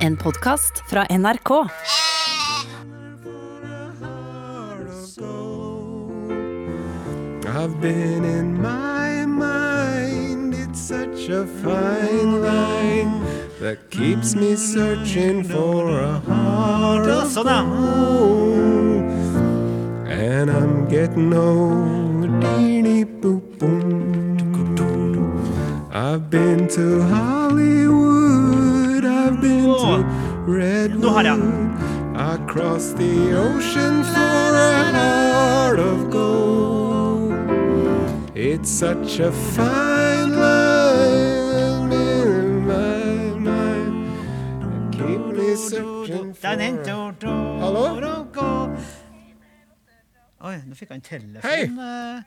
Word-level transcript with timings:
En 0.00 0.16
podkast 0.16 0.82
fra 0.86 1.04
NRK. 1.08 1.50
I've 7.44 7.80
been 7.80 8.24
in 8.24 8.62
my 8.62 9.26
mind, 9.26 10.54
it's 10.54 10.80
such 10.80 11.28
a 11.28 11.46
fine 11.62 12.40
line 12.40 13.20
that 13.60 13.90
keeps 13.90 14.34
me 14.34 14.56
searching 14.56 15.44
for 15.44 16.00
a 16.00 16.18
heart 16.20 17.06
of 17.06 17.28
Sånn, 17.28 17.68
gold. 17.68 19.04
And 20.08 20.50
I'm 20.50 20.88
getting 20.88 21.34
old. 21.34 22.30
Deeny 22.40 23.04
boop 23.04 23.58
boom. 23.58 24.00
I've 25.92 26.30
been 26.30 26.68
to 26.68 27.02
Hollywood, 27.02 28.09
Åh, 29.60 30.04
nå 31.00 31.08
har 31.16 31.24
jeg 31.24 31.36
den. 31.38 31.70
I 32.16 32.36
crossed 32.48 32.96
the 32.98 33.34
ocean 33.36 34.02
for 34.04 34.56
a 34.60 34.84
heart 34.94 35.78
of 35.78 36.10
gold. 36.10 37.32
It's 38.34 38.70
such 38.70 39.20
a 39.20 39.30
fine 39.32 40.32
line, 40.36 41.88
my 42.66 43.38
mind. 43.38 44.92
Keep 44.92 45.36
me 45.36 45.54
searching 45.56 46.34
for 46.34 46.48
a... 46.48 46.50
Hallo? 47.60 47.84
Oi, 50.40 50.54
nå 50.64 50.72
fikk 50.74 50.88
han 50.94 51.02
telefon 51.04 51.44
Hei. 51.44 51.66
eh, 51.68 52.22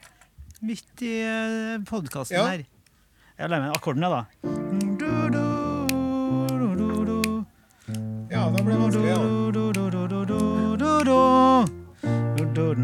midt 0.61 1.01
i 1.01 1.15
uh, 1.25 1.79
podkasten 1.89 2.37
Ja. 2.37 2.45
her. 2.51 2.61
Jeg 3.39 3.49
lærer 3.49 3.63
meg 3.65 3.73
akkordene, 3.73 4.09
da. 4.13 4.92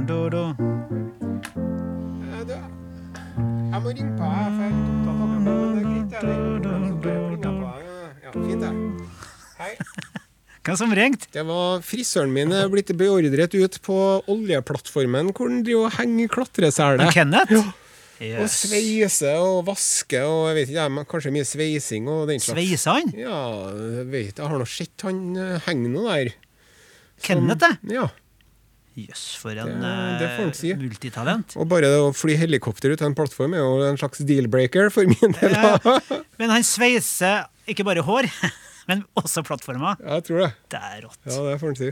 Du, 0.09 0.29
du. 0.29 0.43
Ja, 2.29 2.39
Jeg 3.69 3.79
må 3.83 3.89
ringe 3.89 4.13
på 4.17 4.25
her, 4.27 4.49
for 4.49 4.61
jeg 4.63 4.69
er 4.69 4.75
litt 4.75 4.87
opptatt 4.91 5.19
akkurat 5.23 5.43
nå, 5.45 5.53
men 5.55 5.71
det 5.75 5.81
er 5.81 5.87
greit. 5.87 6.11
Jeg 6.13 6.23
ringer 6.27 6.53
på, 6.59 6.75
så 6.83 6.95
bare 7.03 7.19
ringer 7.31 7.47
jeg 7.47 7.55
på. 7.59 7.67
Ja, 8.23 8.29
fint 8.45 8.61
det. 8.63 8.71
Hei. 9.59 9.73
Hvem 10.69 10.77
som 10.77 10.91
ringte? 10.99 11.29
Det 11.33 11.43
var 11.47 11.67
frisøren 11.85 12.31
min 12.35 12.51
blitt 12.73 12.91
beordret 12.99 13.55
ut 13.55 13.75
på 13.85 13.97
oljeplattformen 14.29 15.31
hvor 15.31 15.47
han 15.49 15.63
driver 15.65 15.87
og 15.87 15.95
henger 15.95 16.27
klatresele. 16.33 17.07
Kenneth? 17.15 17.55
Ja. 17.55 17.63
Og 18.19 18.43
Yes. 18.43 18.55
sveise 18.65 19.29
og 19.39 19.61
vaske 19.69 20.19
og 20.27 20.49
jeg 20.49 20.55
vet 20.57 20.71
ikke, 20.73 20.83
jeg, 20.83 21.07
kanskje 21.07 21.31
mye 21.31 21.45
sveising 21.47 22.07
og 22.11 22.25
den 22.27 22.41
slags. 22.43 22.57
Sveiser 22.59 22.97
han? 22.97 23.13
Ja, 23.15 23.37
jeg 23.71 24.07
vet 24.11 24.41
Jeg 24.41 24.49
har 24.51 24.59
nå 24.59 24.67
sett 24.67 25.05
han 25.07 25.21
henger 25.37 25.61
henge 25.69 25.91
noe 25.93 26.09
der. 26.17 26.33
Kenneth, 27.23 27.59
det? 27.63 27.93
Ja. 27.95 28.09
Jøss, 28.99 29.37
for 29.39 29.51
en 29.55 29.79
Det- 29.79 30.19
det 30.19 30.29
får 30.35 30.47
eh, 30.47 30.51
si. 30.59 30.73
multitalent. 30.75 31.55
Og 31.55 31.67
bare 31.69 31.87
å 31.87 32.13
fly 32.13 32.35
helikopter 32.35 32.91
ut 32.91 33.01
av 33.01 33.07
en 33.07 33.15
plattform 33.15 33.53
er 33.55 33.59
jo 33.63 33.81
en 33.87 33.97
slags 33.97 34.19
deal-breaker 34.19 34.89
for 34.91 35.05
min 35.07 35.31
del. 35.39 35.51
Ja, 35.55 35.77
Ja, 35.85 35.99
ja. 36.09 36.21
Men 36.37 36.49
han 36.49 36.63
sveiser 36.63 37.45
ikke 37.67 37.85
bare 37.85 38.03
hår, 38.03 38.27
men 38.89 39.05
også 39.15 39.43
plattformer. 39.47 39.95
jeg 40.03 40.23
tror 40.27 40.43
det. 40.43 40.53
Det 40.69 40.79
er 40.83 41.01
rått. 41.07 41.19
Ja, 41.25 41.39
det 41.51 41.59
får 41.61 41.67
han 41.71 41.75
si. 41.75 41.91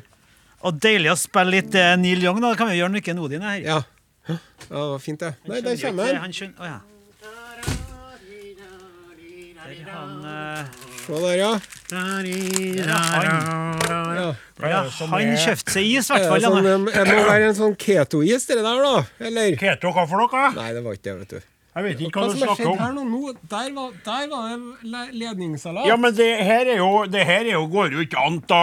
Og 0.67 0.79
deilig 0.81 1.11
å 1.13 1.15
spille 1.15 1.51
litt 1.51 1.75
eh, 1.75 1.95
Neil 1.95 2.19
Young, 2.23 2.41
da. 2.41 2.49
Det 2.51 2.57
kan 2.57 2.67
vi 2.67 2.79
gjøre 2.81 2.91
når 2.91 2.99
ikke 3.03 3.17
Odin 3.23 3.43
er 3.43 3.49
her. 3.55 3.61
Ja. 3.63 3.81
Ja, 4.27 4.37
det 4.69 4.91
var 4.91 4.99
fint, 4.99 5.19
det. 5.23 5.33
Nei, 5.47 5.61
der 5.61 5.75
kommer 5.81 6.05
han. 6.11 6.21
Han 6.27 6.33
skjønner, 6.33 6.59
oh, 6.59 6.65
ja. 6.67 6.79
Der 9.67 9.91
han 9.91 10.25
eh, 10.25 10.65
Se 11.07 11.13
der, 11.13 11.33
ja. 11.39 11.51
der 11.89 11.97
er 11.97 12.87
han. 12.87 14.15
ja. 14.17 14.29
Ja, 14.67 14.79
han 15.11 15.35
kjøpte 15.39 15.71
seg 15.71 15.85
is, 15.87 16.09
i 16.09 16.15
Er 16.17 16.25
hvert 16.25 16.31
fall. 16.31 16.41
sånn, 16.43 16.87
det 16.87 17.03
må 17.13 17.21
være 17.27 17.45
en 17.51 17.55
sånn 17.57 17.75
keto-is, 17.79 18.47
det 18.49 18.57
der, 18.59 18.81
da? 18.83 18.95
Eller? 19.29 19.53
Keto, 19.59 19.91
hva 19.95 20.03
for 20.09 20.23
noe? 20.23 20.49
Nei, 20.57 20.71
det 20.75 20.81
var 20.83 20.97
ikke 20.97 21.05
det, 21.07 21.15
vet 21.21 21.35
du. 21.35 21.45
Jeg 21.77 21.85
vet 21.85 21.99
ikke 22.01 22.17
Hva 22.17 22.25
hva 22.25 22.33
du 22.33 22.39
snakker 22.41 22.69
om. 22.71 22.79
her 22.81 22.93
nå? 22.95 23.03
nå 23.05 23.33
der, 23.51 23.67
var, 23.75 23.91
der 24.07 24.23
var 24.31 24.47
det 24.81 25.03
ledningssalat. 25.21 25.85
Ja, 25.87 25.95
men 26.01 26.15
det 26.17 26.29
her 26.47 26.71
er 26.73 26.79
jo, 26.81 26.89
det 27.13 27.23
her 27.29 27.43
er 27.45 27.53
jo, 27.53 27.63
går 27.71 27.93
jo 27.93 28.05
ikke 28.07 28.23
an, 28.25 28.39
da, 28.49 28.61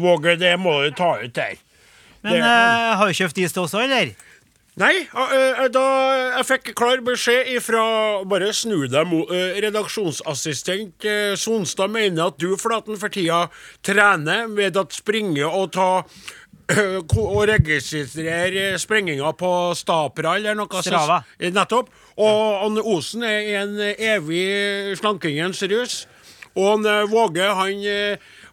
Våge. 0.00 0.38
Det 0.40 0.54
må 0.58 0.78
du 0.86 0.94
ta 0.96 1.10
ut 1.20 1.34
der. 1.36 1.58
Men 2.24 2.38
det- 2.38 2.40
uh, 2.40 2.94
har 3.02 3.06
du 3.12 3.18
kjøpt 3.20 3.42
is 3.44 3.52
til 3.52 3.66
oss 3.66 3.74
òg, 3.76 3.84
eller? 3.84 4.14
Nei, 4.80 5.04
da 5.70 5.82
jeg 6.40 6.46
fikk 6.48 6.72
klar 6.74 6.98
beskjed 7.06 7.52
ifra 7.52 7.84
Bare 8.26 8.48
snu 8.50 8.88
deg 8.90 9.12
Redaksjonsassistent 9.62 11.06
Sonstad 11.38 11.92
mener 11.94 12.32
at 12.32 12.40
du, 12.42 12.56
Flaten, 12.58 12.98
for 12.98 13.12
tida 13.14 13.44
trener 13.86 14.48
ved 14.50 14.74
å 14.80 14.82
springe 14.90 15.46
og 15.46 15.70
ta 15.76 15.90
og 16.64 17.42
registrere 17.50 18.78
sprenginga 18.80 19.34
på 19.36 19.50
Stapra 19.76 20.38
eller 20.38 20.56
noe 20.56 20.70
sånt. 20.72 20.86
Strava. 20.88 21.18
Nettopp. 21.38 21.90
Og 22.16 22.64
Anne 22.64 22.80
Osen 22.88 23.22
er 23.28 23.50
en 23.60 23.74
evig 23.84 24.96
slankingens 24.96 25.60
rus. 25.68 25.98
Og 26.56 26.70
han 26.70 27.10
Våge, 27.12 27.44
han 27.44 27.84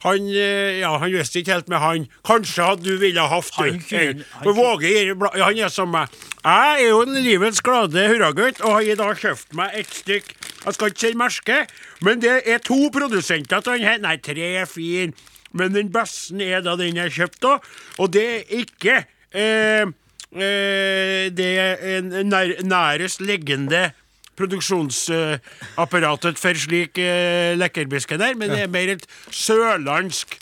han, 0.03 0.27
eh, 0.33 0.79
ja, 0.81 0.95
han 0.97 1.11
visste 1.13 1.39
ikke 1.41 1.53
helt 1.53 1.67
med 1.69 1.79
han. 1.79 2.07
Kanskje 2.25 2.65
hadde 2.65 2.83
du 2.83 2.97
ville 2.97 3.21
hatt 3.21 3.51
Han 3.55 3.79
kunne- 3.79 4.25
han 4.31 4.55
Våge 4.55 4.93
han 5.37 5.57
er 5.57 5.69
som 5.69 5.91
meg. 5.91 6.09
Jeg 6.43 6.81
er 6.81 6.87
jo 6.89 7.01
en 7.01 7.23
livets 7.23 7.61
glade 7.61 8.07
hurragutt, 8.09 8.61
og 8.65 8.73
har 8.79 8.95
da 8.95 9.13
kjøpt 9.13 9.53
meg 9.53 9.75
et 9.75 9.87
stykk 9.87 10.33
Jeg 10.65 10.73
skal 10.73 10.89
ikke 10.89 10.99
si 10.99 11.13
merke, 11.13 11.67
men 12.01 12.19
det 12.19 12.47
er 12.47 12.57
to 12.59 12.89
produsenter 12.93 13.61
til 13.61 13.77
den 13.79 13.87
her. 13.87 13.97
Nei, 13.97 14.17
tre, 14.17 14.65
fire. 14.65 15.13
Men 15.53 15.73
den 15.73 15.89
beste 15.89 16.37
er 16.41 16.61
da 16.61 16.75
den 16.75 16.95
jeg 16.95 17.11
kjøpte. 17.11 17.59
Og 17.99 18.11
det 18.11 18.25
er 18.25 18.43
ikke 18.61 19.05
eh, 19.33 19.85
eh, 20.33 21.29
Det 21.29 21.49
er 21.57 21.97
en 21.97 22.29
nær, 22.29 22.53
nærest 22.63 23.21
liggende 23.21 23.91
produksjonsapparatet 24.39 26.39
for 26.39 26.55
slik 26.57 26.97
uh, 27.01 27.51
lekkerbiske 27.59 28.17
der, 28.21 28.37
men 28.39 28.49
det 28.53 28.61
er 28.65 28.71
mer 28.71 28.87
et 28.95 29.03
sørlandsk 29.35 30.37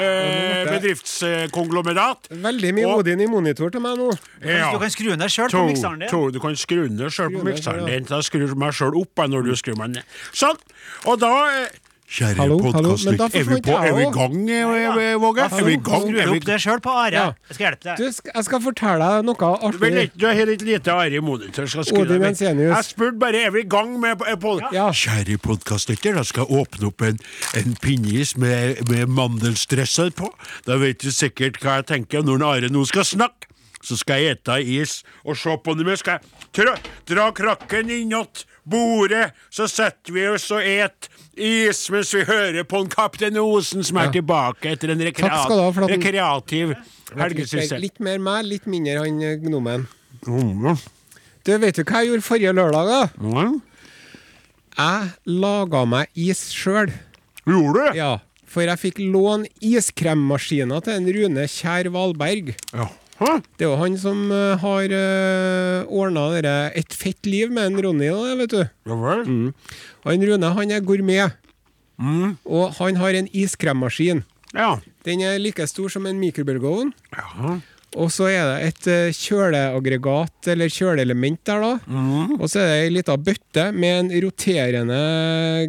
eh, 0.00 0.64
bedriftskonglomerat. 0.68 2.28
Veldig 2.30 2.72
mye 2.74 2.86
Og- 2.88 2.98
Odin 3.04 3.20
i 3.20 3.26
monitor 3.30 3.70
til 3.70 3.80
meg 3.84 3.96
nå. 3.98 4.10
Ja. 4.42 4.72
Du 4.72 4.78
kan 4.82 4.90
skru 4.90 5.14
ned 5.16 5.28
sjøl 5.30 5.50
på 5.50 5.64
mikseren 5.68 6.00
din. 6.02 6.08
to, 6.10 6.30
du 6.34 6.40
kan 6.42 6.56
skru 6.56 6.88
ned 6.88 7.10
sjøl 7.14 7.30
på 7.36 7.44
mikseren 7.46 7.86
din. 7.86 8.04
Da 8.10 8.20
skrur 8.22 8.48
du 8.50 8.54
meg 8.58 8.74
sjøl 8.74 8.96
opp 9.00 9.22
når 9.28 9.42
du 9.46 9.54
skrur 9.56 9.76
meg 9.78 9.94
ned. 9.98 10.04
Sånn. 10.32 10.58
Og 11.06 11.20
da 11.22 11.32
eh, 11.52 11.68
Kjære 12.04 12.36
Hallo, 12.36 12.58
hallo, 12.60 12.90
men 13.00 13.16
da 13.16 13.26
podkastlytt, 13.32 13.34
er 13.40 13.44
vi 13.48 13.60
på 13.64 13.76
Er 13.80 13.94
vi 13.96 14.02
i 14.04 14.10
gang, 14.12 14.34
eh, 14.52 15.14
Våge? 15.20 15.44
Er 15.48 15.64
vi 15.64 15.72
i 15.72 15.78
gang? 15.80 16.04
du 16.12 16.18
opp 16.34 16.44
det 16.44 16.58
sjøl 16.60 16.82
på 16.84 16.92
Are. 16.92 17.14
Ja. 17.14 17.24
Jeg 17.48 17.56
skal 17.56 17.64
hjelpe 17.64 17.86
deg. 17.88 17.96
Du, 17.96 18.28
jeg 18.34 18.44
skal 18.44 18.60
fortelle 18.66 19.08
deg 19.14 19.24
noe 19.30 19.48
artig. 19.54 20.02
du 20.12 20.26
har 20.28 20.50
litt 20.50 20.64
lite 20.68 20.92
Are 20.92 21.16
i 21.16 21.22
monitor. 21.24 21.66
Skal 21.66 22.02
Odin 22.02 22.26
deg. 22.26 22.60
Jeg 22.60 22.84
spurte 22.90 23.18
bare 23.24 23.40
er 23.48 23.56
vi 23.56 23.64
i 23.64 23.68
gang 23.68 23.96
med. 24.02 24.20
Kjære 24.20 25.38
podkastlytter, 25.48 26.20
jeg 26.20 26.28
skal 26.28 26.52
åpne 26.60 26.92
opp 26.92 27.08
en, 27.08 27.18
en 27.56 27.76
pinneis 27.80 28.36
med, 28.36 28.84
med 28.90 29.08
mandelstresser 29.08 30.12
på. 30.14 30.28
Da 30.68 30.76
vet 30.76 31.00
du 31.00 31.10
sikkert 31.10 31.56
hva 31.64 31.80
jeg 31.80 31.88
tenker 31.94 32.22
når 32.22 32.44
Are 32.52 32.72
nå 32.72 32.84
skal 32.90 33.08
snakke. 33.08 33.48
Så 33.84 33.98
skal 34.00 34.22
jeg 34.22 34.38
ete 34.38 34.60
is 34.64 35.02
og 35.24 35.36
se 35.36 35.56
på 35.60 35.74
det, 35.76 35.84
men 35.84 35.96
skal 36.00 36.20
jeg 36.56 36.76
dra 37.08 37.26
krakken 37.36 37.90
innåt 37.92 38.46
bordet, 38.64 39.32
så 39.52 39.68
setter 39.68 40.14
vi 40.14 40.24
oss 40.28 40.46
og 40.54 40.64
et 40.64 41.10
is 41.36 41.80
mens 41.90 42.12
vi 42.14 42.24
hører 42.28 42.64
på 42.68 42.80
en 42.84 42.88
Kaptein 42.92 43.36
Osen 43.40 43.84
som 43.86 43.96
er 43.98 44.08
Ja. 44.08 44.12
tilbake 44.16 44.72
etter 44.72 44.90
en 44.92 45.00
ha, 45.00 45.06
rekreat, 45.08 45.88
rekreativ 45.90 46.74
helgesyssel. 47.16 47.80
litt 47.80 48.00
mer 48.00 48.18
meg, 48.18 48.44
litt 48.44 48.66
mindre 48.66 48.98
han 49.04 49.22
eh, 49.22 49.36
gnomen. 49.42 49.86
Mm. 50.26 50.76
Du, 51.44 51.52
vet 51.58 51.76
du 51.76 51.82
hva 51.84 52.00
jeg 52.02 52.10
gjorde 52.12 52.24
forrige 52.24 52.52
lørdag? 52.56 52.86
da? 52.88 53.08
Mm. 53.20 53.60
Jeg 54.78 55.10
laga 55.26 55.84
meg 55.86 56.08
is 56.16 56.46
sjøl. 56.54 56.90
Gjorde 57.46 57.90
du? 57.92 57.98
Ja, 57.98 58.12
for 58.46 58.62
jeg 58.62 58.78
fikk 58.80 58.98
låne 59.02 59.48
iskremmaskiner 59.60 60.82
til 60.86 60.94
en 60.98 61.08
Rune 61.16 61.46
Kjær 61.50 61.90
Valberg. 61.94 62.54
Ja. 62.72 62.88
Hæ? 63.20 63.30
Det 63.58 63.64
er 63.66 63.70
jo 63.70 63.76
han 63.78 63.96
som 64.00 64.24
uh, 64.32 64.56
har 64.58 64.90
uh, 64.90 65.86
ordna 65.86 66.24
et 66.74 66.92
fett 66.92 67.26
liv 67.26 67.50
med 67.54 67.68
en 67.70 67.82
Ronny, 67.84 68.08
da, 68.10 68.34
vet 68.40 68.50
du. 68.50 68.62
Ja 68.90 68.96
vel? 68.98 69.24
Mm. 69.28 69.52
Han 70.04 70.26
Rune 70.30 70.54
han 70.58 70.70
er 70.70 70.80
gourmet, 70.80 71.32
Mm. 71.94 72.32
og 72.44 72.72
han 72.80 72.96
har 72.98 73.14
en 73.14 73.28
iskremmaskin. 73.30 74.24
Ja. 74.52 74.80
Den 75.06 75.20
er 75.22 75.38
like 75.38 75.62
stor 75.70 75.88
som 75.88 76.06
en 76.10 76.18
mikrobølgeovn. 76.18 76.90
ja. 77.14 77.60
Og 77.94 78.10
så 78.10 78.26
er 78.26 78.42
det 78.48 78.66
et 78.66 78.86
eh, 78.90 79.12
kjøleaggregat, 79.14 80.48
eller 80.50 80.66
kjøleelement 80.66 81.38
der, 81.46 81.60
da. 81.62 81.76
Mm. 81.86 82.40
Og 82.40 82.48
så 82.50 82.58
er 82.58 82.66
det 82.66 82.80
ei 82.82 82.90
lita 82.96 83.14
bøtte 83.14 83.68
med 83.70 84.00
en 84.00 84.10
roterende 84.24 84.98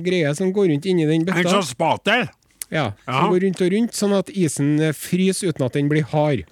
greie 0.02 0.32
som 0.34 0.50
går 0.56 0.72
rundt 0.72 0.88
inni 0.90 1.06
den 1.06 1.22
En 1.30 1.46
sånn 1.46 1.62
spatel? 1.70 2.26
Ja, 2.74 2.94
Ja. 3.06 3.20
Som 3.22 3.30
går 3.30 3.44
rundt 3.46 3.62
og 3.62 3.72
rundt, 3.76 3.94
sånn 3.94 4.18
at 4.18 4.30
isen 4.34 4.80
eh, 4.82 4.92
fryser 4.98 5.54
uten 5.54 5.66
at 5.68 5.74
den 5.78 5.88
blir 5.88 6.02
hard. 6.10 6.48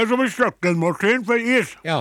Det 0.00 0.06
er 0.06 0.14
som 0.14 0.20
en 0.24 0.30
kjøkkenmaskin 0.32 1.24
for 1.28 1.42
is. 1.44 1.74
Ja. 1.84 1.98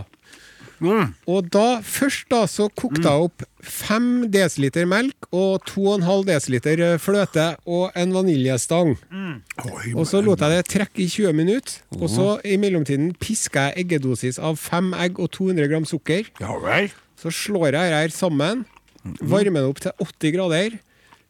Og 1.28 1.48
da, 1.52 1.82
først 1.84 2.30
da, 2.32 2.46
så 2.48 2.70
kokte 2.72 3.04
jeg 3.04 3.26
opp 3.26 3.44
5 3.60 4.30
dl 4.32 4.86
melk 4.88 5.26
og 5.36 5.66
2,5 5.68 6.62
dl 6.64 6.86
fløte 7.04 7.48
og 7.68 7.98
en 8.00 8.14
vaniljestang. 8.16 8.94
Oi, 9.12 9.92
Og 9.92 10.08
så 10.08 10.22
lot 10.24 10.40
jeg 10.40 10.56
det 10.62 10.70
trekke 10.72 11.04
i 11.04 11.10
20 11.12 11.36
minutter. 11.36 11.82
Og 12.00 12.08
så 12.08 12.28
i 12.48 12.56
mellomtiden 12.56 13.12
piska 13.20 13.66
jeg 13.68 13.84
eggedosis 13.84 14.40
av 14.40 14.56
5 14.56 14.94
egg 14.96 15.20
og 15.20 15.28
200 15.36 15.68
gram 15.68 15.88
sukker. 15.90 16.30
Ja 16.40 16.56
vel. 16.64 16.88
Så 17.20 17.34
slår 17.36 17.76
jeg 17.76 17.98
her 17.98 18.14
sammen, 18.16 18.64
varmer 19.20 19.60
det 19.60 19.74
opp 19.74 19.84
til 19.84 19.92
80 20.08 20.38
grader, 20.38 20.80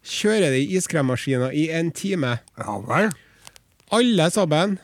kjører 0.06 0.54
det 0.54 0.62
i 0.68 0.77
iskremmaskina 0.77 1.50
i 1.50 1.72
en 1.74 1.89
time. 1.89 2.38
Ja 2.62 2.77
vel. 2.86 3.10
Alle 3.89 4.30
sammen 4.30 4.77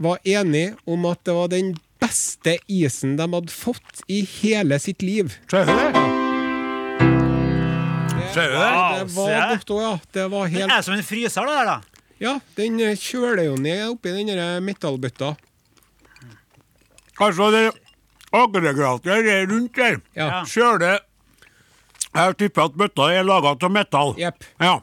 var 0.00 0.18
enige 0.24 0.74
om 0.88 1.04
at 1.10 1.20
det 1.28 1.34
var 1.36 1.50
den 1.52 1.74
beste 2.00 2.56
isen 2.72 3.16
de 3.18 3.26
hadde 3.28 3.52
fått 3.52 4.00
i 4.08 4.22
hele 4.40 4.78
sitt 4.80 5.04
liv. 5.04 5.34
Ser 5.50 5.66
du 5.66 5.74
det? 5.74 5.90
Det? 8.30 8.54
Wow, 8.54 9.04
det 9.04 9.16
var 9.16 9.48
godt 9.50 9.70
òg, 9.74 9.80
ja. 9.82 9.92
Det 10.14 10.26
var 10.30 10.48
Det 10.48 10.66
er 10.70 10.82
som 10.86 10.94
en 10.94 11.04
fryser, 11.04 11.46
det 11.46 11.56
der, 11.58 11.66
da. 11.66 12.04
Ja, 12.20 12.34
den 12.56 12.80
eh, 12.84 12.96
kjøler 13.00 13.46
jo 13.48 13.54
ned 13.56 13.86
oppi 13.88 14.12
den 14.12 14.28
der 14.30 14.60
metallbøtta. 14.64 15.34
Altså, 17.20 17.50
det 17.52 17.64
aggregatet 18.32 19.10
er 19.28 19.46
rundt 19.50 19.76
der. 19.76 20.00
Ja. 20.16 20.44
Kjøler 20.46 21.00
Jeg 22.10 22.36
tipper 22.40 22.66
at 22.66 22.76
bøtta 22.78 23.06
er 23.14 23.22
laga 23.26 23.54
av 23.54 23.70
metall. 23.70 24.16
Yep. 24.18 24.46
Ja. 24.60 24.80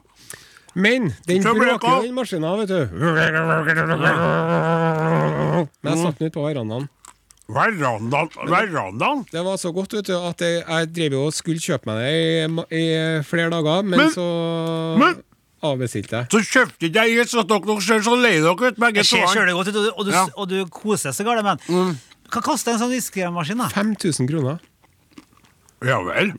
Men 0.77 1.07
den 1.25 1.41
Så 1.41 1.53
bråker 1.57 2.03
den 2.05 2.13
maskina, 2.13 2.51
vet 2.59 2.69
du. 2.69 2.81
Men 5.81 5.91
jeg 5.91 5.97
satt 6.03 6.19
den 6.19 6.29
ut 6.29 6.35
på 6.35 6.43
verandaen. 6.45 6.87
Verandaen 7.47 8.29
Verandaen? 8.51 9.21
Det 9.31 9.43
var 9.45 9.55
så 9.61 9.71
godt 9.75 9.93
vet 9.95 10.09
du, 10.09 10.15
at 10.19 10.41
jeg, 10.43 10.63
jeg 10.67 10.89
drev 10.97 11.15
jo 11.15 11.21
og 11.29 11.35
skulle 11.35 11.63
kjøpe 11.63 11.87
meg 11.87 12.01
det 12.03 12.09
i, 12.11 12.81
i 12.81 13.23
flere 13.27 13.49
dager, 13.53 13.85
men, 13.87 14.01
Men- 14.03 14.11
så 14.13 14.25
men- 14.99 15.21
avbestilte 15.67 16.19
jeg. 16.19 16.27
Så 16.35 16.41
kjøpte 16.45 16.89
ikke 16.89 17.05
jeg 17.07 17.23
at 17.23 17.47
dere 17.49 17.77
ser 17.81 18.03
så 18.05 18.13
lei 18.19 18.35
dere 18.43 18.51
ut, 18.53 18.77
begge 18.77 18.99
Det 19.01 19.05
ser 19.07 19.23
to. 19.25 19.45
godt 19.55 19.71
ut, 19.71 19.75
og 19.79 19.83
du, 19.87 19.91
og 19.95 20.05
du, 20.05 20.11
Ja. 20.11 20.25
og 20.35 20.49
du 20.51 20.57
koser 20.69 21.11
så 21.15 21.23
galt, 21.25 21.43
men 21.43 21.97
Hva 22.27 22.41
koster 22.43 22.73
en 22.75 22.79
sånn 22.83 22.91
iskremmaskin, 22.93 23.57
da? 23.57 23.69
5000 23.71 24.27
kroner. 24.27 24.59
Ja 25.85 25.99
vel. 26.01 26.31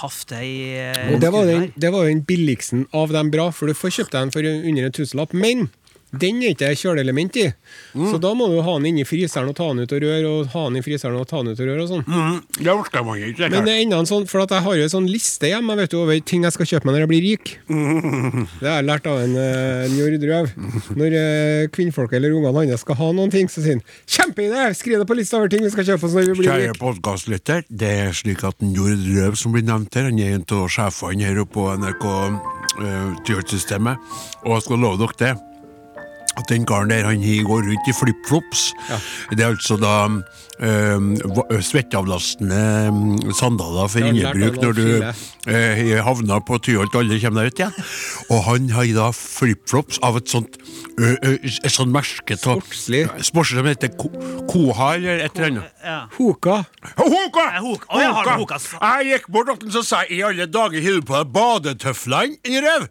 Hafte 0.00 0.38
i 0.40 0.54
eh, 0.80 1.18
det 1.20 1.28
var, 1.34 1.44
den, 1.44 1.66
det 1.76 1.90
var 1.92 2.06
jo 2.06 2.12
den 2.14 2.22
billigsten 2.24 2.86
av 2.96 3.12
dem 3.12 3.28
bra, 3.34 3.50
for 3.52 3.68
du 3.68 3.76
får 3.76 3.98
kjøpt 3.98 4.16
den 4.16 4.32
for 4.32 4.46
under 4.48 4.88
en 4.88 4.94
tusenlapp. 4.96 5.34
Men 5.36 5.68
den 6.12 6.42
er 6.42 6.54
ikke 6.54 6.72
kjøleelement 6.78 7.36
i, 7.36 7.52
Mm. 7.94 8.12
så 8.12 8.18
da 8.20 8.30
må 8.36 8.46
du 8.48 8.60
ha 8.62 8.72
den 8.78 8.86
inni 8.90 9.04
fryseren 9.04 9.48
og 9.48 9.56
ta 9.56 9.66
den 9.68 9.80
ut 9.84 9.92
og 9.92 10.00
røre, 10.02 10.26
og 10.28 10.46
ha 10.52 10.62
den 10.68 10.76
i 10.78 10.82
fryseren 10.84 11.16
og 11.18 11.26
ta 11.28 11.42
den 11.42 11.52
ut 11.52 11.60
og 11.60 11.66
røre 11.68 11.82
og 11.82 11.88
sånn. 11.88 12.04
Mm, 12.06 12.38
det 12.64 12.72
orker 12.72 13.04
man 13.04 13.18
ikke. 13.18 13.48
Men 13.50 13.64
det 13.64 13.72
er 13.74 13.82
enda 13.82 13.98
en 13.98 14.06
sånn, 14.08 14.26
for 14.28 14.40
jeg 14.44 14.62
har 14.64 14.76
jo 14.76 14.82
en 14.86 14.92
sånn 14.92 15.08
liste 15.10 15.48
hjemme 15.50 15.76
vet 15.76 15.90
du, 15.90 15.98
over 16.00 16.20
ting 16.20 16.42
jeg 16.44 16.52
skal 16.52 16.66
kjøpe 16.66 16.84
meg 16.88 16.94
når 16.96 17.04
jeg 17.04 17.10
blir 17.12 17.24
rik. 17.26 17.52
Det 18.60 18.68
har 18.68 18.78
jeg 18.82 18.86
lært 18.88 19.06
av 19.10 19.18
en, 19.24 19.34
uh, 19.36 19.88
Njord 19.92 20.24
Røv. 20.28 20.50
Når 20.98 21.16
uh, 21.18 21.66
kvinnfolk 21.74 22.12
eller 22.16 22.36
ungene 22.36 22.64
hans 22.70 22.80
skal 22.84 22.98
ha 23.00 23.10
noen 23.12 23.30
ting, 23.32 23.48
så 23.48 23.62
sier 23.64 23.78
han 23.78 23.82
'Kjempeidé! 24.06 24.68
Skriv 24.78 24.98
det 25.00 25.08
på 25.08 25.16
lista 25.18 25.36
over 25.40 25.48
ting 25.48 25.62
vi 25.64 25.70
skal 25.70 25.84
kjøpe 25.84 26.04
oss 26.08 26.14
når 26.14 26.28
vi 26.32 26.38
blir 26.42 26.48
Kjære 26.50 26.70
rike'. 26.72 26.78
podkastlytter, 26.78 27.64
det 27.70 27.92
er 28.06 28.12
slik 28.12 28.44
at 28.44 28.60
Njord 28.62 29.04
Røv, 29.16 29.36
som 29.36 29.52
blir 29.52 29.64
nevnt 29.66 29.94
her, 29.94 30.04
han 30.10 30.18
er 30.18 30.34
en 30.38 30.44
av 30.48 30.68
sjefene 30.68 31.24
her 31.24 31.40
oppe 31.42 31.52
på 31.58 31.66
NRK 31.80 32.04
uh, 32.04 33.14
Tyholt-systemet, 33.24 33.98
og 34.44 34.52
jeg 34.58 34.62
skal 34.68 34.78
love 34.78 34.98
dere 35.00 35.18
det. 35.18 35.47
At 36.38 36.46
den 36.50 36.66
karen 36.68 36.90
der 36.92 37.04
han 37.08 37.22
går 37.46 37.64
rundt 37.66 37.88
i 37.90 37.94
flipflops. 37.96 38.68
Det 39.32 39.40
er 39.42 39.48
altså 39.50 39.76
da 39.80 39.94
øh, 40.62 41.62
svetteavlastende 41.62 42.90
mm, 42.92 43.32
sandaler 43.38 43.88
for 43.90 43.98
Jeg 43.98 44.14
innebruk 44.14 44.60
når 44.62 44.72
du 44.78 44.86
uh, 45.48 46.04
havner 46.06 46.40
på 46.46 46.58
Tyholt, 46.62 46.94
alle 46.98 47.18
kommer 47.22 47.42
deg 47.46 47.52
ut 47.52 47.62
igjen. 47.62 47.88
Og 48.30 48.42
han 48.48 48.70
har 48.76 48.90
da 48.96 49.08
flipflops 49.16 49.98
av 50.06 50.18
et 50.20 50.30
sånt 50.30 50.58
øh, 50.98 51.16
øh, 51.22 51.38
et 51.42 51.72
sånt 51.74 51.92
merke 51.94 52.36
av 52.38 52.58
Sportslig. 52.62 53.04
Sportslig 53.26 53.60
som 53.60 53.70
heter 53.70 53.92
Ko- 53.98 54.12
Koha 54.50 54.92
eller 54.98 55.24
et 55.26 55.34
eller 55.36 55.50
annet. 55.52 55.76
Ja. 55.84 55.98
Hoka. 56.18 56.60
Hoka! 56.98 57.44
Eh, 57.56 57.60
Hoka. 57.64 58.00
Ja, 58.02 58.12
har 58.18 58.32
Hoka? 58.38 58.58
Jeg 58.78 59.12
gikk 59.12 59.30
bort 59.34 59.52
til 59.58 59.68
den, 59.68 59.76
og 59.82 59.86
sa 59.86 60.04
i 60.10 60.22
alle 60.26 60.46
dager 60.50 60.82
har 60.84 60.98
du 61.00 61.06
på 61.08 61.18
deg 61.18 61.32
badetøflene 61.34 62.38
i 62.46 62.62
røv. 62.64 62.88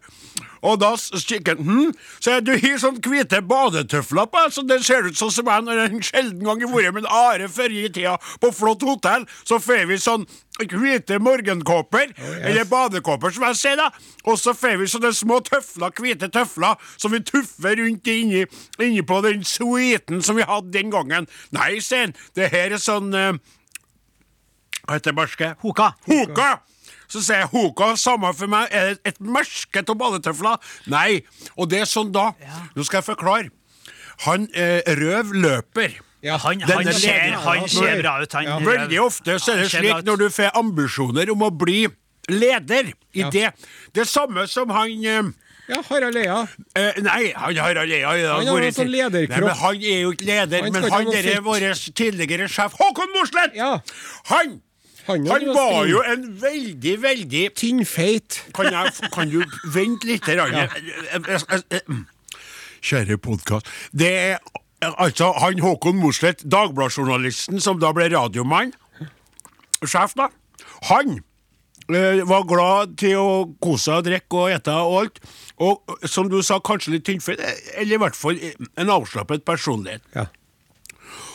Og 0.62 0.78
da 0.82 0.94
kikker 0.96 1.58
han 1.58 1.64
hm, 1.66 1.92
Så 2.20 2.38
du 2.44 2.52
har 2.56 2.80
sånn 2.82 3.00
hvite 3.04 3.40
badetøfler 3.46 4.28
på 4.32 4.44
så 4.54 4.64
det 4.66 4.80
ser 4.86 5.06
ut 5.06 5.18
sånn 5.18 5.32
som 5.34 5.48
jeg 5.50 5.64
når 5.66 5.80
jeg 5.80 5.92
en 5.92 6.04
sjelden 6.08 6.44
gang 6.46 6.62
har 6.62 6.74
vært 6.74 6.94
med 6.96 7.04
en 7.04 7.10
are 7.12 7.48
før 7.52 7.74
i 7.74 7.88
tida 7.92 8.14
på 8.40 8.50
flott 8.54 8.84
hotell, 8.86 9.26
så 9.44 9.58
får 9.62 9.86
vi 9.90 9.98
sånn 10.00 10.26
hvite 10.58 11.18
morgenkåper, 11.22 12.14
eller 12.42 12.66
badekåper 12.70 13.34
som 13.34 13.44
jeg 13.46 13.58
sier 13.60 13.76
da, 13.78 13.88
og 14.26 14.38
så 14.40 14.54
får 14.58 14.78
vi 14.80 14.88
sånne 14.90 15.12
små 15.14 15.38
tøfler, 15.46 15.92
hvite 15.94 16.30
tøfler, 16.34 16.80
som 16.96 17.14
vi 17.14 17.20
tuffer 17.22 17.78
rundt 17.78 18.10
inni, 18.10 18.42
inni 18.78 19.04
på 19.06 19.20
den 19.26 19.44
suiten 19.46 20.24
som 20.24 20.38
vi 20.38 20.46
hadde 20.48 20.74
den 20.74 20.90
gangen. 20.94 21.28
Nei, 21.54 21.76
han, 21.78 22.16
det 22.38 22.50
her 22.54 22.74
er 22.74 22.82
sånn 22.82 23.14
uh, 23.14 23.36
hva 24.88 24.96
heter 24.96 25.12
det 25.12 25.18
barske? 25.18 25.52
Hoka. 25.60 25.92
Hoka! 26.08 26.50
Så 27.08 27.22
sier 27.24 27.44
jeg 27.44 27.48
Hoka, 27.54 27.94
samme 27.96 28.32
for 28.36 28.50
meg, 28.52 28.68
er 28.70 28.90
det 28.94 29.12
et 29.14 29.20
merke 29.24 29.80
av 29.84 29.96
badetøfler? 30.00 30.58
Nei, 30.92 31.22
og 31.56 31.70
det 31.72 31.80
er 31.84 31.88
sånn 31.88 32.12
da. 32.12 32.30
Nå 32.76 32.84
skal 32.84 33.00
jeg 33.00 33.08
forklare. 33.08 33.48
Han 34.26 34.48
eh, 34.52 34.82
røv 34.98 35.32
løper. 35.32 35.96
Ja. 36.26 36.36
Han, 36.42 36.60
han, 36.66 36.88
ser, 36.92 37.36
han 37.38 37.68
ser 37.70 38.00
bra 38.02 38.16
ut. 38.22 38.32
Han, 38.34 38.64
Veldig 38.66 39.00
ofte 39.04 39.38
så 39.38 39.54
er 39.54 39.62
det 39.62 39.68
slik 39.70 40.00
når 40.06 40.24
du 40.24 40.28
får 40.34 40.56
ambisjoner 40.58 41.30
om 41.30 41.44
å 41.46 41.50
bli 41.54 41.84
leder 42.28 42.90
i 43.14 43.22
Ja. 43.22 43.30
det. 43.30 43.52
Det 43.94 44.04
samme 44.10 44.44
som 44.50 44.68
han 44.74 44.90
eh, 45.06 45.30
Ja, 45.68 45.78
Harald 45.88 46.16
Eia. 46.16 46.42
Eh, 46.76 46.98
nei, 47.04 47.32
han 47.36 47.56
har 47.56 47.76
allerede 47.84 48.28
Han 48.34 48.46
har 48.50 48.58
vært, 48.58 48.74
sånn 48.76 48.90
lederkropp. 48.92 49.38
Nei, 49.38 49.46
men 49.46 49.56
Han 49.62 49.82
er 49.94 50.00
jo 50.02 50.12
ikke 50.12 50.28
leder, 50.28 50.62
Han 50.66 50.72
men 50.72 50.90
han 50.92 51.12
er 51.14 51.40
vår 51.44 51.66
tidligere 51.94 52.48
sjef 52.50 52.76
Håkon 52.80 53.12
Mosleth! 53.14 53.54
Ja. 53.56 53.78
Han, 54.32 54.58
Han, 55.08 55.24
han 55.26 55.46
var 55.56 55.86
jo 55.88 56.02
en 56.04 56.24
veldig, 56.40 56.94
veldig 57.02 57.44
Tynnfeit. 57.56 58.42
Kan, 58.56 58.68
jeg, 58.74 59.10
kan 59.14 59.30
du 59.32 59.40
vente 59.72 60.08
litt? 60.08 60.28
Ja. 60.28 60.66
Kjære 62.84 63.16
podkast. 63.24 63.70
Det 63.96 64.10
er 64.12 64.36
altså 64.84 65.32
han 65.40 65.62
Håkon 65.64 65.96
Mosleth, 65.98 66.44
Dagbladet-journalisten 66.44 67.60
som 67.62 67.80
da 67.80 67.90
ble 67.96 68.10
radiomann, 68.12 68.74
sjef, 69.82 70.14
da. 70.18 70.28
Han 70.90 71.18
eh, 71.88 72.22
var 72.28 72.46
glad 72.50 72.96
til 73.00 73.16
å 73.18 73.30
kose 73.62 73.88
seg 73.88 74.02
og 74.02 74.08
drikke 74.10 74.42
og 74.42 74.54
ete 74.54 74.74
og 74.76 74.98
alt. 75.02 75.22
Og 75.64 76.06
som 76.06 76.28
du 76.30 76.38
sa, 76.46 76.60
kanskje 76.62 76.98
litt 76.98 77.08
tynnfeit, 77.08 77.42
eller 77.74 77.96
i 77.96 78.02
hvert 78.04 78.18
fall 78.18 78.38
en 78.78 78.92
avslappet 78.94 79.46
personlighet. 79.48 80.04
Ja. 80.14 80.28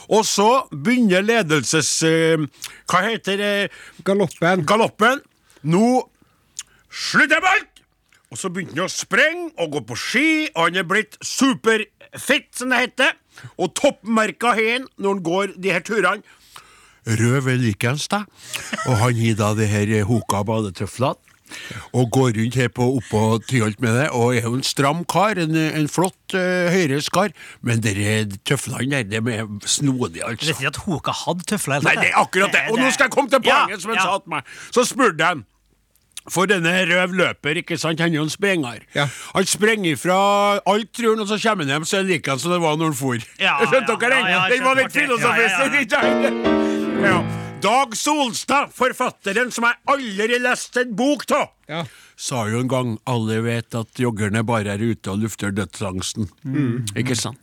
Og 0.10 0.26
så 0.28 0.50
begynner 0.72 1.24
ledelses... 1.24 1.92
eh, 2.08 2.44
hva 2.90 3.04
heter 3.08 3.38
det? 3.40 3.54
Galoppen. 4.06 4.66
galoppen. 4.68 5.22
Nå 5.64 6.10
slutter 6.92 7.38
jeg 7.38 7.44
med 7.46 7.52
alt! 7.54 7.70
Og 8.34 8.40
så 8.42 8.50
begynte 8.50 8.80
han 8.80 8.90
å 8.90 8.92
sprenge 8.92 9.52
og 9.62 9.76
gå 9.76 9.82
på 9.92 9.98
ski, 10.00 10.30
og 10.56 10.64
han 10.66 10.80
er 10.82 10.88
blitt 10.90 11.20
superfit, 11.22 12.48
som 12.58 12.74
det 12.74 12.80
heter. 12.88 13.12
Og 13.62 13.76
toppmerka 13.78 14.56
har 14.58 14.72
han 14.72 14.88
når 14.98 15.14
han 15.14 15.22
går 15.28 15.54
de 15.62 15.74
her 15.74 15.86
turene. 15.86 16.24
Rød 17.04 17.50
er 17.52 17.60
likens, 17.60 18.08
da. 18.08 18.24
Og 18.88 18.96
han 19.02 19.18
gir 19.18 19.36
da 19.38 19.52
de 19.58 19.68
her 19.68 19.92
hoka 20.08 20.42
badetøflene. 20.48 21.20
Og 21.94 22.10
går 22.14 22.34
rundt 22.40 22.58
her 22.60 22.72
på 22.74 22.90
oppå 22.98 23.24
Tyholt 23.50 23.82
med 23.84 23.96
det, 24.00 24.10
og 24.16 24.36
er 24.38 24.48
jo 24.48 24.56
en 24.58 24.66
stram 24.66 25.04
kar. 25.10 25.40
En, 25.42 25.56
en 25.56 25.88
flott 25.92 26.36
uh, 26.38 26.70
høyreskar. 26.74 27.34
Men 27.62 27.84
de 27.84 27.94
tøflene 28.48 29.04
der, 29.04 29.22
de 29.22 29.38
er 29.38 29.48
snodige, 29.66 30.26
altså. 30.26 30.52
vet 30.52 30.62
sier 30.62 30.74
at 30.74 30.84
hun 30.86 31.00
ikke 31.00 31.16
hadde 31.24 31.50
tøfler? 31.54 31.86
Nei, 31.86 31.98
det 32.02 32.12
er 32.12 32.22
akkurat 32.22 32.54
det. 32.54 32.68
Og 32.72 32.80
nå 32.82 32.92
skal 32.94 33.10
jeg 33.10 33.16
komme 33.16 33.30
til 33.32 33.42
poenget 33.44 33.78
Ja, 33.78 33.82
som 33.82 33.94
han 33.94 34.00
ja. 34.02 34.06
sa 34.06 34.22
til 34.24 34.38
meg. 34.38 34.54
Så 34.72 34.88
spurte 34.90 35.34
han. 35.34 35.44
For 36.32 36.48
denne 36.48 36.72
røv 36.88 37.12
løper, 37.20 37.60
ikke 37.60 37.76
sant? 37.78 38.00
Han 38.00 38.14
er 38.14 38.22
jo 38.22 38.24
en 38.24 38.32
sprenger. 38.32 38.86
Ja. 38.96 39.10
Han 39.36 39.46
sprenger 39.46 39.98
fra 40.00 40.20
alt, 40.72 40.94
tror 40.96 41.18
han, 41.18 41.24
og 41.26 41.28
så 41.28 41.40
kommer 41.44 41.68
han 41.68 41.76
hjem, 41.76 41.86
så 41.86 41.98
er 41.98 42.06
han 42.06 42.12
like 42.14 42.32
han 42.32 42.40
som 42.40 42.56
det 42.56 42.62
var 42.64 42.80
når 42.80 42.94
han 42.94 43.00
for. 43.04 43.30
Ja, 43.44 43.60
Skjønte 43.68 43.98
ja, 43.98 44.00
dere 44.00 44.16
den? 44.16 44.28
ja, 44.32 44.44
ja, 44.48 44.52
den 44.56 44.64
var 44.64 44.80
litt 44.80 44.96
filosofisk. 44.96 45.92
Ja, 45.92 46.06
ja? 46.08 47.10
Ja. 47.10 47.43
Dag 47.64 47.94
Solstad, 47.96 48.74
forfatteren 48.76 49.52
som 49.54 49.64
jeg 49.70 49.80
aldri 49.88 50.36
leste 50.36 50.44
lest 50.44 50.80
en 50.82 50.96
bok 51.00 51.24
av, 51.32 51.50
Ja. 51.70 51.86
sa 52.18 52.46
jo 52.50 52.60
en 52.60 52.68
gang 52.68 52.98
alle 53.08 53.42
vet 53.42 53.74
at 53.76 53.88
joggerne 53.96 54.44
bare 54.46 54.74
er 54.74 54.84
ute 54.84 55.08
og 55.12 55.20
lufter 55.24 55.52
dødsangsten. 55.52 56.28
Ikke 56.98 57.16
sant? 57.16 57.40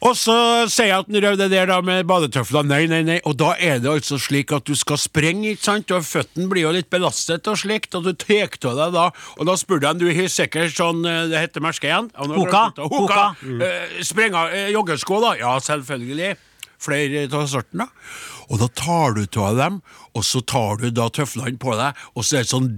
Og 0.00 0.14
så 0.14 0.34
sier 0.70 0.92
jeg 0.92 0.98
at 1.02 1.08
han 1.10 1.22
røv 1.24 1.36
det 1.40 1.50
der 1.50 1.66
da 1.66 1.80
med 1.82 2.06
badetøfler. 2.06 2.64
Nei, 2.64 2.86
nei, 2.86 3.02
nei. 3.02 3.18
Og 3.26 3.34
da 3.36 3.52
er 3.58 3.80
det 3.82 3.90
altså 3.90 4.16
slik 4.22 4.52
at 4.54 4.64
du 4.64 4.76
skal 4.78 4.96
sprenge, 4.96 5.56
ikke 5.56 5.66
sant? 5.66 5.90
Og 5.90 6.06
føttene 6.06 6.48
blir 6.48 6.62
jo 6.68 6.72
litt 6.76 6.88
belastet 6.88 7.50
og 7.50 7.58
slikt, 7.58 7.96
og 7.98 8.06
du 8.06 8.12
tar 8.14 8.46
av 8.70 8.76
deg 8.78 8.92
da. 8.94 9.06
Og 9.38 9.48
da 9.50 9.56
spurte 9.58 9.90
jeg, 9.90 9.98
du 9.98 10.06
har 10.06 10.30
sikkert 10.30 10.76
sånn, 10.76 11.02
eh, 11.04 11.26
det 11.32 11.42
heter 11.42 11.60
merket 11.66 11.90
igjen? 11.90 12.12
Hoka. 12.14 12.62
det. 12.76 12.86
Hoka. 12.94 13.24
Mm. 13.42 13.60
Eh, 13.60 14.02
sprenga 14.06 14.48
eh, 14.54 14.70
joggesko 14.72 15.20
da? 15.20 15.34
Ja, 15.42 15.58
selvfølgelig. 15.58 16.36
Flere 16.82 17.26
av 17.28 17.48
sortene. 17.50 17.88
Og 18.48 18.62
da 18.62 18.70
tar 18.78 19.18
du 19.18 19.24
av 19.42 19.58
dem, 19.58 19.82
og 20.16 20.24
så 20.24 20.40
tar 20.40 20.80
du 20.82 20.90
da 20.94 21.08
tøflene 21.12 21.58
på 21.60 21.76
deg, 21.78 22.06
og 22.14 22.24
så 22.24 22.38
er 22.40 22.46
det 22.46 22.52
sånn 22.54 22.72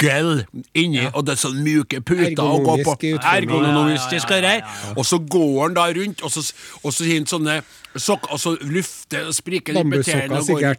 gel 0.00 0.42
inni, 0.76 1.06
og 1.14 1.24
det 1.24 1.34
er 1.34 1.40
sånn 1.40 1.60
mjuke 1.64 2.02
puter 2.04 2.42
å 2.42 2.58
gå 2.64 2.74
på. 2.84 2.96
Ergonomisk. 3.16 4.12
Ja, 4.12 4.18
ja, 4.18 4.36
ja, 4.36 4.40
ja, 4.40 4.56
ja. 4.58 4.92
Og 4.96 5.06
så 5.08 5.20
går 5.24 5.54
han 5.62 5.78
da 5.78 5.86
rundt, 5.96 6.24
og 6.26 6.34
så, 6.34 6.44
og 6.82 6.92
så 6.92 7.08
han 7.08 7.28
sånne 7.30 7.60
sokker, 7.96 8.34
og 8.34 8.42
så 8.42 8.54
lufter 8.60 9.30
og 9.30 9.36
spriker 9.36 9.78
litt 9.78 9.88
med 9.88 10.04
tærne. 10.04 10.76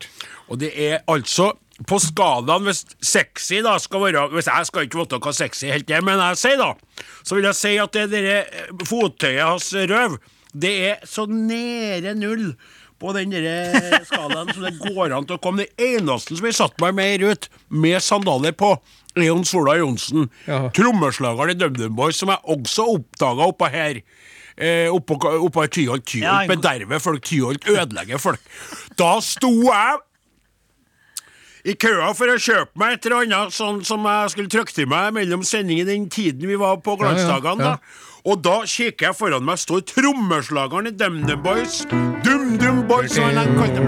og 0.47 0.61
det 0.61 0.71
er 0.75 1.01
altså 1.09 1.53
på 1.87 1.97
skalaen, 1.97 2.67
hvis 2.67 2.83
sexy 3.01 3.61
da 3.65 3.77
skal 3.81 4.03
være 4.03 4.27
Hvis 4.35 4.49
jeg 4.51 4.67
skal 4.69 4.85
ikke 4.85 4.99
vite 4.99 5.17
hva 5.23 5.33
sexy 5.33 5.71
helt 5.71 5.89
er, 5.89 6.03
men 6.05 6.21
jeg 6.21 6.37
sier 6.43 6.59
da, 6.61 6.75
så 7.23 7.37
vil 7.37 7.47
jeg 7.49 7.57
si 7.57 7.73
at 7.81 7.97
det 7.97 8.05
dere 8.11 8.85
fottøyet 8.85 9.41
hans 9.41 9.71
røv, 9.73 10.19
det 10.53 10.71
er 10.91 11.05
så 11.07 11.25
nede 11.29 12.13
null 12.19 12.53
på 13.01 13.13
den 13.17 13.31
skalaen 14.05 14.51
som 14.53 14.61
det 14.67 14.75
går 14.93 15.13
an 15.15 15.25
til 15.25 15.37
å 15.37 15.41
komme. 15.41 15.63
Det 15.65 15.87
eneste 15.97 16.35
som 16.37 16.45
jeg 16.45 16.57
satt 16.57 16.75
meg 16.83 16.93
mer 16.99 17.23
ut 17.31 17.47
med 17.73 17.97
sandaler 18.05 18.53
på, 18.53 18.75
er 19.17 19.25
Jon 19.25 19.41
Sola 19.47 19.73
Johnsen. 19.79 20.27
Ja. 20.45 20.67
Trommeslageren 20.75 21.55
i 21.55 21.57
DumDum 21.57 21.95
Boys, 21.97 22.19
som 22.21 22.29
jeg 22.29 22.43
også 22.45 22.85
oppdaga 22.99 23.47
oppå 23.49 23.71
her. 23.73 24.03
Eh, 24.61 24.85
oppå, 24.93 25.17
oppå 25.17 25.65
Tyholt. 25.73 26.05
Tyholt 26.05 26.21
Ja, 26.27 26.43
en- 26.43 26.51
bederver 26.53 26.99
folk. 27.01 27.23
Tyholt 27.25 27.65
ødelegger 27.65 28.21
folk. 28.21 28.39
Da 28.99 29.15
sto 29.25 29.49
jeg 29.71 29.97
i 31.71 31.73
køa 31.77 32.13
for 32.17 32.29
å 32.33 32.37
kjøpe 32.41 32.77
meg 32.81 32.95
et 32.95 33.05
eller 33.05 33.23
annet 33.25 33.53
sånn 33.53 33.83
som 33.85 34.05
jeg 34.09 34.31
skulle 34.33 34.49
trykke 34.49 34.73
til 34.73 34.87
meg 34.89 35.11
mellom 35.13 35.43
sendingen 35.45 35.85
den 35.89 36.07
tiden 36.09 36.49
vi 36.49 36.57
var 36.57 36.79
på 36.81 36.95
Glansdagene. 37.01 37.61
Ja, 37.61 37.75
ja, 37.75 37.75
ja. 37.75 37.75
da. 37.77 38.07
Og 38.21 38.43
da 38.45 38.59
kikker 38.69 39.07
jeg 39.07 39.15
foran 39.17 39.45
meg, 39.45 39.57
står 39.57 39.81
trommeslageren 39.89 40.91
i 40.91 40.93
DumDum 40.93 41.41
Boys. 41.43 41.81
DumDum 42.25 42.83
Boys, 42.87 43.15
som 43.15 43.23
han 43.23 43.55
kalte. 43.57 43.81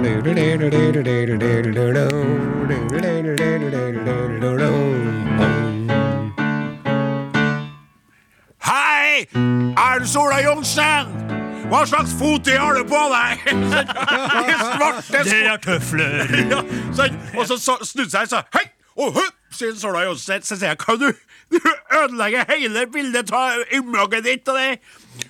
Hei! 8.63 9.27
Er 9.77 9.99
du 9.99 10.07
Sola 10.07 10.41
Johnsen? 10.41 11.13
Hva 11.69 11.85
slags 11.89 12.13
fottøy 12.17 12.57
har 12.57 12.73
du 12.77 12.83
på 12.89 13.01
deg? 13.13 13.45
I 14.49 14.57
svarte 14.57 15.23
Det 15.29 15.41
er 15.45 15.61
tøfler. 15.61 16.33
ja, 16.49 16.61
sånn. 16.93 17.21
Og 17.37 17.45
så, 17.49 17.57
så 17.61 17.77
snudde 17.85 18.09
seg 18.13 18.27
og 18.27 18.33
sa 18.33 18.47
hei! 18.57 18.65
Og 18.99 19.13
hupp, 19.15 19.37
sier 19.53 19.73
Sola 19.77 20.03
Jonseth, 20.05 20.45
Så 20.47 20.57
sier 20.57 20.73
jeg 20.73 20.79
kan 20.81 20.99
du, 21.01 21.07
du 21.53 21.59
ødelegger 21.99 22.45
hele 22.49 22.85
bildet 22.93 23.31
av 23.33 23.63
imaget 23.73 24.25
ditt 24.27 24.51
og 24.53 24.59
det. 24.59 24.79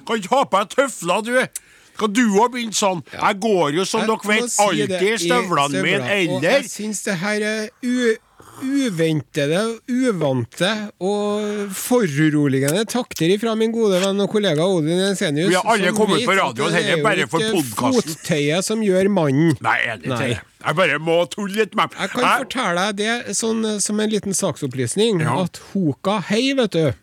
Kan 0.08 0.20
ikke 0.20 0.36
ha 0.36 0.44
på 0.48 0.64
deg 0.64 0.76
tøfler, 0.78 1.24
du. 1.28 1.64
Skal 1.94 2.10
du 2.10 2.24
òg 2.42 2.54
begynne 2.56 2.74
sånn? 2.76 3.04
Jeg 3.14 3.40
går 3.44 3.76
jo, 3.78 3.84
som 3.86 4.02
Jeg 4.02 4.10
dere 4.10 4.30
vet, 4.32 4.52
si 4.52 4.64
alltid 4.66 5.04
i 5.08 5.18
støvlene 5.28 5.84
mine, 5.86 6.08
eller 6.16 6.48
jeg 6.48 6.70
syns 6.72 7.04
det 7.06 7.18
her 7.22 7.46
er 7.46 7.68
u 7.86 8.16
uventede, 8.62 9.62
uvante 9.90 10.70
og 11.02 11.72
foruroligende 11.78 12.86
takter 12.90 13.34
ifra 13.34 13.56
min 13.60 13.74
gode 13.74 14.00
venn 14.04 14.22
og 14.24 14.30
kollega 14.32 14.66
Odin 14.68 15.02
Ensenius. 15.10 15.50
Vi 15.50 15.58
har 15.58 15.70
alle 15.74 15.92
på 15.94 16.04
kommet 16.04 16.22
vet 16.22 16.28
på 16.28 16.32
for 16.32 16.42
radioen, 16.42 16.74
det 16.74 16.82
dette 16.84 16.94
er 16.94 16.98
jo 16.98 17.04
bare 17.04 17.28
ikke. 17.28 17.94
Fottøyet 17.98 18.68
som 18.70 18.84
gjør 18.86 19.10
mannen. 19.14 19.56
Nei, 19.64 19.78
enig 19.94 20.10
til 20.10 20.18
det. 20.36 20.42
Jeg 20.64 20.76
bare 20.80 21.00
må 21.04 21.18
tulle 21.28 21.58
litt 21.60 21.74
med 21.76 21.92
Jeg 22.00 22.14
kan 22.14 22.28
fortelle 22.46 22.84
deg 22.94 23.02
det 23.28 23.36
sånn 23.36 23.66
som 23.84 24.00
en 24.00 24.12
liten 24.14 24.38
saksopplysning, 24.38 25.20
Ja. 25.26 25.42
at 25.44 25.60
Hoka 25.74 26.22
Hei, 26.30 26.54
vet 26.56 26.72
du 26.72 26.94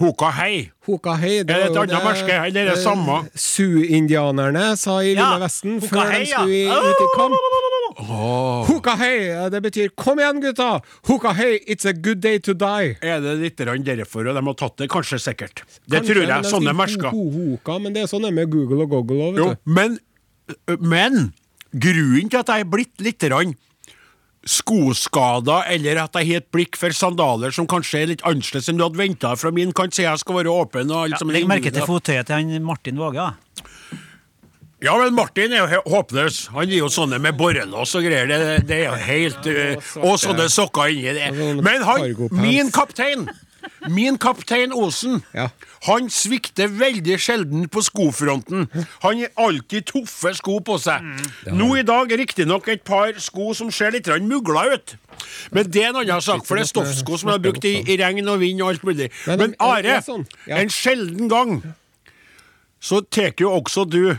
Hoka 0.00 0.30
hei. 0.32 0.70
Hoka 0.86 1.18
Hei, 1.20 1.40
Er 1.40 1.44
det 1.44 1.56
et 1.66 1.76
annet 1.76 2.00
merke? 2.00 2.32
Eller 2.46 2.62
er 2.62 2.70
det 2.70 2.78
eh, 2.78 2.84
samme? 2.84 3.18
Sioux-indianerne 3.36 4.72
sa 4.80 5.02
i 5.04 5.12
Ja, 5.12 5.20
Lille 5.20 5.42
Vesten 5.44 5.76
Hoka 5.82 5.90
før 5.92 6.14
de 6.16 6.24
skulle 6.30 6.78
ut 6.88 7.02
i 7.04 7.08
kamp. 7.12 7.36
Hoka 8.06 8.96
Hei, 8.96 9.28
eh, 9.30 9.48
det 9.50 9.62
betyr 9.62 9.88
'kom 9.96 10.18
igjen, 10.18 10.40
gutta'. 10.42 10.82
Hukahei, 11.06 11.60
it's 11.68 11.84
a 11.84 11.92
good 11.92 12.20
day 12.20 12.38
to 12.38 12.52
die. 12.54 12.96
Er 13.02 13.20
det 13.20 13.38
litt 13.40 13.56
derfor 13.56 14.26
og 14.28 14.34
de 14.34 14.42
har 14.42 14.54
tatt 14.54 14.76
det? 14.76 14.88
Kanskje 14.90 15.18
sikkert. 15.20 15.62
Det 15.88 16.02
Kanskje, 16.02 16.14
tror 16.14 16.26
jeg. 16.26 16.44
Sånne 16.44 16.74
merker. 16.74 17.10
ho- 17.10 17.58
ho- 17.64 17.80
men 17.80 17.92
det 17.92 18.02
er 18.02 18.06
sånn 18.06 18.32
med 18.34 18.50
Google 18.50 18.82
og 18.82 18.90
Google 18.90 19.16
òg, 19.32 19.36
Jo, 19.36 19.48
vet 19.48 19.58
du. 19.64 19.70
men, 19.70 19.98
men 20.80 21.32
grunnen 21.74 22.28
til 22.30 22.38
at 22.38 22.46
jeg 22.46 22.60
er 22.60 22.64
blitt 22.64 22.98
litt 23.00 23.18
grann 23.18 23.54
skoskader, 24.44 25.62
eller 25.70 25.98
at 26.02 26.12
jeg 26.18 26.26
har 26.26 26.36
et 26.42 26.50
blikk 26.50 26.76
for 26.76 26.90
sandaler 26.90 27.52
som 27.54 27.66
kanskje 27.70 28.02
er 28.02 28.06
litt 28.10 28.22
annerledes 28.26 28.68
enn 28.68 28.76
du 28.80 28.82
hadde 28.82 28.98
venta 28.98 29.36
fra 29.38 29.52
min 29.54 29.70
kant, 29.72 29.94
sier 29.94 30.08
jeg 30.10 30.18
skal 30.18 30.34
være 30.40 30.50
åpen 30.50 30.90
og 30.90 31.08
Ja, 31.08 31.14
liksom 31.14 31.30
Legg 31.32 31.46
merke 31.46 31.70
til 31.72 31.86
fottøyet 31.86 32.26
til 32.26 32.34
han 32.34 32.62
Martin 32.64 32.96
Våge. 32.96 33.14
da. 33.14 33.34
Ja, 34.82 34.96
men 34.98 35.14
Martin 35.14 35.52
er 35.54 35.62
jo 35.70 35.82
håpløs. 35.92 36.48
Han 36.56 36.66
gir 36.66 36.82
jo 36.82 36.90
sånne 36.90 37.20
med 37.22 37.36
borrelås 37.38 37.94
og 37.98 38.02
greier. 38.02 38.26
Det, 38.26 38.66
det 38.66 38.80
er 38.80 38.88
jo 38.88 38.98
helt 39.06 39.46
uh, 39.46 39.92
Og 40.02 40.18
sånne 40.18 40.48
sokker 40.50 40.90
inni 40.90 41.14
det. 41.14 41.30
Men 41.62 41.84
han, 41.86 42.08
min 42.34 42.72
kaptein, 42.74 43.28
min 43.92 44.18
kaptein 44.18 44.74
Osen, 44.74 45.20
Ja. 45.34 45.48
han 45.86 46.10
svikter 46.10 46.66
veldig 46.66 47.18
sjelden 47.22 47.68
på 47.70 47.82
skofronten. 47.86 48.66
Han 49.04 49.22
har 49.22 49.30
alltid 49.36 49.86
tuffe 49.86 50.34
sko 50.34 50.58
på 50.66 50.78
seg. 50.82 51.06
Nå 51.54 51.76
i 51.78 51.86
dag 51.86 52.10
riktignok 52.18 52.66
et 52.68 52.82
par 52.84 53.14
sko 53.22 53.52
som 53.54 53.70
ser 53.70 53.94
litt 53.94 54.10
mugla 54.22 54.66
ut. 54.74 54.96
Men 55.54 55.70
det 55.70 55.84
er 55.84 55.92
en 55.92 56.00
annen 56.02 56.20
sak, 56.24 56.42
for 56.46 56.58
det 56.58 56.66
er 56.66 56.72
stoffsko 56.72 57.18
som 57.22 57.30
er 57.30 57.38
brukt 57.38 57.64
i, 57.64 57.76
i 57.86 57.96
regn 58.02 58.28
og 58.28 58.40
vind 58.42 58.62
og 58.62 58.74
alt 58.74 58.82
mulig. 58.86 59.12
Men 59.30 59.54
Are, 59.62 60.00
sånn, 60.02 60.26
en 60.50 60.74
sjelden 60.74 61.30
gang 61.30 61.60
så 62.82 62.98
tar 63.06 63.30
jo 63.38 63.52
også 63.54 63.86
du 63.86 64.16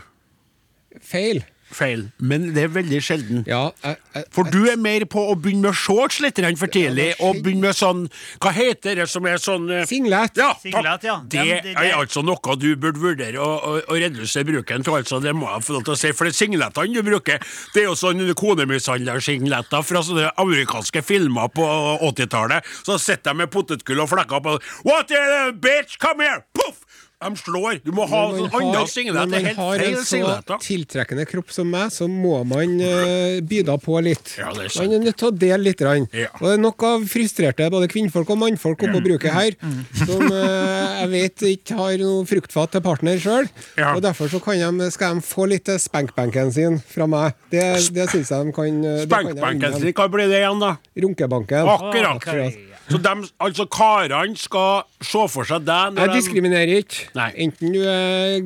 Feil. 1.01 1.43
feil, 1.73 2.03
men 2.21 2.51
det 2.53 2.67
er 2.67 2.69
veldig 2.69 2.99
sjelden. 3.01 3.39
Ja, 3.49 3.71
jeg, 3.81 3.95
jeg, 4.13 4.25
For 4.35 4.45
du 4.45 4.59
er 4.69 4.75
mer 4.77 5.07
på 5.09 5.23
å 5.31 5.33
begynne 5.33 5.71
med 5.71 5.73
shorts 5.79 6.19
litt 6.21 6.37
for 6.59 6.69
tidlig, 6.69 7.15
og 7.17 7.39
begynne 7.41 7.65
med 7.65 7.73
sånn 7.73 8.03
Hva 8.43 8.51
heter 8.53 8.99
det 8.99 9.07
som 9.09 9.25
er 9.25 9.39
sånn 9.41 9.65
eh, 9.73 9.81
Singlet. 9.89 10.37
Ja, 10.37 10.51
Singlet, 10.61 11.01
ja. 11.07 11.15
Det 11.25 11.31
Den- 11.39 11.47
det- 11.49 11.63
det- 11.63 11.75
er 11.87 11.97
altså 11.97 12.21
noe 12.21 12.55
du 12.61 12.75
burde 12.75 13.01
vurdere 13.01 13.41
å, 13.41 13.49
å, 13.57 13.81
å 13.89 13.97
redusere 13.97 14.45
bruken 14.45 14.85
av, 14.85 14.99
altså. 14.99 15.19
Det 15.23 15.33
må 15.33 15.49
jeg 15.49 15.65
få 15.65 15.73
lov 15.79 15.83
til 15.87 15.93
å 15.95 15.97
si. 15.97 16.11
For 16.13 16.25
det 16.29 16.35
singletene 16.37 16.93
du 16.93 17.01
bruker, 17.01 17.41
det 17.73 17.81
er 17.81 17.89
jo 17.89 17.95
sånn 17.97 18.21
konemishandlersingleter 18.37 19.81
fra 19.83 20.03
sånne 20.05 20.29
amerikanske 20.37 21.01
filmer 21.01 21.49
på 21.49 21.65
80-tallet. 22.05 22.61
Så 22.85 22.99
sitter 23.01 23.33
de 23.33 23.37
med 23.41 23.49
potetgull 23.49 24.03
og 24.05 24.09
flekker 24.13 24.43
på 24.45 24.59
What 24.85 25.07
the 25.09 25.51
bitch, 25.57 25.97
come 25.97 26.21
here! 26.21 26.43
Poff! 26.53 26.82
De 27.23 27.39
slår. 27.39 27.79
Du 27.85 27.91
må 27.95 28.07
ha 28.09 28.23
en 28.31 28.47
annen 28.47 28.89
singlet. 28.91 29.19
Når 29.29 29.47
man 29.47 29.59
har 29.59 29.85
en 29.87 29.99
så 30.03 30.57
tiltrekkende 30.63 31.25
kropp 31.29 31.53
som 31.55 31.69
meg, 31.71 31.91
så 31.93 32.07
må 32.11 32.41
man 32.47 32.75
uh, 32.81 33.39
byda 33.45 33.77
på 33.81 33.99
litt. 34.05 34.35
Ja, 34.39 34.51
er 34.51 34.71
man 34.79 34.97
er 34.97 35.05
nødt 35.07 35.19
til 35.21 35.29
å 35.29 35.33
dele 35.33 35.61
litt. 35.69 35.83
Ja. 35.83 36.29
Og 36.39 36.45
det 36.47 36.53
er 36.57 36.61
nok 36.63 36.85
av 36.87 37.07
frustrerte 37.09 37.69
både 37.73 37.89
kvinnfolk 37.91 38.29
og 38.33 38.39
mannfolk 38.43 38.83
oppe 38.83 38.97
på 38.97 39.03
bruket 39.07 39.33
her, 39.35 39.57
som 40.03 40.23
uh, 40.27 41.03
jeg 41.03 41.09
vet 41.13 41.45
ikke 41.53 41.77
har 41.79 41.97
noe 42.01 42.23
fruktfat 42.27 42.75
til 42.75 42.83
partner 42.85 43.19
sjøl. 43.21 43.49
Ja. 43.79 43.93
Og 43.93 44.03
derfor 44.05 44.31
så 44.31 44.41
kan 44.43 44.59
de, 44.79 44.89
skal 44.93 45.17
de 45.17 45.25
få 45.25 45.47
litt 45.51 45.65
til 45.67 45.79
spankbanken 45.81 46.53
sin 46.53 46.79
fra 46.89 47.07
meg. 47.09 47.37
Det, 47.53 47.63
det 47.95 48.09
syns 48.11 48.31
jeg 48.33 48.47
de 48.47 48.53
kan 48.55 48.85
eh, 48.89 49.01
Spankbanken 49.07 49.79
sin, 49.79 49.93
hva 49.95 50.07
blir 50.11 50.31
det 50.31 50.41
igjen, 50.41 50.61
da? 50.63 50.75
Runkebanken. 51.05 51.69
Akkurat. 51.73 52.21
Akkurat. 52.21 52.72
Så 52.91 52.99
dem, 52.99 53.21
altså 53.39 53.63
karene 53.71 54.35
skal 54.37 54.83
se 54.99 55.21
for 55.31 55.47
seg 55.47 55.63
deg 55.63 55.93
når 55.95 56.09
Jeg 56.09 56.17
diskriminerer 56.19 56.81
ikke. 56.81 57.05
Nei. 57.15 57.29
Enten 57.45 57.71
du 57.71 57.79
er 57.87 58.41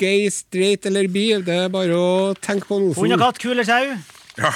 gay, 0.00 0.26
straight 0.32 0.84
eller 0.90 1.08
bi. 1.12 1.30
Det 1.44 1.56
er 1.64 1.70
bare 1.72 1.96
å 1.96 2.10
tenke 2.36 2.68
på 2.68 2.80
noe 2.82 2.96
Hund 2.98 3.16
og 3.16 3.22
katt, 3.22 3.46
eller 3.48 3.68
sau? 3.68 3.94
ja. 4.42 4.52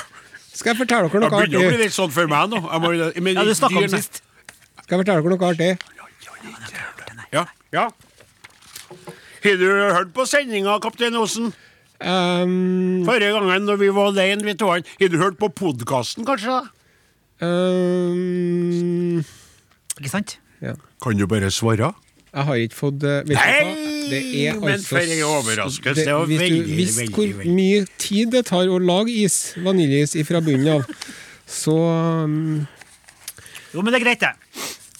Skal 0.52 0.74
jeg 0.74 0.82
fortelle 0.82 1.08
dere 1.08 1.22
noe 1.22 1.32
artig? 1.32 1.48
Det 1.48 1.56
begynner 1.56 1.72
å 1.72 1.72
bli 1.72 1.84
litt 1.86 1.94
sånn 1.96 2.12
for 2.12 2.28
meg 2.28 2.50
nå. 2.52 2.60
Jeg 2.60 2.82
må, 2.84 2.90
men 3.24 3.38
Ja, 3.40 3.44
du 3.48 3.54
snakka 3.56 3.80
om 3.80 3.88
sist. 3.94 4.20
Skal 4.82 4.98
jeg 4.98 5.00
fortelle 5.00 5.22
dere 5.24 5.32
noe 5.32 5.48
artig? 5.48 5.70
Ja. 7.32 7.46
ja. 7.72 7.86
Har 9.42 9.56
du 9.58 9.66
hørt 9.96 10.12
på 10.14 10.26
sendinga, 10.28 10.76
kaptein 10.84 11.16
Osen? 11.16 11.54
Um, 12.02 13.02
Forrige 13.06 13.32
gangen 13.32 13.64
når 13.64 13.80
vi 13.80 13.88
var 13.96 14.10
alene, 14.12 14.44
vi 14.44 14.54
to. 14.58 14.68
Har 14.68 14.84
du 14.84 15.18
hørt 15.22 15.40
på 15.40 15.48
podkasten, 15.62 16.26
kanskje? 16.28 16.60
Um, 17.42 19.18
Ikke 19.98 20.10
sant? 20.12 20.38
ja. 20.62 20.74
Kan 21.02 21.18
du 21.18 21.26
bare 21.26 21.50
svare? 21.50 21.92
Jeg 22.32 22.44
har 22.48 22.60
ikke 22.64 22.78
fått 22.78 23.02
eh, 23.04 23.22
Nei, 23.28 23.34
hva? 23.36 23.72
Det 24.12 24.20
er 24.46 24.56
men 24.60 24.72
altså 24.76 24.88
for 24.94 24.98
en 25.04 25.22
overraskelse. 25.26 25.94
det- 25.98 26.06
Det 26.06 26.14
var 26.14 26.26
Hvis 26.26 26.40
du 26.48 26.62
visste 26.76 27.06
hvor 27.12 27.26
veldig. 27.26 27.54
mye 27.56 27.86
tid 27.98 28.30
det 28.32 28.44
tar 28.46 28.66
å 28.72 28.78
lage 28.80 29.10
is, 29.24 29.54
vaniljeis 29.56 30.14
fra 30.26 30.40
bunnen 30.40 30.68
av, 30.78 30.86
så 31.46 31.76
um, 32.24 32.66
Jo, 33.74 33.82
men 33.82 33.92
det 33.92 34.00
er 34.00 34.04
greit, 34.04 34.20
det. 34.20 34.32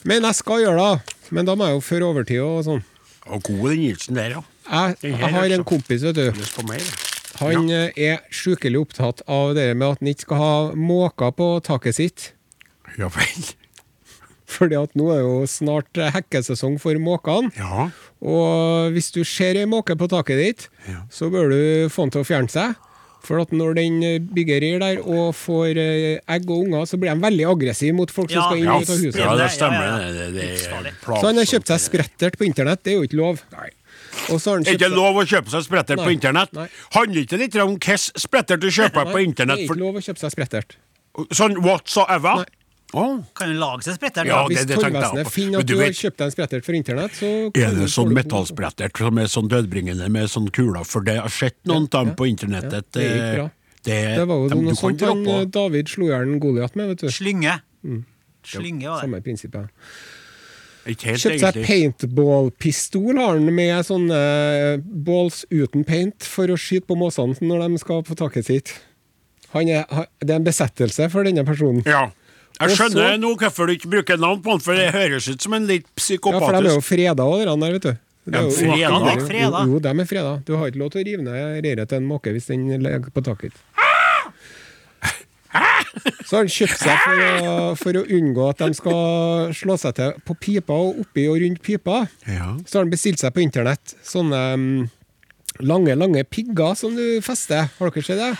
Men 0.04 0.22
jeg 0.22 0.34
skal 0.34 0.61
gjøre 0.64 0.80
det. 0.96 1.14
Men 1.30 1.44
da 1.46 1.54
må 1.54 1.64
jeg 1.68 1.75
jo 1.76 1.80
føre 1.80 2.08
overtid 2.11 2.40
og 2.44 2.64
sånn. 2.64 2.82
Og 3.30 3.42
god 3.42 3.70
den 3.70 3.80
isen 3.92 4.14
der, 4.18 4.30
ja. 4.37 4.42
Jeg, 4.70 4.96
jeg 5.02 5.32
har 5.32 5.44
en 5.44 5.61
så- 5.64 5.64
kompis, 5.64 6.02
vet 6.02 6.14
du. 6.14 6.32
Han 7.41 7.69
ja. 7.71 7.87
er 7.97 8.21
sjukelig 8.35 8.83
opptatt 8.83 9.23
av 9.31 9.55
det 9.57 9.71
med 9.77 9.87
at 9.95 10.03
han 10.03 10.11
ikke 10.12 10.27
skal 10.27 10.41
ha 10.43 10.55
måker 10.77 11.33
på 11.39 11.49
taket 11.65 11.97
sitt. 11.97 12.29
Ja 12.99 13.09
vel. 13.15 13.51
Fordi 14.53 14.77
at 14.77 14.93
nå 14.99 15.07
er 15.15 15.23
jo 15.25 15.37
snart 15.49 15.97
eh, 15.97 16.11
hekkesesong 16.12 16.75
for 16.83 16.99
måkene. 17.01 17.49
Ja. 17.57 17.87
Og 18.21 18.93
hvis 18.93 19.09
du 19.15 19.23
ser 19.25 19.57
ei 19.57 19.65
måke 19.71 19.97
på 19.97 20.11
taket 20.12 20.37
ditt, 20.43 20.67
Ja. 20.91 21.07
så 21.09 21.31
bør 21.33 21.49
du 21.55 21.89
få 21.89 22.05
den 22.05 22.11
til 22.19 22.21
å 22.25 22.29
fjerne 22.29 22.53
seg. 22.53 22.75
For 23.23 23.39
at 23.39 23.53
når 23.55 23.77
den 23.79 24.01
eh, 24.03 24.19
bygger 24.21 24.61
reir 24.61 24.81
der 24.83 25.01
og 25.01 25.33
får 25.39 25.79
eh, 25.79 26.21
egg 26.37 26.49
og 26.51 26.67
unger, 26.67 26.85
så 26.91 26.99
blir 27.01 27.15
de 27.15 27.23
veldig 27.23 27.45
aggressive 27.49 27.95
mot 27.97 28.11
folk 28.12 28.29
Ja, 28.35 28.43
som 28.43 28.51
skal 28.51 28.61
inn 28.61 28.69
ut 28.69 28.91
av 28.91 28.99
huset. 29.07 29.21
ja, 29.23 29.35
det 29.39 29.51
stemmer. 29.55 29.85
ja, 29.87 29.99
ja. 30.03 30.11
Det, 30.12 30.27
det, 30.35 30.49
det 30.83 30.91
er 30.91 30.99
Så 31.07 31.23
han 31.31 31.39
har 31.41 31.49
kjøpt 31.55 31.71
seg 31.73 31.85
sprettert 31.87 32.37
på 32.41 32.45
internett, 32.51 32.83
det 32.85 32.93
er 32.93 32.99
jo 33.01 33.07
ikke 33.09 33.21
lov. 33.23 33.41
Nei. 33.57 33.71
Og 34.31 34.40
så 34.40 34.50
har 34.50 34.59
han 34.59 34.66
Er 34.66 34.73
kjøpt 34.73 34.81
ikke 34.83 34.95
lov 34.95 35.16
å 35.16 35.25
kjøpe 35.26 35.50
seg 35.50 35.62
sprettert 35.66 35.99
på 36.04 36.11
internett? 36.12 36.52
Nei. 36.57 36.69
Handler 36.95 37.23
ikke 37.25 37.38
litt 37.40 37.54
om 37.57 37.76
hvilken 37.76 37.99
sprettert 38.21 38.61
du 38.61 38.69
kjøper 38.69 39.12
på 39.12 39.23
internett? 39.25 39.57
Det 39.62 39.69
er 39.69 39.71
ikke 39.71 39.81
lov 39.81 39.95
å 40.00 40.02
kjøpe 40.04 40.19
seg 40.23 40.35
sprettert. 40.35 40.76
sånn 41.33 41.59
whatsoever? 41.62 42.42
Nei. 42.42 42.59
Å, 42.92 43.25
Kan 43.35 43.49
jo 43.49 43.57
lage 43.57 43.87
seg 43.87 43.95
sprettert. 43.97 44.26
Ja. 44.28 44.42
Hvis 44.47 44.66
det- 44.66 44.69
det 44.69 44.76
tollvesenet 44.76 45.31
finner 45.33 45.61
at 45.61 45.66
du 45.66 45.75
du 45.75 45.81
har 45.81 45.88
kjøpt 45.97 46.16
deg 46.19 46.26
en 46.26 46.31
sprettert 46.31 46.64
for 46.64 46.73
internett, 46.76 47.11
så 47.16 47.47
Er 47.57 47.71
det 47.73 47.88
sånn 47.88 48.12
metallsprettert 48.12 48.99
som 48.99 49.16
er 49.19 49.25
sånn 49.33 49.49
dødbringende 49.49 50.11
med 50.11 50.28
sånn 50.28 50.50
kuler? 50.52 50.85
For 50.85 51.00
det 51.00 51.16
har 51.19 51.28
sett 51.31 51.57
noen 51.64 51.88
av 51.95 52.04
dem 52.04 52.14
på 52.14 52.28
internettet. 52.28 52.85
det 52.92 53.00
gikk 53.02 53.35
bra. 53.37 53.50
det, 53.83 54.16
Det 54.16 54.28
var 54.28 54.37
jo 54.37 54.49
dem 54.49 54.64
noe 54.64 54.75
sånt 54.75 55.00
han 55.00 55.26
eh, 55.26 55.45
David 55.47 55.88
slo 55.88 56.04
i 56.04 56.09
hjel 56.11 56.38
Goliat 56.38 56.76
med, 56.76 56.88
vet 56.88 56.99
du. 56.99 57.07
Slynge. 57.09 57.62
Slynge 58.45 58.85
var 58.88 59.00
det. 59.00 59.09
Samme 59.09 59.23
prinsippet. 59.23 59.69
Ikke 59.69 60.12
helt 60.87 61.03
Kjøpt 61.23 61.43
seg 61.43 61.59
paintballpistol 61.67 63.19
har 63.21 63.37
han 63.37 63.51
med 63.55 63.87
sånne 63.87 64.23
balls 65.07 65.45
uten 65.53 65.85
paint 65.89 66.27
for 66.27 66.51
å 66.51 66.59
skyte 66.59 66.89
på 66.91 66.97
måsene 66.99 67.37
når 67.41 67.67
de 67.69 67.83
skal 67.83 68.03
på 68.07 68.17
taket 68.19 68.49
sitt. 68.49 68.75
Han 69.53 69.69
er, 69.69 69.85
det 70.23 70.33
er 70.33 70.41
en 70.41 70.47
besettelse 70.47 71.11
for 71.12 71.29
denne 71.29 71.45
personen. 71.47 71.83
Ja. 71.87 72.09
Jeg 72.62 72.77
skjønner 72.79 73.19
nå 73.21 73.35
hvorfor 73.41 73.69
du 73.69 73.75
ikke 73.75 73.91
bruker 73.91 74.21
navn 74.21 74.41
på 74.45 74.55
han, 74.55 74.62
for 74.62 74.77
det 74.79 74.93
høres 74.95 75.27
ut 75.31 75.43
som 75.43 75.55
en 75.57 75.69
litt 75.69 75.87
psykopatisk 75.99 76.43
Ja, 76.43 76.47
for 76.47 76.62
de 76.62 76.71
er 76.71 76.77
jo 76.77 76.85
freda 76.85 77.29
de 77.33 77.47
der, 77.49 77.77
vet 77.79 77.87
du. 77.87 78.09
Det 78.23 78.39
er 78.39 78.45
jo- 78.47 79.27
freda? 79.27 79.65
Jo, 79.67 79.79
de 79.83 79.89
er 79.89 80.07
freda. 80.07 80.33
Du 80.47 80.53
har 80.57 80.71
ikke 80.71 80.79
lov 80.79 80.93
til 80.93 81.03
å 81.03 81.07
rive 81.09 81.23
ned 81.27 81.65
reiret 81.65 81.89
til 81.89 81.99
en 81.99 82.07
måke 82.07 82.31
hvis 82.31 82.47
den 82.47 82.69
ligger 82.71 83.11
på 83.11 83.25
taket. 83.25 83.53
Så 86.33 86.39
har 86.39 86.47
han 86.47 86.53
kjøpt 86.55 86.79
seg 86.81 87.01
for 87.05 87.19
å, 87.21 87.57
for 87.77 87.97
å 88.01 88.03
unngå 88.17 88.45
at 88.49 88.62
de 88.62 88.71
skal 88.79 89.51
slå 89.53 89.75
seg 89.77 89.99
til 89.99 90.15
på 90.25 90.33
pipa 90.41 90.73
og 90.81 91.03
oppi 91.03 91.27
og 91.29 91.37
rundt 91.43 91.61
pipa. 91.61 91.99
Ja. 92.25 92.55
Så 92.65 92.79
har 92.79 92.87
han 92.87 92.93
bestilt 92.95 93.21
seg 93.21 93.35
på 93.37 93.43
internett 93.45 93.93
sånne 94.09 94.39
um, 94.57 94.65
lange, 95.61 95.93
lange 96.01 96.23
pigger 96.25 96.73
som 96.81 96.97
du 96.97 97.19
fester. 97.21 97.69
Har 97.77 97.93
dere 97.93 98.07
sett 98.07 98.17
det? 98.23 98.31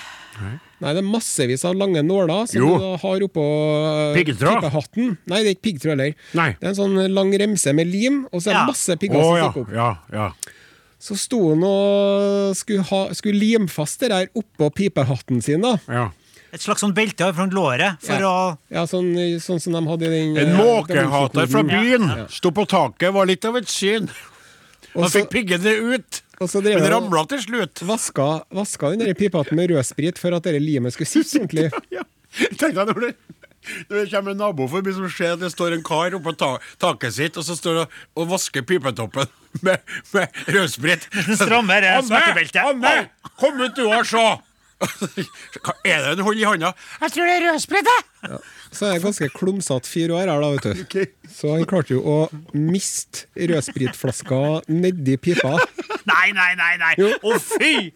Nei. 0.41 0.55
Nei, 0.81 0.95
det 0.97 1.03
er 1.03 1.11
massevis 1.11 1.67
av 1.69 1.77
lange 1.77 2.01
nåler 2.03 2.49
som 2.49 2.63
Jo. 2.65 2.71
du 2.81 2.87
har 3.05 3.27
oppå 3.29 3.45
eh, 3.45 4.17
Piggtråd? 4.17 4.57
pipehatten. 4.65 5.13
Nei, 5.29 5.43
det 5.45 5.51
er 5.53 5.55
ikke 5.59 5.67
piggtråd 5.69 5.93
heller. 5.93 6.17
Nei. 6.41 6.49
Det 6.57 6.65
er 6.65 6.73
en 6.73 6.79
sånn 6.81 6.97
lang 7.13 7.35
remse 7.45 7.77
med 7.77 7.93
lim, 7.93 8.23
og 8.33 8.41
så 8.41 8.49
er 8.49 8.57
det 8.57 8.63
Ja. 8.63 8.65
masse 8.73 8.97
pigger 8.97 9.21
pigger 9.21 9.29
som 9.29 9.53
stikker 9.53 9.67
opp. 9.69 9.77
ja, 9.77 9.91
ja. 10.17 10.31
Så 11.03 11.19
sto 11.21 11.43
han 11.51 11.63
og 11.69 12.57
skulle, 12.57 12.89
ha, 12.89 13.03
skulle 13.21 13.39
lim 13.45 13.69
fast 13.69 14.01
det 14.01 14.11
der 14.17 14.33
oppå 14.39 14.73
pipehatten 14.81 15.45
sin, 15.45 15.61
da. 15.69 15.77
ja. 15.93 16.09
Et 16.52 16.61
slags 16.61 16.82
sånn 16.85 16.92
belte 16.92 17.30
fra 17.32 17.47
låret 17.49 18.02
for 18.04 18.21
Ja. 18.21 18.28
å 18.28 18.59
Ja, 18.71 18.82
sånn, 18.87 19.14
sånn 19.40 19.61
som 19.61 19.73
de 19.73 19.80
hadde 19.88 20.04
i 20.04 20.11
den 20.12 20.37
En 20.37 20.50
eh, 20.52 20.59
måkehater 20.59 21.47
fra 21.49 21.62
byen! 21.64 22.09
byen 22.09 22.28
sto 22.28 22.50
på 22.52 22.66
taket, 22.68 23.12
var 23.14 23.25
litt 23.26 23.44
av 23.49 23.56
et 23.56 23.68
syn. 23.73 24.11
Han 24.94 25.09
fikk 25.09 25.30
piggene 25.32 25.73
ut, 25.97 26.21
Og 26.42 26.50
så 26.50 26.61
drev 26.61 26.80
men 26.82 26.90
ramla 26.92 27.25
til 27.30 27.38
slutt. 27.40 27.80
vaska, 27.87 28.44
vaska 28.52 28.90
den 28.97 29.14
pipehatten 29.14 29.56
med 29.56 29.71
rødsprit 29.71 30.18
for 30.18 30.35
at 30.35 30.42
det 30.42 30.61
limet 30.61 30.92
skulle 30.92 31.09
sitte 31.09 31.40
ordentlig. 31.40 31.71
Ja. 31.90 32.02
Når 32.61 33.00
det, 33.00 33.14
når 33.88 33.97
det 34.04 34.11
kommer 34.11 34.30
en 34.32 34.38
nabo 34.38 34.66
forbi 34.68 34.92
som 34.92 35.09
ser 35.09 35.35
at 35.35 35.40
det 35.40 35.50
står 35.52 35.73
en 35.76 35.82
kar 35.85 36.11
oppå 36.16 36.32
ta, 36.37 36.59
taket 36.80 37.12
sitt, 37.14 37.37
og 37.37 37.44
så 37.44 37.56
står 37.56 37.82
og, 37.85 37.88
og 38.16 38.28
vasker 38.28 38.62
pipetoppen 38.66 39.26
med, 39.62 39.80
med 40.12 40.28
rødsprit. 40.49 41.09
strammer, 41.37 41.85
smertebeltet. 42.02 42.56
Anne! 42.64 42.87
Anne! 42.88 43.32
Kom 43.38 43.61
ut 43.61 43.76
du 43.76 43.85
og 43.88 44.04
se! 44.09 44.25
Hva 45.65 45.75
er 45.87 46.03
det 46.05 46.15
en 46.17 46.25
holder 46.27 46.41
i 46.43 46.49
handa? 46.49 46.73
Jeg 47.03 47.15
tror 47.15 47.29
det 47.29 47.37
er 47.37 47.47
rødsprit, 47.51 47.93
Ja. 48.23 48.39
Så 48.73 48.87
er 48.89 48.93
det 48.97 49.03
ganske 49.05 49.29
klumsete 49.35 49.91
fire 49.91 50.15
år 50.17 50.31
her, 50.31 50.43
da, 50.43 50.51
vet 50.55 50.67
du. 50.93 51.07
Så 51.39 51.53
han 51.53 51.65
klarte 51.69 51.97
jo 51.97 52.03
å 52.07 52.19
miste 52.57 53.27
rødspritflaska 53.37 54.43
nedi 54.73 55.19
pipa. 55.21 55.57
Nei, 56.12 56.33
nei, 56.35 56.53
nei! 56.59 56.75
nei. 56.81 56.93
Å, 56.99 57.12
Å, 57.31 57.39
fy! 57.39 57.91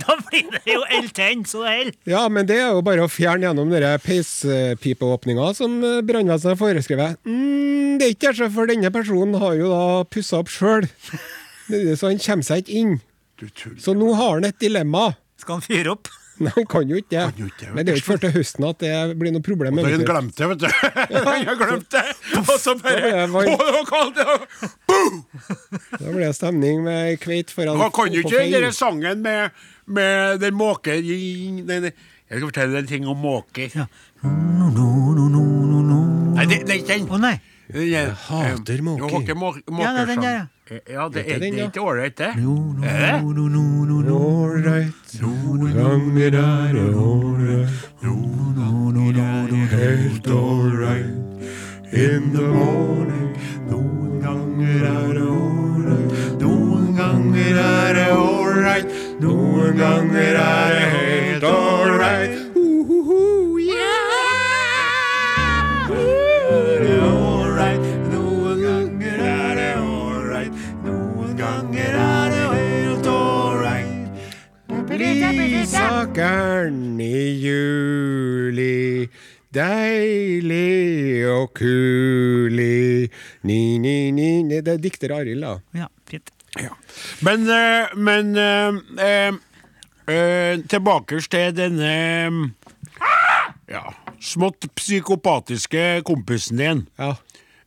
Da 0.00 0.14
blir 0.16 0.46
det 0.54 0.62
jo 0.70 0.80
eltent 0.96 1.48
så 1.50 1.64
det 1.66 1.72
holder. 1.74 1.96
Ja, 2.08 2.22
men 2.32 2.46
det 2.48 2.56
er 2.56 2.70
jo 2.72 2.84
bare 2.86 3.04
å 3.04 3.10
fjerne 3.10 3.48
gjennom 3.48 3.72
denne 3.72 3.90
peispipeåpninga 4.00 5.50
som 5.58 5.74
eh, 5.84 5.98
brannvesenet 6.06 6.54
har 6.54 6.60
foreskrevet. 6.60 7.18
Mm, 7.28 7.98
det 8.00 8.06
er 8.06 8.14
ikke 8.14 8.32
det, 8.38 8.48
for 8.54 8.70
denne 8.70 8.92
personen 8.94 9.36
har 9.42 9.58
jo 9.58 9.68
da 9.72 9.82
pussa 10.08 10.40
opp 10.40 10.48
sjøl. 10.52 10.88
Så 11.68 12.08
han 12.08 12.22
kommer 12.22 12.46
seg 12.46 12.64
ikke 12.64 12.78
inn. 12.80 12.96
Du. 13.40 13.46
Så 13.80 13.92
nå 13.96 14.12
har 14.16 14.38
han 14.38 14.48
et 14.48 14.58
dilemma. 14.60 15.10
Skal 15.40 15.58
han 15.58 15.64
fyre 15.64 15.94
opp? 15.94 16.10
Nei, 16.40 16.52
han 16.56 16.66
kan 16.72 16.88
jo 16.88 16.96
ikke 16.96 17.10
det. 17.12 17.22
Kan 17.28 17.40
jo 17.42 17.48
ikke 17.50 17.66
Men 17.74 17.84
det 17.84 17.92
er 17.92 17.96
jo 17.96 18.00
ikke 18.00 18.08
før 18.14 18.20
til 18.22 18.32
høsten 18.38 18.66
at 18.70 18.78
det 18.80 18.92
blir 19.20 19.34
noe 19.34 19.44
problem. 19.44 19.76
Da 19.76 19.82
har 19.84 19.90
han 19.90 20.00
vet 20.00 20.06
du. 20.06 20.12
glemt 20.12 20.38
det, 20.38 20.46
vet 20.48 20.62
du. 20.62 20.68
Han 21.28 21.44
har 21.50 21.58
glemt 21.60 21.90
det. 21.92 22.04
Og 22.40 22.54
så 22.62 22.74
bare 22.80 23.26
ble. 23.34 23.42
Å, 23.44 23.58
det 23.60 23.74
var 23.76 23.84
kaldt! 23.90 24.22
Da 26.00 26.06
blir 26.06 26.24
det 26.24 26.32
stemning 26.38 26.80
med 26.86 27.20
kveit 27.20 27.52
foran 27.52 27.80
Han 27.80 27.92
kan 27.94 28.14
jo 28.14 28.24
ikke 28.24 28.40
den 28.40 28.56
der 28.56 28.72
sangen 28.76 29.20
med, 29.26 29.60
med 29.84 30.40
den 30.40 30.56
måke 30.56 30.96
Jeg 30.96 31.92
skal 32.30 32.46
fortelle 32.48 32.72
deg 32.72 32.82
en 32.86 32.90
ting 32.94 33.08
om 33.10 33.20
måker. 33.20 33.68
Nei, 36.40 36.46
det, 36.48 36.62
det 36.64 36.72
er 36.72 36.78
ikke 36.80 36.94
den. 36.94 37.08
Å 37.10 37.20
nei. 37.20 37.36
Er- 37.74 37.90
Jeg 37.90 38.06
hater 38.28 38.74
eh, 38.74 38.82
måker. 38.82 39.10
Måke, 39.10 39.34
måke, 39.34 39.60
Ja, 39.68 39.74
det 39.74 40.00
er 40.00 40.06
den 40.06 40.16
måkesang. 40.16 40.22
der, 40.22 40.30
ja. 40.30 40.46
Ja, 40.70 41.08
det 41.08 41.24
er 41.26 41.34
du 41.34 41.40
den, 41.44 41.54
det 41.54 41.60
er 41.60 41.66
ikke 41.66 41.80
ålreit, 41.82 42.16
det. 42.16 42.26
Er 42.84 43.00
det? 43.06 43.24
Ålreit, 44.14 45.20
noen 45.20 45.72
ganger 45.74 46.34
er 46.38 46.72
det 46.72 46.94
ålreit. 46.94 47.70
Helt 49.70 50.26
ålreit 50.26 51.06
in 51.92 52.32
the 52.34 52.42
morning. 52.42 53.34
Noen 53.70 54.20
ganger 54.22 54.84
er 54.86 55.12
det 55.14 55.26
ålreit. 55.26 56.40
Noen 56.40 56.94
ganger 56.96 57.58
er 57.58 57.94
det 57.94 58.08
ålreit. 58.14 58.86
Noen 59.20 59.76
ganger 59.76 60.34
er 60.38 60.68
det 60.70 60.88
helt 60.94 61.44
ålreit. 61.44 61.79
Blidsakkeren 76.30 77.00
i 77.00 77.42
juli. 77.42 79.08
Deilig 79.50 81.26
og 81.26 81.54
kulig. 81.58 83.10
Ni, 83.42 83.78
ni, 83.78 84.10
ni 84.14 84.42
ni. 84.46 84.60
Det 84.62 84.76
er 84.76 84.82
dikter 84.82 85.14
Arild, 85.16 85.42
da. 85.42 85.56
Ja, 85.74 85.88
fint. 86.06 86.30
Ja. 86.58 86.70
Men, 87.26 87.48
eh, 87.50 87.96
men 87.96 88.36
eh, 88.38 88.78
eh, 89.06 89.34
eh, 90.06 90.60
tilbake 90.70 91.18
til 91.30 91.56
denne 91.56 91.90
eh, 91.90 92.30
ja, 93.70 93.82
smått 94.20 94.70
psykopatiske 94.78 96.02
kompisen 96.06 96.62
din. 96.62 96.86
Ja. 96.98 97.16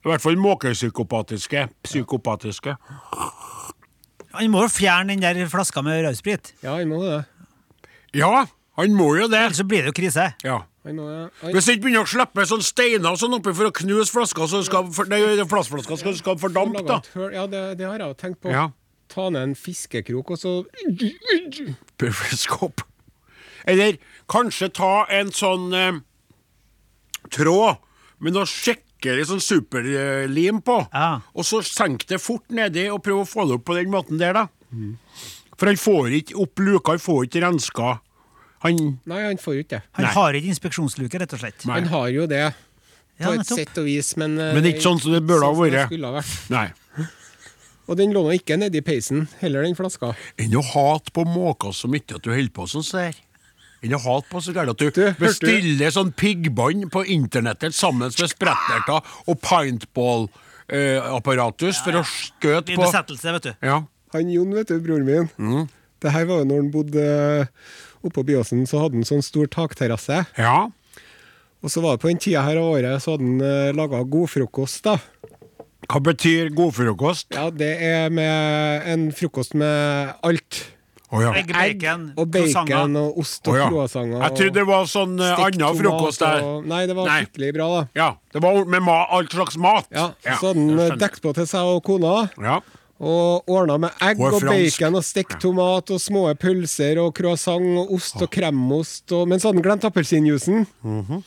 I 0.04 0.12
hvert 0.12 0.24
fall 0.24 0.40
måkepsykopatiske. 0.40 1.68
Psykopatiske. 1.84 2.76
Han 4.34 4.50
må 4.52 4.64
jo 4.66 4.72
fjerne 4.72 5.14
den 5.14 5.22
der 5.24 5.48
flaska 5.52 5.82
med 5.82 6.06
rødsprit. 6.08 6.56
ja, 6.64 6.78
han 6.80 6.88
må 6.88 7.04
det. 7.04 7.24
Ja, 8.14 8.46
han 8.78 8.94
må 8.98 9.12
jo 9.18 9.28
det. 9.32 9.40
Ellers 9.40 9.58
så 9.62 9.66
blir 9.68 9.84
det 9.86 9.94
jo 9.94 9.98
krise. 10.04 10.28
Ja. 10.46 10.62
Hvis 10.84 11.70
ikke 11.72 11.86
begynner 11.86 12.04
å 12.04 12.10
slippe 12.12 12.44
sånn 12.50 12.64
steiner 12.66 13.16
sånn 13.20 13.38
oppi 13.38 13.54
for 13.56 13.70
å 13.70 13.76
knuse 13.76 14.12
flasker, 14.12 14.50
så 14.52 14.60
skal 14.68 14.90
for, 14.92 15.08
nei, 15.08 15.22
plastflasker 15.48 16.00
skal, 16.02 16.16
skal 16.20 16.40
fordampe, 16.42 16.82
da. 16.84 16.98
Ja, 17.32 17.46
det, 17.48 17.62
det 17.80 17.88
har 17.88 18.02
jeg 18.04 18.10
jo 18.12 18.18
tenkt 18.20 18.42
på. 18.44 18.52
Ja. 18.52 18.66
Ta 19.14 19.30
ned 19.32 19.46
en 19.50 19.56
fiskekrok, 19.56 20.34
og 20.36 20.40
så 20.42 20.54
Periskop. 22.02 22.82
Eller 23.70 23.96
kanskje 24.32 24.68
ta 24.76 25.06
en 25.14 25.32
sånn 25.32 25.70
eh, 25.78 26.02
tråd 27.32 27.80
med 28.24 28.36
noe 28.36 28.48
skikkelig 28.50 29.30
sånn 29.30 29.44
superlim 29.44 30.60
på, 30.64 30.82
Ja. 30.92 31.22
og 31.36 31.48
så 31.48 31.62
senk 31.64 32.04
det 32.12 32.20
fort 32.24 32.52
nedi 32.52 32.90
og 32.92 33.02
prøve 33.06 33.24
å 33.24 33.30
få 33.30 33.48
det 33.48 33.56
opp 33.60 33.66
på 33.70 33.78
den 33.80 33.92
måten 33.94 34.20
der, 34.20 34.36
da. 34.36 34.46
For 35.58 35.66
han 35.70 35.78
får 35.78 36.10
ikke 36.22 36.36
opp 36.42 36.60
luka, 36.60 36.92
han 36.96 37.00
får 37.04 37.24
ikke 37.28 37.42
renska. 37.46 38.00
Han 38.64 38.76
Nei, 39.06 39.22
han 39.28 39.38
får 39.38 39.54
jo 39.58 39.62
ikke 39.66 39.76
det. 39.78 39.84
Han 40.00 40.06
Nei. 40.06 40.14
har 40.14 40.34
ikke 40.40 40.50
inspeksjonsluke, 40.54 41.20
rett 41.20 41.34
og 41.36 41.40
slett. 41.44 41.66
Nei. 41.68 41.76
Han 41.82 41.90
har 41.92 42.08
jo 42.16 42.24
det, 42.28 42.46
Ja, 43.20 43.30
et 43.32 43.38
nettopp. 43.44 43.58
sett 43.60 43.78
og 43.78 43.86
vis, 43.86 44.16
men 44.18 44.40
eh, 44.40 44.54
Men 44.56 44.64
ikke 44.66 44.82
sånn 44.82 45.00
som 45.04 45.12
det 45.14 45.22
burde 45.28 45.44
ha 45.46 45.52
sånn 45.54 45.60
som 45.60 45.66
det 45.70 45.74
vært. 45.78 45.88
skulle 45.92 46.08
ha 46.08 46.14
vært. 46.22 46.50
Nei. 46.50 46.72
Og 47.86 47.98
den 48.00 48.14
lå 48.16 48.22
nå 48.24 48.32
ikke 48.40 48.56
nedi 48.58 48.80
peisen, 48.82 49.28
heller 49.42 49.62
den 49.68 49.76
flaska. 49.76 50.14
Enn 50.40 50.56
å 50.56 50.62
hate 50.64 51.12
på 51.12 51.26
måker 51.28 51.72
så 51.76 51.88
mye 51.92 52.00
at 52.16 52.22
du 52.24 52.30
holder 52.32 52.50
på 52.56 52.64
sånn 52.72 52.84
som 52.88 53.00
det 53.02 53.06
her. 53.12 53.18
enn 53.84 53.94
å 53.98 54.00
hate 54.00 54.30
på 54.32 54.40
så 54.42 54.54
gærent 54.56 54.72
at 54.72 54.78
du, 54.80 54.88
Du, 54.90 55.02
hørte 55.02 55.18
du- 55.20 55.26
bestiller 55.26 55.92
sånn 55.92 56.14
piggbånd 56.16 56.88
på 56.90 57.04
internettet 57.06 57.74
sammen 57.76 58.00
med 58.08 58.14
spretterter 58.16 59.04
og 59.28 59.36
paintball-apparatus 59.44 61.76
for 61.84 61.92
å 62.00 62.04
skjøte 62.08 62.66
Din 62.72 62.78
på 62.80 62.86
besettelse, 62.88 63.28
vet 63.36 63.44
du. 63.44 63.52
Ja. 63.62 63.84
Han 64.14 64.30
Jon, 64.34 64.54
vet 64.54 64.68
du, 64.72 64.78
broren 64.84 65.06
min. 65.08 65.30
Mm. 65.38 65.68
Det 66.04 66.12
her 66.12 66.26
var 66.30 66.42
jo 66.44 66.48
når 66.50 66.62
han 66.64 66.72
bodde 66.74 67.04
eh, 67.04 67.48
oppå 68.04 68.24
Byåsen, 68.28 68.66
så 68.68 68.82
hadde 68.84 69.00
han 69.00 69.08
sånn 69.08 69.24
stor 69.26 69.48
takterrasse. 69.52 70.24
ja. 70.38 70.70
Og 71.64 71.72
så 71.72 71.80
var 71.80 71.94
det 71.96 72.02
på 72.04 72.10
den 72.12 72.18
tida 72.20 72.42
her 72.44 72.58
av 72.60 72.74
året, 72.74 73.00
så 73.00 73.14
hadde 73.14 73.24
han 73.24 73.38
uh, 73.40 73.70
laga 73.72 74.02
godfrokost, 74.12 74.82
da. 74.84 74.98
Hva 75.88 76.02
betyr 76.04 76.50
godfrokost? 76.52 77.30
Ja, 77.32 77.46
det 77.56 77.70
er 77.88 78.10
med 78.12 78.90
en 78.92 79.06
frokost 79.16 79.56
med 79.56 80.12
alt. 80.28 80.58
Oh, 81.08 81.22
ja. 81.24 81.32
Egg, 81.40 81.54
bacon, 81.56 82.04
og 82.20 82.28
bacon 82.34 82.96
og 83.00 83.20
ost 83.22 83.48
og 83.48 83.56
ja. 83.62 83.70
croissanter. 83.72 84.20
Jeg 84.26 84.36
trodde 84.42 84.58
det 84.60 84.68
var 84.68 84.92
sånn 84.92 85.16
uh, 85.22 85.40
annen 85.46 85.80
frokost 85.80 86.24
der. 86.26 86.44
og- 86.44 86.68
Nei, 86.68 86.82
det 86.92 87.00
var 87.00 87.08
Nei. 87.08 87.18
skikkelig 87.24 87.54
bra, 87.56 87.68
da. 87.78 87.82
Ja, 88.02 88.10
det 88.36 88.44
var 88.44 88.64
med 88.76 88.84
ma 88.84 89.00
all 89.08 89.32
slags 89.32 89.56
mat. 89.56 89.88
Ja, 89.96 90.10
Ja, 90.26 90.36
Så 90.42 90.52
hadde 90.52 90.68
han 90.90 91.00
dekket 91.00 91.24
på 91.24 91.32
til 91.40 91.48
seg 91.48 91.64
og 91.78 91.80
kona. 91.88 92.28
Ja. 92.44 92.60
Og 93.02 93.50
ordna 93.50 93.80
med 93.82 94.04
egg 94.06 94.20
Og 94.22 94.36
og, 94.38 94.44
bacon 94.46 94.96
og 95.00 95.04
stekt 95.04 95.40
tomat 95.42 95.90
og 95.92 96.00
små 96.00 96.28
pølser 96.40 97.00
og 97.02 97.14
croissant 97.18 97.66
og 97.82 97.96
ost 97.98 98.22
og 98.22 98.30
kremost. 98.32 99.08
Og, 99.12 99.26
men 99.28 99.40
så 99.42 99.50
hadde 99.50 99.60
han 99.60 99.66
glemt 99.66 99.88
appelsinjuicen. 99.90 100.68
Mhm. 100.84 101.24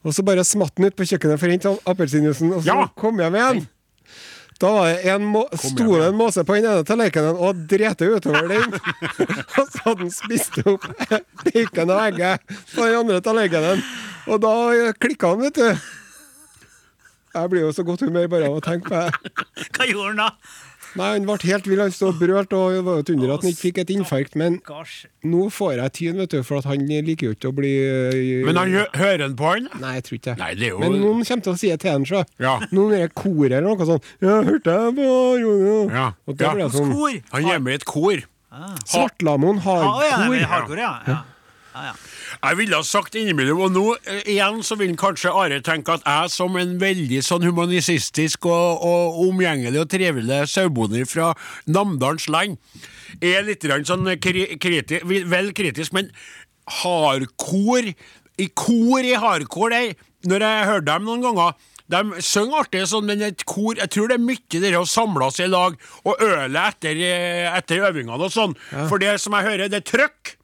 Og 0.00 0.14
så 0.16 0.24
bare 0.24 0.40
smatt 0.48 0.72
han 0.80 0.88
ut 0.88 0.96
på 0.96 1.04
kjøkkenet 1.04 1.36
for 1.38 1.46
å 1.46 1.52
hente 1.52 1.74
appelsinjuicen, 1.92 2.54
og 2.56 2.62
så 2.64 2.72
Ja. 2.72 2.86
kom 2.96 3.20
jeg 3.20 3.30
med 3.32 3.40
igjen. 3.42 3.66
Da 4.60 4.70
var 4.72 4.88
det 4.92 5.04
en 5.12 5.22
må 5.24 5.42
sto 5.56 5.86
det 5.96 6.06
en 6.08 6.16
måse 6.16 6.40
på 6.44 6.54
den 6.56 6.64
ene 6.68 6.84
tallerkenen 6.84 7.36
og 7.36 7.60
drete 7.68 8.08
utover 8.08 8.48
den. 8.48 8.72
og 9.60 9.68
så 9.68 9.82
hadde 9.84 10.00
han 10.00 10.10
spist 10.10 10.58
opp 10.64 10.84
bacon 11.44 11.90
og 11.92 12.00
egget 12.08 12.40
på 12.74 12.80
den 12.88 12.96
andre 12.96 13.20
tallerkenen. 13.20 13.84
Og 14.28 14.40
da 14.40 14.52
klikka 15.00 15.34
han, 15.34 15.40
vet 15.44 15.54
du. 15.60 15.68
Jeg 17.34 17.50
blir 17.52 17.60
jo 17.62 17.72
så 17.72 17.84
godt 17.86 18.00
humør 18.02 18.26
bare 18.32 18.48
av 18.50 18.56
å 18.58 18.64
tenke 18.64 18.88
på 18.88 19.04
det. 19.04 19.32
Hva 19.76 19.86
gjorde 19.86 20.08
han 20.10 20.22
da? 20.24 20.30
Nei, 20.98 21.08
han 21.14 21.26
ble 21.28 21.36
helt 21.46 21.66
vill. 21.70 21.78
Han 21.80 21.92
stod 21.94 22.14
og 22.14 22.18
brølte, 22.18 22.56
og 22.58 22.72
det 22.74 22.80
var 22.86 22.96
jo 22.98 23.04
et 23.04 23.10
under 23.14 23.32
at 23.34 23.42
han 23.44 23.50
ikke 23.52 23.60
fikk 23.62 23.78
et 23.84 23.90
infarkt. 23.94 24.34
Men 24.40 24.56
nå 25.22 25.42
får 25.54 25.76
jeg 25.78 25.92
tyn, 25.98 26.16
vet 26.18 26.30
du, 26.34 26.42
for 26.42 26.58
at 26.58 26.64
han 26.70 26.82
liker 26.88 27.28
jo 27.30 27.34
ikke 27.36 27.52
å 27.52 27.54
bli 27.54 27.70
øh, 27.86 28.46
Men 28.48 28.56
han 28.58 28.74
hø- 28.74 28.90
hører 28.98 29.22
han 29.28 29.36
på 29.38 29.52
han? 29.52 29.68
Nei, 29.80 29.94
jeg 30.00 30.04
tror 30.08 30.18
ikke. 30.18 30.34
Nei, 30.40 30.50
det 30.58 30.66
er 30.66 30.74
jo 30.74 30.80
Men 30.82 30.98
noen 30.98 31.22
kommer 31.28 31.46
til 31.46 31.52
å 31.54 31.58
si 31.62 31.70
det 31.70 31.78
til 31.84 31.94
han, 31.94 32.04
sjø. 32.10 32.24
Ja. 32.42 32.56
Noen 32.74 32.96
er 32.98 33.08
koret 33.14 33.52
eller 33.52 33.68
noe 33.70 33.86
sånt. 33.92 34.10
Ja, 34.24 34.40
hørte 34.50 34.74
jeg 34.80 34.96
på 34.98 35.08
radio. 35.14 35.54
Ja. 35.94 36.08
Og 36.26 36.36
det 36.36 36.46
Ja. 36.48 36.54
blir 36.58 36.74
sånn 36.74 36.92
Kor. 36.96 37.18
Han 37.36 37.50
gjemmer 37.52 37.70
i 37.70 37.74
et 37.80 37.84
kor. 37.84 38.26
Svartlamoen 38.84 39.58
har 39.62 39.84
Ah, 39.86 40.00
ja, 40.02 40.16
kor. 40.26 40.34
ja, 40.34 40.46
hardcore, 40.50 40.78
ja. 40.82 40.94
ja. 41.06 41.18
Ja, 41.74 41.84
ja. 41.90 41.94
Jeg 42.42 42.58
ville 42.58 42.78
ha 42.78 42.86
sagt 42.86 43.14
innimellom, 43.18 43.60
og 43.66 43.74
nå 43.74 43.84
eh, 44.00 44.22
igjen 44.34 44.60
så 44.66 44.76
vil 44.80 44.96
kanskje 44.98 45.32
Are 45.36 45.60
tenke 45.64 45.94
at 45.94 46.06
jeg 46.06 46.32
som 46.34 46.58
en 46.58 46.76
veldig 46.80 47.22
sånn 47.24 47.46
humanistisk 47.46 48.48
og, 48.50 48.82
og 48.86 49.20
omgjengelig 49.28 49.82
og 49.84 49.90
trivelig 49.92 50.42
sauebonde 50.50 51.04
fra 51.10 51.32
Namdalens 51.70 52.28
land, 52.32 52.58
er 53.22 53.46
litt 53.46 53.66
sånn 53.86 54.08
kri, 54.22 54.46
kriti, 54.60 55.00
vel 55.06 55.52
kritisk, 55.56 55.94
men 55.96 56.10
hardcore 56.80 57.94
I 58.40 58.46
kor 58.54 59.04
i 59.04 59.16
hardcore 59.18 59.74
der, 59.74 60.06
når 60.30 60.44
jeg 60.46 60.68
hører 60.70 60.86
dem 60.86 61.06
noen 61.08 61.24
ganger 61.24 61.58
de 61.90 62.22
synger 62.22 62.60
artig, 62.62 62.84
sånn, 62.86 63.08
men 63.08 63.22
et 63.26 63.42
kor 63.48 63.74
Jeg 63.74 63.90
tror 63.90 64.10
det 64.10 64.20
er 64.20 64.22
mye 64.22 64.60
det 64.62 64.74
å 64.78 64.84
samles 64.86 65.40
i 65.42 65.48
lag 65.50 65.74
og 66.04 66.22
øle 66.22 66.66
etter, 66.68 67.00
eh, 67.02 67.48
etter 67.50 67.82
øvingene 67.88 68.14
og 68.14 68.30
sånn. 68.30 68.54
For 68.86 69.02
det 69.02 69.16
som 69.22 69.34
jeg 69.34 69.48
hører, 69.48 69.72
det 69.72 69.82
er 69.82 69.88
trøkk. 69.88 70.36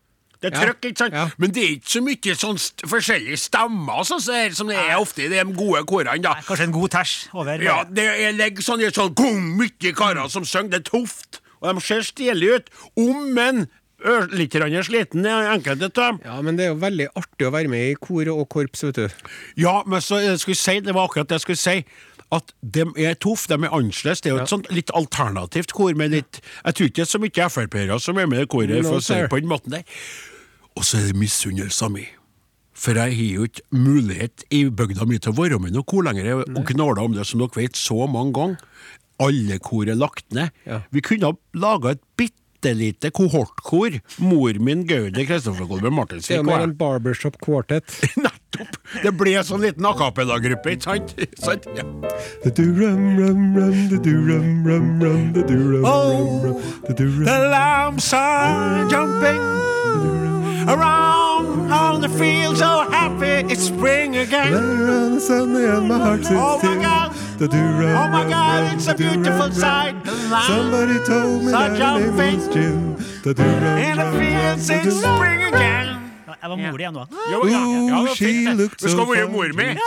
Det 0.51 0.55
er 0.55 0.61
Ja, 0.61 0.73
trøkk, 0.73 0.81
ikke 0.91 0.99
sant? 0.99 1.13
ja. 1.15 1.29
Men 1.39 1.51
det 1.57 1.63
er 1.65 1.73
ikke 1.77 1.93
så 1.95 2.03
mye 2.07 2.37
sånn 2.37 2.59
st 2.59 2.87
forskjellige 2.87 3.39
stemmer 3.39 4.05
sånn, 4.07 4.55
som 4.55 4.69
det 4.69 4.77
er- 4.77 4.97
ofte 5.01 5.25
i 5.25 5.29
de 5.29 5.45
gode 5.53 5.85
korene. 5.87 6.23
da. 6.23 6.35
Kanskje 6.47 6.63
en 6.69 6.73
god 6.73 6.91
tæsj 6.91 7.29
over. 7.35 7.63
Ja, 7.63 7.85
det 7.85 8.05
er 8.05 8.33
legger 8.33 8.63
sånn, 8.63 8.85
sånn 8.93 9.15
gong, 9.15 9.57
mye 9.59 9.93
karer 9.93 10.31
som 10.31 10.45
synger. 10.45 10.71
Det 10.71 10.87
er 10.87 10.91
tøft, 10.91 11.41
og 11.63 11.75
de 11.75 11.81
ser 11.81 12.01
stilige 12.01 12.55
ut. 12.57 12.71
Om, 12.97 13.35
men 13.35 13.69
litt 14.33 14.53
sliten, 14.53 15.25
enkelte 15.27 15.99
av. 15.99 16.21
Ja, 16.25 16.41
men 16.43 16.57
det 16.57 16.67
er 16.67 16.75
jo 16.75 16.81
veldig 16.81 17.09
artig 17.17 17.47
å 17.49 17.53
være 17.53 17.69
med 17.69 17.91
i 17.91 17.95
kor 17.95 18.29
og 18.29 18.49
korps, 18.49 18.83
vet 18.83 18.95
du. 18.95 19.09
Ja, 19.57 19.83
men 19.87 20.01
så 20.01 20.21
jeg 20.23 20.39
skulle 20.39 20.57
si, 20.57 20.81
det 20.81 20.95
var 20.95 21.09
akkurat 21.09 21.29
det 21.29 21.41
jeg 21.41 21.47
skulle 21.47 21.63
si. 21.63 21.85
At 22.33 22.53
de 22.61 22.81
er 22.99 23.15
tøffe, 23.15 23.47
de 23.47 23.55
er 23.55 23.71
annerledes. 23.71 24.21
Det 24.21 24.33
er 24.33 24.37
jo 24.37 24.43
et 24.43 24.51
sånt 24.51 24.67
litt 24.75 24.91
alternativt 24.91 25.73
kor. 25.73 25.95
Med 25.95 26.11
litt, 26.11 26.41
jeg 26.65 26.75
tror 26.75 26.89
ikke 26.89 26.97
det 26.97 27.07
er 27.07 27.13
så 27.13 27.21
mye 27.23 27.51
Frp-ere 27.51 28.01
som 28.03 28.19
er 28.19 28.27
med 28.27 28.41
i 28.43 28.47
koret, 28.51 28.83
No, 28.83 28.89
for 28.89 28.99
å 28.99 29.03
si 29.03 29.15
det 29.15 29.31
på 29.31 29.39
den 29.41 29.49
måten 29.49 29.71
der. 29.71 29.85
Og 30.77 30.85
så 30.85 31.01
er 31.01 31.11
det 31.11 31.21
misunnelsen 31.21 31.97
min. 31.97 32.13
For 32.77 32.99
jeg 32.99 33.17
har 33.17 33.35
jo 33.39 33.47
ikke 33.49 33.65
mulighet 33.73 34.45
i 34.53 34.67
bygda 34.69 35.07
mi 35.09 35.19
til 35.19 35.33
å 35.33 35.39
være 35.39 35.59
med 35.63 35.73
noe 35.73 35.87
kor 35.89 36.05
lenger 36.05 36.43
og 36.45 36.65
gnåla 36.69 37.07
om 37.07 37.15
det, 37.17 37.25
som 37.25 37.41
dere 37.41 37.57
vet, 37.57 37.79
så 37.81 38.05
mange 38.11 38.37
ganger. 38.37 38.59
Alle 39.25 39.57
kor 39.65 39.89
er 39.89 39.97
lagt 39.97 40.29
ned. 40.37 40.53
Ja. 40.69 40.83
Vi 40.93 41.01
kunne 41.05 41.33
ha 41.33 41.39
laga 41.57 41.95
et 41.97 42.03
bitte 42.21 42.75
lite 42.77 43.09
kohortkor. 43.17 43.97
Mor 44.21 44.61
min, 44.61 44.85
Gaudi 44.89 45.25
Kristoffer 45.25 45.65
Kolbe 45.71 45.89
Det 46.13 46.37
er 46.37 46.43
mer 46.45 46.67
en 46.67 46.77
barbershop 46.77 47.41
quartet. 47.41 47.89
Nettopp! 48.21 48.77
Det 49.03 49.13
ble 49.17 49.39
en 49.41 49.49
sånn 49.49 49.65
liten 49.65 49.89
a 49.89 49.95
cappella-gruppe, 49.97 50.77
ikke 50.77 50.85
sant? 50.85 51.17
sant? 51.47 51.65
Ja. 51.77 51.85
Rum. 52.45 53.17
The 57.25 57.39
lambs 57.51 58.13
are 58.13 58.91
jumping 58.91 59.66
around 60.69 61.73
on 61.73 62.01
the 62.01 62.09
field, 62.09 62.59
so 62.59 62.89
happy 62.91 63.53
it's 63.53 63.65
spring 63.67 64.17
again. 64.17 64.53
Around 64.55 65.15
the 65.15 65.21
sun 65.21 65.57
and 65.57 65.89
my 65.89 65.99
heart 65.99 66.21
sits 66.25 66.33
Oh 66.35 66.57
my 66.57 66.59
still. 66.59 66.83
God. 66.83 67.13
The 67.39 67.49
do 67.49 67.57
rum 67.59 67.97
Oh 67.97 68.09
my 68.09 68.25
God, 68.29 68.75
it's 68.75 68.89
a 68.89 68.95
beautiful 68.95 69.51
sight. 69.53 69.95
Somebody 70.47 70.99
told 71.05 71.45
me 71.45 71.53
that 71.53 71.79
her 71.79 71.99
name 72.01 72.17
was 72.37 72.49
Jill. 72.49 72.97
The 73.25 73.35
do 73.35 73.43
rum 73.43 73.79
in 73.79 73.97
the 73.97 74.05
rum 74.05 74.15
rum, 74.15 74.21
fields, 74.23 74.67
the 74.69 74.75
it's 74.81 74.97
spring 74.97 75.43
again. 75.55 76.03
Jeg 76.47 76.51
var 76.51 76.57
mor 76.57 76.79
igjen 76.79 76.93
nå. 76.95 77.05
Jo, 77.33 77.39
ja, 77.49 77.59
ja, 77.59 78.03
var 78.07 78.15
she 78.15 78.47
looked 78.55 78.81
so 78.81 78.89
skal 78.89 79.07
være 79.11 79.27
fine, 79.27 79.33
mor 79.33 79.47
mi. 79.49 79.65
fine. 79.65 79.79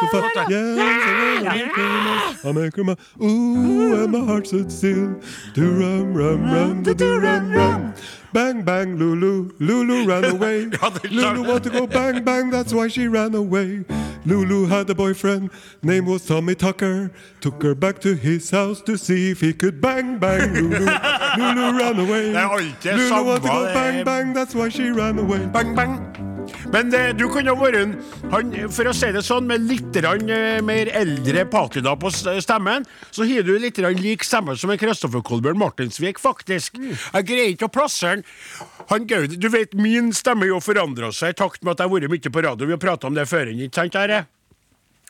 I 2.43 2.51
make 2.51 2.75
her 2.75 2.83
my- 2.83 2.95
Ooh, 3.21 4.03
and 4.03 4.11
my 4.11 4.19
heart 4.25 4.47
stood 4.47 4.71
still. 4.71 5.07
Do 5.55 5.61
rum 5.61 6.13
rum 6.13 6.43
rum, 6.53 6.83
the 6.83 6.93
do 6.93 7.19
rum 7.19 7.51
rum. 7.53 7.93
Bang 8.33 8.63
bang, 8.63 8.95
Lulu, 8.97 9.51
Lulu 9.59 10.05
ran 10.05 10.25
away. 10.35 10.69
Ja, 10.71 10.89
det 10.89 11.09
klart. 11.09 11.37
Lulu 11.37 11.47
wanted 11.47 11.63
to 11.73 11.79
go 11.79 11.87
bang 11.87 12.23
bang, 12.23 12.49
that's 12.51 12.73
why 12.73 12.87
she 12.87 13.07
ran 13.07 13.33
away. 13.35 13.83
Lulu 14.25 14.67
had 14.67 14.89
a 14.89 14.95
boyfriend, 14.95 15.49
name 15.81 16.05
was 16.05 16.25
Tommy 16.25 16.53
Tucker. 16.55 17.09
Took 17.41 17.63
her 17.63 17.73
back 17.75 17.99
to 18.01 18.15
his 18.15 18.51
house 18.51 18.81
to 18.81 18.97
see 18.97 19.31
if 19.31 19.41
he 19.41 19.53
could 19.53 19.81
bang 19.81 20.19
bang. 20.19 20.53
Lulu, 20.53 20.85
Lulu 21.37 21.77
ran 21.79 21.99
away. 21.99 22.33
Lulu 22.33 23.23
wanted 23.25 23.41
to 23.43 23.47
go 23.47 23.73
bang 23.73 24.03
bang, 24.03 24.33
that's 24.33 24.53
why 24.53 24.69
she 24.69 24.89
ran 24.91 25.17
away. 25.17 25.45
Bang, 25.47 25.73
bang. 25.75 26.28
Men 26.73 26.91
det, 26.93 27.03
du 27.19 27.25
kunne 27.31 27.55
vært 27.57 27.79
en, 27.79 27.93
han, 28.33 28.53
for 28.73 28.89
å 28.89 28.93
si 28.95 29.11
det 29.15 29.23
sånn, 29.25 29.47
med 29.49 29.65
litt 29.69 29.99
rann, 30.05 30.29
eh, 30.29 30.59
mer 30.65 30.91
eldre 30.97 31.45
patina 31.49 31.95
på 31.99 32.11
stemmen, 32.13 32.87
så 33.11 33.27
har 33.29 33.45
du 33.47 33.55
litt 33.59 33.79
rann 33.83 33.99
lik 33.99 34.25
stemme 34.27 34.55
som 34.59 34.73
en 34.73 34.81
Kristoffer 34.81 35.23
Kolbjørn 35.25 35.59
Martinsvik, 35.59 36.21
faktisk. 36.21 36.79
Jeg 36.79 37.29
greier 37.29 37.53
ikke 37.53 37.69
å 37.69 37.75
plassere 37.79 38.19
den. 38.19 38.27
Han 38.89 39.05
Gaud, 39.09 39.37
du 39.41 39.49
vet, 39.53 39.75
min 39.77 40.13
stemme 40.15 40.49
jo 40.49 40.61
forandra 40.63 41.11
seg 41.15 41.35
i 41.35 41.39
takt 41.41 41.63
med 41.63 41.75
at 41.75 41.83
jeg 41.83 41.89
har 41.89 41.95
vært 41.95 42.13
mye 42.15 42.33
på 42.33 42.45
radio. 42.45 42.69
Vi 42.69 42.77
har 42.77 42.83
prata 42.83 43.09
om 43.09 43.17
det 43.17 43.29
før, 43.29 43.53
ikke 43.53 43.81
sant, 43.83 43.97
Are? 43.99 44.25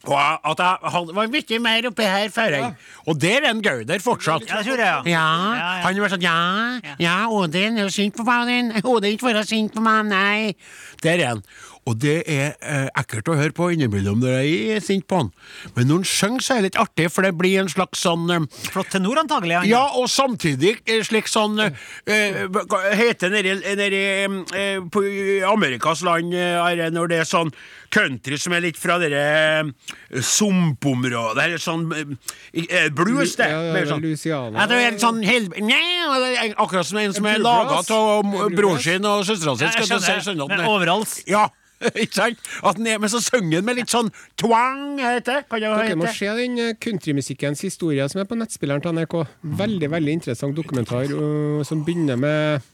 Og 0.07 0.15
at 0.15 0.57
jeg 0.63 0.91
hadde- 0.93 1.13
var 1.15 1.27
mye 1.27 1.59
mer 1.59 1.87
oppi 1.89 2.03
her 2.07 2.29
før. 2.29 2.75
Og 3.07 3.19
der 3.19 3.41
er 3.43 3.49
en 3.49 3.61
Gauder 3.61 3.99
fortsatt. 3.99 4.47
Ja, 4.47 4.61
tror 4.63 4.77
jeg, 4.77 4.85
ja. 4.85 5.01
Ja, 5.03 5.11
Ja, 5.11 5.75
ja. 5.77 5.81
han 5.83 5.99
var 5.99 6.09
sånn 6.09 6.21
Ja, 6.23 6.79
ja, 6.99 7.27
Odin 7.27 7.77
er 7.77 7.83
jo 7.83 7.89
sint 7.89 8.15
på 8.15 8.23
faren 8.25 8.47
din. 8.47 8.71
Odin 8.85 9.17
ikke 9.17 9.33
være 9.33 9.45
sint 9.45 9.73
på 9.75 9.81
meg, 9.81 10.05
nei. 10.05 10.55
Der 11.03 11.19
er 11.19 11.27
han. 11.27 11.43
Og 11.87 11.95
det 11.97 12.23
er 12.29 12.53
eh, 12.61 12.87
ekkelt 12.99 13.25
å 13.31 13.35
høre 13.39 13.51
på 13.55 13.71
innimellom 13.73 14.19
når 14.21 14.43
jeg 14.43 14.75
er 14.75 14.79
sint 14.83 15.07
på 15.07 15.17
han. 15.23 15.31
Men 15.75 15.87
når 15.87 15.95
han 15.95 16.03
synger, 16.05 16.41
så 16.45 16.53
er 16.53 16.61
det 16.61 16.63
litt 16.75 16.77
artig, 16.83 17.07
for 17.11 17.23
det 17.25 17.31
blir 17.39 17.59
en 17.63 17.67
slags 17.71 18.03
sånn 18.03 18.29
eh, 18.29 18.45
Flott 18.69 18.91
tenor, 18.93 19.17
antagelig. 19.17 19.55
han. 19.57 19.65
ja, 19.67 19.81
og 19.97 20.05
samtidig 20.11 20.75
eh, 20.85 21.01
slik 21.07 21.25
sånn 21.31 21.57
eh, 21.59 21.71
eh, 22.05 22.45
Hva 22.51 22.83
heter 22.93 23.31
det 23.33 23.41
nedi, 23.43 23.75
nedi 23.79 24.03
eh, 24.53 24.79
på 24.91 25.01
Amerikas 25.49 26.03
land 26.05 26.33
eh, 26.35 26.89
når 26.93 27.07
det 27.09 27.19
er 27.23 27.29
sånn 27.31 27.49
country 27.91 28.37
som 28.39 28.53
er 28.55 28.63
litt 28.63 28.79
fra 28.79 28.97
dere 29.01 29.19
eh, 29.19 30.23
sumpområdet, 30.25 31.43
eller 31.43 31.61
sånn 31.61 31.85
eh, 31.95 32.15
eh, 32.63 32.89
blues, 32.95 33.35
det. 33.39 33.49
Ja, 33.51 33.61
ja, 33.73 33.85
sånn. 33.89 34.05
Ja, 34.55 34.67
det 34.69 34.79
er 34.79 34.91
litt 34.95 35.03
sånn 35.03 35.21
hel... 35.25 35.49
Nei, 35.59 35.83
det 36.23 36.33
er 36.33 36.57
akkurat 36.57 36.87
som 36.87 36.99
en 37.01 37.15
som 37.15 37.29
er 37.29 37.41
laga 37.41 37.81
av 37.81 38.35
broren 38.55 38.83
sin 38.83 39.07
og 39.09 39.25
søstera 39.27 39.57
si. 39.57 39.67
Ja, 39.67 40.19
jeg 40.19 40.37
er- 40.37 40.69
overalls. 40.69 41.19
Ja, 41.29 41.47
ikke 41.93 42.15
sant? 42.17 42.49
At 42.65 42.79
den 42.79 42.89
er, 42.91 42.97
men 43.01 43.11
så 43.11 43.21
synger 43.23 43.61
han 43.61 43.69
med 43.69 43.79
litt 43.79 43.91
sånn 43.91 44.09
twang, 44.39 44.99
heter 44.99 45.39
det? 45.39 45.45
Kan 45.51 45.63
det 45.63 45.75
Dere 45.83 45.99
må 45.99 46.09
se 46.15 46.33
den 46.39 46.59
countrymusikkens 46.81 47.63
historie 47.67 48.07
som 48.11 48.23
er 48.23 48.27
på 48.29 48.37
nettspilleren 48.39 48.83
til 48.83 48.97
NRK. 48.97 49.21
Veldig 49.61 49.91
veldig 49.95 50.17
interessant 50.19 50.59
dokumentar 50.59 51.07
uh, 51.13 51.63
som 51.67 51.85
begynner 51.87 52.19
med 52.19 52.67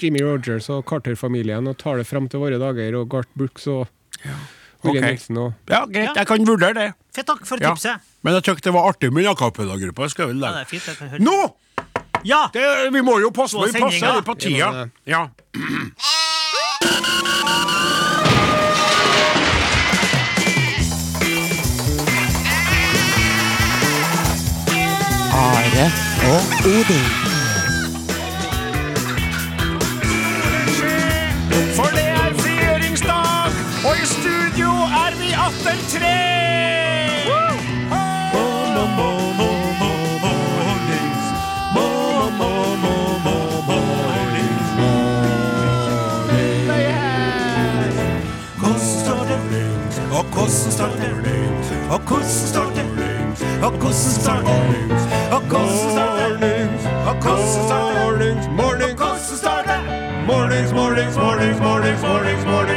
Jimmy 0.00 0.20
Rogers 0.24 0.68
og 0.72 0.84
Carter-familien 0.88 1.68
og 1.68 1.78
tar 1.80 2.00
det 2.00 2.08
fram 2.08 2.28
til 2.32 2.42
våre 2.42 2.60
dager, 2.60 2.96
og 3.00 3.08
Garth 3.12 3.32
Brooks 3.36 3.68
og 3.72 3.86
Willie 4.24 4.55
Ok. 4.90 5.00
Nelson 5.00 5.36
og 5.38 5.52
Ja, 5.68 5.84
greit, 5.86 6.14
jeg 6.16 6.26
kan 6.26 6.46
vurdere 6.46 6.74
det. 6.74 6.94
Fett 7.14 7.26
takk 7.26 7.44
for 7.46 7.56
Ja. 7.60 7.74
tipset. 7.74 8.00
Men 8.22 8.34
jeg 8.34 8.42
syntes 8.44 8.62
det 8.62 8.72
var 8.72 8.88
artig 8.92 9.12
med 9.12 9.24
Jakapeda-gruppa. 9.24 10.08
Skal 10.10 10.26
jeg 10.26 10.34
vel 10.34 10.42
Ja, 10.42 10.48
det 10.52 10.56
legge. 10.56 10.68
fint. 10.68 10.86
Jeg 10.86 10.96
kan 10.96 11.08
høre. 11.08 11.20
Nå! 11.20 11.54
Ja! 12.24 12.48
Det, 12.52 12.92
vi 12.92 13.00
må 13.02 13.18
jo 13.20 13.30
passe 13.30 13.54
På 13.56 13.64
vi 13.66 13.72
passer 13.72 13.98
sendinga. 13.98 14.14
litt 14.16 14.24
på 14.24 14.34
tida. 14.38 14.70
Må 14.72 14.82
det. 14.82 14.90
Ja. 15.06 15.28
Are 25.36 25.86
og 26.32 26.42
Odin. 26.72 27.06
For 31.76 31.95
than 35.66 35.78
today. 35.90 37.26
More, 37.26 38.66
more, 38.78 38.90
more, 38.98 39.26
more, 39.40 39.66
more, 39.82 40.06
more 40.22 40.78
days. 40.90 41.24
More, 41.76 42.30
more, 42.40 42.74
more, 42.84 43.14
more, 43.26 43.58
more 43.68 44.26
days. 44.34 44.66
More 44.78 45.26
days. 46.30 46.70
Kosten 48.62 49.18
regnet, 49.28 49.94
og 50.12 50.24
kosten 50.36 50.72
står 50.72 50.92
det 51.02 51.10
regnet, 51.26 51.66
og 51.90 52.00
kosten 52.10 52.46
står 52.52 52.68
det 52.76 52.86
regnet, 52.98 53.38
og 53.64 53.72
kosten 53.82 54.20
står 54.22 54.42
det 54.46 54.60
regnet, 56.42 56.80
og 57.08 57.14
kosten 57.26 57.76
mornings, 60.26 60.72
mornings, 60.72 61.16
mornings, 61.16 61.60
mornings, 61.60 62.02
mornings, 62.02 62.44
mornings. 62.44 62.75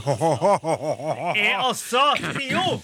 Er 0.00 1.60
altså 1.60 2.08
trio! 2.32 2.80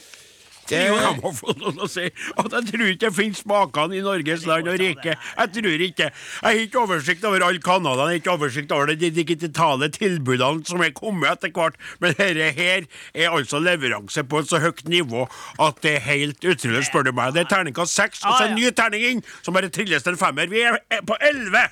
Jeg 0.69 1.17
må 1.23 1.31
få 1.33 1.55
lov 1.57 1.73
til 1.73 1.85
å 1.85 1.87
si 1.89 2.03
at 2.09 2.53
jeg 2.53 2.67
tror 2.69 2.91
ikke 2.91 3.07
det 3.07 3.17
finnes 3.17 3.41
makene 3.49 3.97
i 3.97 4.03
Norges 4.05 4.45
land 4.49 4.69
og 4.69 4.77
rike. 4.81 5.15
Jeg 5.17 5.53
tror 5.55 5.85
ikke. 5.87 6.09
Jeg 6.11 6.45
har 6.45 6.61
ikke 6.61 6.83
oversikt 6.83 7.25
over 7.25 7.45
alle 7.47 7.63
kanalene, 7.65 8.11
jeg 8.13 8.19
har 8.19 8.23
ikke 8.23 8.35
oversikt 8.35 8.75
over 8.77 8.93
de 8.93 9.11
digitale 9.17 9.89
tilbudene 9.95 10.69
som 10.69 10.85
er 10.85 10.93
kommet 10.97 11.31
etter 11.33 11.55
hvert, 11.57 11.81
men 12.05 12.13
dette 12.19 12.51
her 12.59 12.85
er 13.15 13.33
altså 13.33 13.63
leveranse 13.65 14.25
på 14.29 14.43
et 14.43 14.53
så 14.53 14.61
høyt 14.61 14.85
nivå 14.93 15.25
at 15.65 15.81
det 15.85 15.97
er 15.97 16.07
helt 16.11 16.45
utrolig, 16.45 16.85
spør 16.91 17.09
du 17.09 17.15
meg. 17.17 17.33
Det 17.37 17.47
er 17.47 17.53
terningkast 17.57 17.97
seks, 17.97 18.25
og 18.29 18.37
så 18.37 18.51
en 18.51 18.59
ny 18.59 18.69
terning 18.77 19.09
inn, 19.15 19.27
som 19.41 19.57
bare 19.57 19.73
trilles 19.73 20.05
til 20.05 20.19
en 20.19 20.21
femmer. 20.21 20.53
Vi 20.53 20.67
er 20.69 20.83
på 21.09 21.17
elleve! 21.33 21.69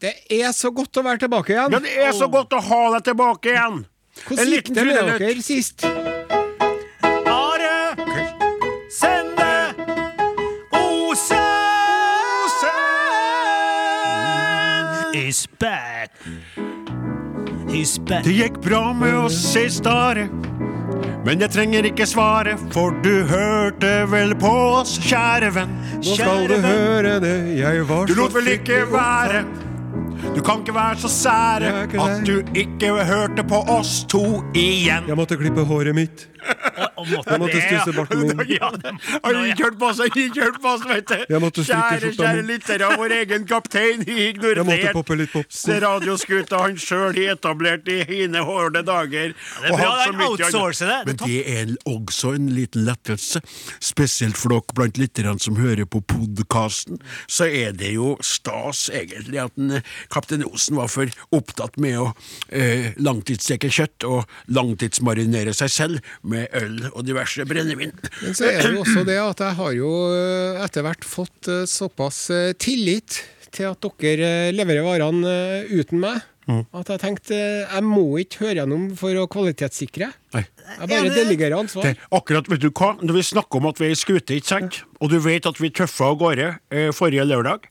Det 0.00 0.16
er 0.32 0.50
så 0.52 0.72
godt 0.74 0.96
å 1.00 1.04
være 1.04 1.22
tilbake 1.22 1.54
igjen. 1.54 1.72
Ja, 1.72 1.80
det 1.80 1.92
er 2.08 2.16
så 2.16 2.26
godt 2.32 2.52
å 2.56 2.60
ha 2.60 2.80
deg 2.96 3.06
tilbake 3.12 3.52
igjen. 3.52 3.84
Hvordan 4.22 4.46
gikk 4.54 4.68
det 4.74 4.84
med 4.86 4.94
dere 5.18 5.42
sist? 5.42 5.84
Are 7.26 7.96
Sende 8.94 9.74
Ose 10.70 11.40
Is 15.14 15.46
back. 15.58 16.10
Is 17.74 17.98
back. 17.98 18.24
Det 18.24 18.32
gikk 18.38 18.60
bra 18.62 18.92
med 18.94 19.16
oss 19.24 19.34
sist, 19.34 19.86
Are. 19.86 20.28
men 21.24 21.40
jeg 21.40 21.50
trenger 21.50 21.86
ikke 21.88 22.06
svare, 22.06 22.54
for 22.70 22.94
du 23.02 23.24
hørte 23.26 23.92
vel 24.12 24.34
på 24.38 24.52
oss, 24.78 24.94
kjære 25.02 25.50
venn. 25.56 25.74
Nå 25.98 26.16
skal 26.18 26.46
du 26.50 26.58
høre 26.62 27.18
det, 27.24 27.36
jeg 27.58 27.86
var 27.88 28.06
Du 28.06 28.14
lot 28.14 28.34
vel 28.36 28.52
ikke 28.54 28.84
være. 28.92 29.42
Du 30.34 30.40
kan 30.42 30.62
ikke 30.62 30.74
være 30.74 30.96
så 31.02 31.08
sære 31.12 31.72
at 31.84 32.26
du 32.26 32.40
ikke 32.54 32.92
hørte 33.04 33.44
på 33.48 33.62
oss 33.78 34.04
to 34.08 34.42
igjen. 34.54 35.08
Jeg 35.08 35.16
måtte 35.18 35.38
klippe 35.40 35.64
håret 35.68 35.94
mitt. 35.96 36.28
Og 36.96 37.08
måtte 37.10 37.34
Jeg 37.34 37.42
måtte 37.42 37.60
stusse 37.64 37.94
barten 37.96 38.24
min. 38.24 38.42
Ja, 38.54 38.70
du 38.70 39.40
ikke 39.48 39.66
hørt 39.66 39.78
på 39.80 39.90
seg, 39.96 40.16
ikke 40.16 40.44
hørt 40.44 40.60
på 40.62 40.74
seg, 40.80 40.90
vet 40.92 41.10
du? 41.10 41.48
Kjære, 41.64 42.12
kjære 42.14 42.44
lyttere, 42.46 42.90
vår 43.00 43.14
egen 43.20 43.46
kaptein 43.50 44.04
i 44.08 44.18
Jeg 44.28 44.38
måtte 44.38 44.54
ignorert 44.54 44.92
poppe 44.96 45.18
litt 45.18 45.32
popcorn. 45.32 45.80
radioskuta 45.84 46.60
han 46.64 46.78
sjøl 46.80 47.18
etablert 47.24 47.88
i 47.90 48.00
hine 48.08 48.44
hårde 48.46 48.84
dager. 48.86 49.34
det 49.34 49.70
er 49.70 49.76
bra 49.76 49.90
annet. 50.04 50.24
outsourcer 50.28 50.90
det. 50.90 51.00
Men 51.08 51.20
det 51.24 51.40
er 51.54 51.74
også 51.90 52.34
en 52.38 52.50
liten 52.54 52.86
lettelse. 52.88 53.42
Spesielt 53.82 54.38
for 54.40 54.54
dere 54.54 54.76
blant 54.76 55.00
lytterne 55.00 55.36
som 55.42 55.58
hører 55.58 55.88
på 55.88 56.02
podkasten, 56.10 57.00
så 57.26 57.48
er 57.48 57.74
det 57.76 57.94
jo 57.96 58.14
stas 58.24 58.86
egentlig 58.92 59.42
at 59.42 59.56
den, 59.58 59.78
eh, 59.78 59.94
kaptein 60.12 60.44
Osen 60.44 60.76
var 60.76 60.90
for 60.92 61.10
opptatt 61.34 61.78
med 61.80 61.98
å 61.98 62.08
eh, 62.52 62.92
langtidssteke 63.00 63.70
kjøtt 63.72 64.06
og 64.08 64.28
langtidsmarinere 64.52 65.54
seg 65.56 65.72
selv 65.72 66.14
med 66.22 66.48
øl 66.54 66.83
og 66.92 67.06
diverse 67.06 67.46
brennevin. 67.48 67.94
Men 68.22 68.36
så 68.36 68.48
er 68.50 68.60
det 68.62 68.74
jo 68.74 68.82
også 68.84 69.04
det 69.08 69.18
at 69.22 69.42
jeg 69.46 69.58
har 69.60 69.72
jo 69.76 69.92
eh, 70.12 70.60
etter 70.64 70.86
hvert 70.86 71.08
fått 71.08 71.50
eh, 71.50 71.64
såpass 71.70 72.26
eh, 72.34 72.52
tillit 72.60 73.22
til 73.54 73.70
at 73.70 73.86
dere 74.02 74.50
leverer 74.54 74.82
varene 74.82 75.34
uten 75.70 76.00
meg, 76.02 76.24
at 76.74 76.88
jeg 76.90 77.00
tenkte 77.00 77.36
jeg 77.38 77.84
må 77.86 78.18
ikke 78.20 78.42
høre 78.42 78.56
gjennom 78.58 78.88
for 78.98 79.14
å 79.16 79.28
kvalitetssikre. 79.30 80.10
Nei. 80.34 80.44
Jeg 80.80 80.88
bare 80.90 81.10
delegerer 81.14 81.56
ansvar. 81.58 81.82
Det, 81.86 81.96
akkurat, 82.12 82.48
vet 82.50 82.60
du 82.64 82.70
hva? 82.70 82.94
Når 83.00 83.14
vi 83.20 83.22
snakker 83.22 83.60
om 83.60 83.66
at 83.70 83.78
vi 83.78 83.86
er 83.86 83.94
i 83.94 83.98
skute, 84.00 84.34
ikke 84.38 84.50
sant? 84.50 84.80
Og 85.04 85.10
du 85.12 85.18
vet 85.20 85.44
at 85.46 85.58
vi 85.60 85.68
tøffa 85.74 86.06
av 86.10 86.18
gårde 86.18 86.46
eh, 86.72 86.90
forrige 86.96 87.26
lørdag 87.28 87.66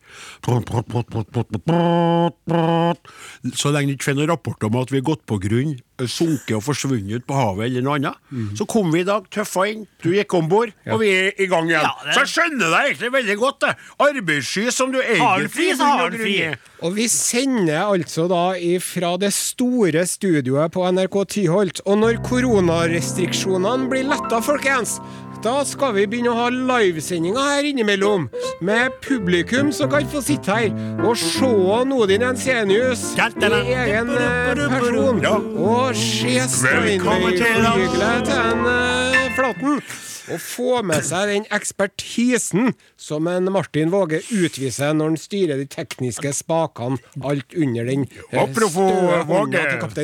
Så 3.53 3.71
lenge 3.73 3.89
det 3.89 3.95
ikke 3.97 4.09
får 4.11 4.17
noen 4.19 4.29
rapport 4.29 4.65
om 4.67 4.77
at 4.81 4.91
vi 4.93 4.99
er 5.01 5.05
gått 5.07 5.23
på 5.29 5.37
grunn, 5.41 5.73
eh, 5.99 6.07
sunket 6.09 6.55
og 6.57 6.63
forsvunnet 6.65 7.25
på 7.27 7.33
havet 7.37 7.65
eller 7.69 7.81
noe 7.85 7.95
annet, 7.97 8.15
Mhm. 8.31 8.55
så 8.57 8.67
kom 8.69 8.91
vi 8.91 8.99
i 9.01 9.03
dag 9.07 9.25
tøffa 9.29 9.65
inn. 9.71 9.87
Du 10.01 10.11
gikk 10.11 10.33
om 10.37 10.47
bord, 10.49 10.71
og 10.87 10.99
vi 10.99 11.09
er 11.09 11.31
i 11.39 11.47
gang 11.47 11.67
igjen. 11.69 11.81
Ja, 11.81 11.91
det- 12.05 12.13
Så 12.13 12.19
jeg 12.21 12.27
skjønner 12.33 12.69
deg 12.69 12.97
egentlig 12.97 13.11
veldig 13.11 13.37
godt, 13.39 13.59
det. 13.61 13.75
Arbeidssky 13.99 14.71
som 14.71 14.91
du 14.91 14.97
Har 15.01 15.39
du 15.39 15.45
egentlig 15.45 15.51
fri, 15.51 15.71
så 15.73 15.85
har 15.97 16.09
du 16.09 16.17
fri. 16.17 16.55
Og 16.81 16.93
vi 16.95 17.07
sender 17.07 17.81
altså 17.93 18.27
da 18.27 18.53
fra 18.79 19.17
det 19.17 19.31
store 19.33 20.05
studioet 20.05 20.71
på 20.71 20.85
NRK 20.91 21.25
Tyholt. 21.27 21.81
Og 21.85 21.97
når 21.97 22.21
koronarestriksjonene 22.53 23.89
blir 23.89 24.05
letta, 24.05 24.41
folkens, 24.41 24.99
da 25.43 25.63
skal 25.67 25.95
vi 25.97 26.05
begynne 26.07 26.31
å 26.31 26.37
ha 26.37 26.45
livesendinger 26.53 27.49
her 27.49 27.65
innimellom. 27.67 28.29
Med 28.63 28.93
publikum 29.03 29.73
som 29.75 29.89
kan 29.91 30.05
få 30.11 30.21
sitte 30.23 30.53
her 30.53 31.01
og 31.03 31.17
se 31.19 31.49
Nodin 31.89 32.23
Ensenius 32.29 33.09
i 33.17 33.73
egen 33.73 34.13
eh, 34.13 34.63
person. 34.69 35.19
Og 35.57 35.97
se 35.97 36.37
til. 36.37 36.55
Steinway-flygelet 36.61 38.29
til 38.29 38.41
en 38.53 38.65
eh, 38.77 39.29
Flaten. 39.33 39.81
Og 40.31 40.39
få 40.39 40.81
med 40.87 41.03
seg 41.05 41.29
den 41.31 41.47
ekspertisen 41.53 42.73
som 42.99 43.27
en 43.27 43.51
Martin 43.51 43.91
Våge 43.93 44.21
utviser 44.31 44.95
når 44.95 45.13
han 45.13 45.19
styrer 45.19 45.59
de 45.59 45.67
tekniske 45.69 46.33
spakene 46.37 46.99
alt 47.23 47.55
under 47.57 47.89
den 47.89 48.07
eh, 48.31 48.41
Apropos 48.43 49.27
Våge. 49.29 49.63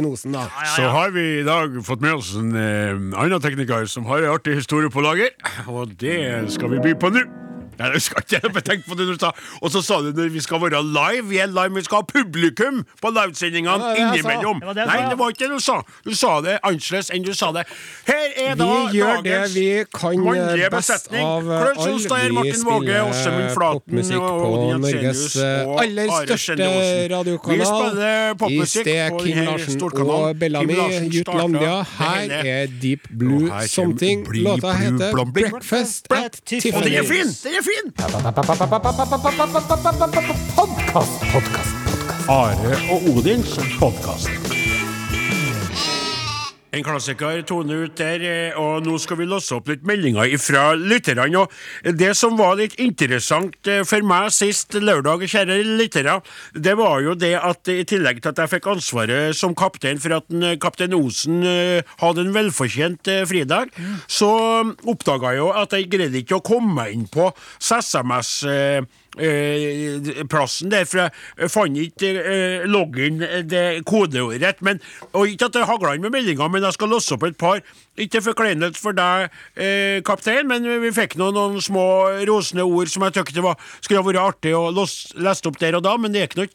Osen. 0.10 0.34
da. 0.34 0.46
Så 0.76 0.88
har 0.92 1.12
vi 1.16 1.26
i 1.40 1.44
dag 1.48 1.76
fått 1.86 2.02
med 2.04 2.20
oss 2.20 2.34
en 2.40 2.56
eh, 2.56 2.96
annen 3.20 3.44
tekniker 3.44 3.88
som 3.90 4.08
har 4.10 4.24
en 4.24 4.34
artig 4.36 4.60
historie 4.60 4.92
på 4.92 5.04
lager, 5.04 5.32
og 5.68 5.96
det 6.00 6.20
skal 6.54 6.76
vi 6.76 6.84
by 6.90 6.98
på 7.00 7.14
nå. 7.16 7.49
Nei, 7.80 7.90
det 7.94 8.02
skal 8.04 8.24
ikke 8.26 8.40
jeg 8.44 8.64
tenke 8.68 8.90
på 8.90 8.98
det 9.00 9.08
du 9.08 9.16
sa. 9.20 9.32
Og 9.64 9.72
så 9.72 9.82
sa 9.86 10.02
du 10.04 10.12
når 10.12 10.34
vi 10.34 10.42
skal 10.44 10.60
være 10.62 10.82
live. 10.84 11.28
Vi 11.30 11.40
er 11.40 11.48
live, 11.48 11.76
vi 11.78 11.84
skal 11.88 12.02
ha 12.02 12.08
publikum 12.10 12.82
på 13.00 13.12
livesendingene 13.16 13.94
innimellom. 14.02 14.60
Det 14.66 14.76
det 14.76 14.88
Nei, 14.90 14.98
det 15.08 15.20
var 15.20 15.32
ikke 15.32 15.46
det 15.46 15.52
du 15.54 15.64
sa. 15.64 15.78
Du 16.04 16.12
sa 16.18 16.34
det 16.44 16.58
annerledes 16.60 17.12
enn 17.16 17.24
du 17.24 17.32
sa 17.38 17.54
det. 17.56 17.64
Her 18.10 18.36
er 18.44 18.58
da 18.60 18.68
Vi 18.68 19.00
gjør 19.00 19.24
det 19.24 19.40
vi 19.54 19.68
kan 19.96 20.28
eh, 20.34 20.66
best 20.74 21.08
av 21.14 21.48
alle. 21.48 21.80
Vi 22.20 22.52
Våge, 22.70 22.98
spiller 23.14 23.54
popmusikk 23.56 24.20
på 24.20 24.50
Norges 24.84 25.24
eh, 25.40 25.70
og 25.70 25.80
aller 25.84 26.12
største 26.26 26.70
radiokanal 27.14 27.96
Vi 28.44 28.60
I 28.60 28.68
sted 28.68 29.16
på 29.16 29.24
King 29.24 29.40
Larsen 29.48 29.88
og 29.88 30.36
Bellamy, 30.42 30.78
Jutlandia. 31.14 31.80
Her 31.96 32.36
er 32.44 32.76
Deep 32.82 33.08
Blue 33.10 33.48
Something. 33.68 34.28
Låta 34.44 34.74
heter. 34.74 35.26
Breakfast 35.32 36.12
at 36.12 36.42
Tiffany. 36.46 36.76
Og 36.76 36.84
den 36.84 36.94
er 36.94 37.04
Tiffany's. 37.04 37.69
Podfrien! 37.70 37.94
Podkast, 40.56 41.22
podkast, 41.32 41.76
podkast. 41.86 42.30
Are 42.30 42.78
og 42.92 43.18
Odins 43.18 43.60
podkast. 43.80 44.39
En 46.70 46.84
klassiker 46.86 47.40
tone 47.50 47.74
ut 47.82 47.96
der, 47.98 48.22
eh, 48.22 48.58
og 48.60 48.86
nå 48.86 49.00
skal 49.02 49.18
vi 49.18 49.26
låse 49.26 49.56
opp 49.56 49.72
litt 49.72 49.86
meldinger 49.90 50.30
fra 50.38 50.76
lytterne. 50.78 51.26
Og 51.42 51.98
det 51.98 52.12
som 52.18 52.38
var 52.38 52.60
litt 52.60 52.76
interessant 52.78 53.66
eh, 53.66 53.82
for 53.90 54.06
meg 54.06 54.30
sist 54.36 54.78
lørdag, 54.78 55.26
kjære 55.26 55.58
lyttere, 55.80 56.20
det 56.54 56.76
var 56.78 57.02
jo 57.02 57.16
det 57.18 57.34
at 57.42 57.74
i 57.74 57.82
tillegg 57.90 58.22
til 58.22 58.34
at 58.36 58.44
jeg 58.44 58.54
fikk 58.54 58.70
ansvaret 58.76 59.38
som 59.38 59.58
kaptein 59.58 60.02
for 60.02 60.20
at 60.20 60.30
eh, 60.30 60.60
kaptein 60.62 60.94
Osen 61.00 61.42
hadde 62.02 62.26
en 62.26 62.34
velfortjent 62.36 63.08
fridag, 63.30 63.74
så 64.12 64.30
oppdaga 64.90 65.34
jeg 65.34 65.42
jo 65.42 65.52
at 65.56 65.74
jeg 65.74 65.90
greide 65.90 66.22
ikke 66.22 66.38
å 66.38 66.46
komme 66.46 66.76
meg 66.82 66.94
inn 66.94 67.06
på 67.10 67.32
SMS. 67.64 68.44
Eh, 69.20 70.24
plassen 70.32 70.72
der, 70.72 70.86
for 70.88 71.04
jeg 71.04 71.52
fant 71.52 71.78
ikke 71.78 72.12
eh, 72.24 72.66
loggen, 72.70 73.22
eh, 73.26 73.44
det 73.44 73.84
kodeordet. 73.90 74.62
Men, 74.66 74.80
og 75.12 75.28
ikke 75.28 75.50
at 75.50 75.58
det 75.58 75.68
hagla 75.68 75.96
inn 75.96 76.06
med 76.06 76.16
meldinger, 76.16 76.48
men 76.48 76.64
jeg 76.64 76.78
skal 76.78 76.94
låse 76.94 77.16
opp 77.16 77.26
et 77.28 77.40
par. 77.40 77.64
Ikke 78.00 78.24
forkleinelse 78.24 78.80
for 78.80 78.96
deg, 78.96 79.34
kaptein, 80.08 80.48
men 80.48 80.64
vi 80.86 80.94
fikk 80.96 81.18
noen, 81.20 81.36
noen 81.36 81.60
små 81.60 81.84
rosende 82.30 82.64
ord 82.64 82.88
som 82.88 83.04
jeg 83.04 83.18
syntes 83.18 83.66
skulle 83.84 84.00
ha 84.00 84.08
vært 84.08 84.22
artig 84.24 84.54
å 84.56 84.70
lese 84.72 85.50
opp 85.50 85.60
der 85.60 85.76
og 85.76 85.84
da, 85.84 85.98
men 86.00 86.16
det 86.16 86.30
ikke. 86.30 86.48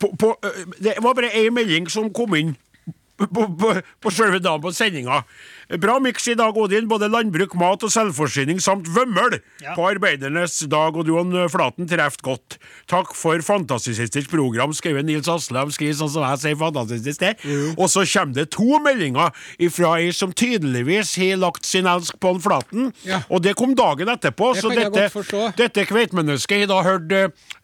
På, 0.00 0.12
på, 0.18 0.36
eh, 0.44 0.64
det 0.78 0.94
var 1.02 1.14
bare 1.14 1.32
én 1.32 1.54
melding 1.54 1.88
som 1.90 2.10
kom 2.12 2.34
inn 2.36 2.56
på, 3.16 3.26
på, 3.32 3.70
på 4.02 4.10
selve 4.12 4.38
dagen 4.44 4.62
på 4.62 4.72
sendinga. 4.76 5.22
Bra 5.76 5.98
miks 6.00 6.24
i 6.28 6.34
dag, 6.34 6.56
Odin. 6.56 6.86
Både 6.88 7.10
landbruk, 7.12 7.52
mat 7.60 7.82
og 7.84 7.90
selvforsyning 7.92 8.56
samt 8.64 8.86
vømmøl 8.88 9.34
Ja. 9.60 9.74
på 9.76 9.84
arbeidernes 9.84 10.60
dag, 10.66 10.96
og 10.96 11.04
du 11.04 11.12
og 11.18 11.50
Flaten 11.52 11.86
treffer 11.86 12.22
godt. 12.24 12.56
Takk 12.88 13.12
for 13.14 13.36
fantastisk 13.44 14.30
program, 14.30 14.72
skrev 14.72 15.02
Nils 15.04 15.28
Aslaug. 15.28 15.68
Skriver 15.74 15.92
sånn 15.98 16.08
som 16.14 16.22
jeg 16.24 16.38
sier 16.38 16.56
fantastisk 16.56 17.18
det. 17.20 17.34
Og 17.76 17.84
så 17.92 18.06
kommer 18.08 18.32
det 18.34 18.50
to 18.50 18.78
meldinger 18.80 19.30
ifra 19.60 19.98
ei 20.00 20.10
som 20.10 20.32
tydeligvis 20.32 21.16
har 21.20 21.36
lagt 21.36 21.66
sin 21.66 21.84
elsk 21.84 22.16
på 22.18 22.30
en 22.34 22.40
Flaten, 22.40 22.92
Ja. 23.04 23.20
og 23.28 23.42
det 23.42 23.54
kom 23.56 23.74
dagen 23.74 24.08
etterpå. 24.08 24.54
Det 24.54 24.62
så 24.62 24.70
dette, 24.72 25.52
dette 25.56 25.84
kveitmennesket 25.84 26.60
har 26.60 26.66
da 26.66 26.82
hørt 26.82 27.12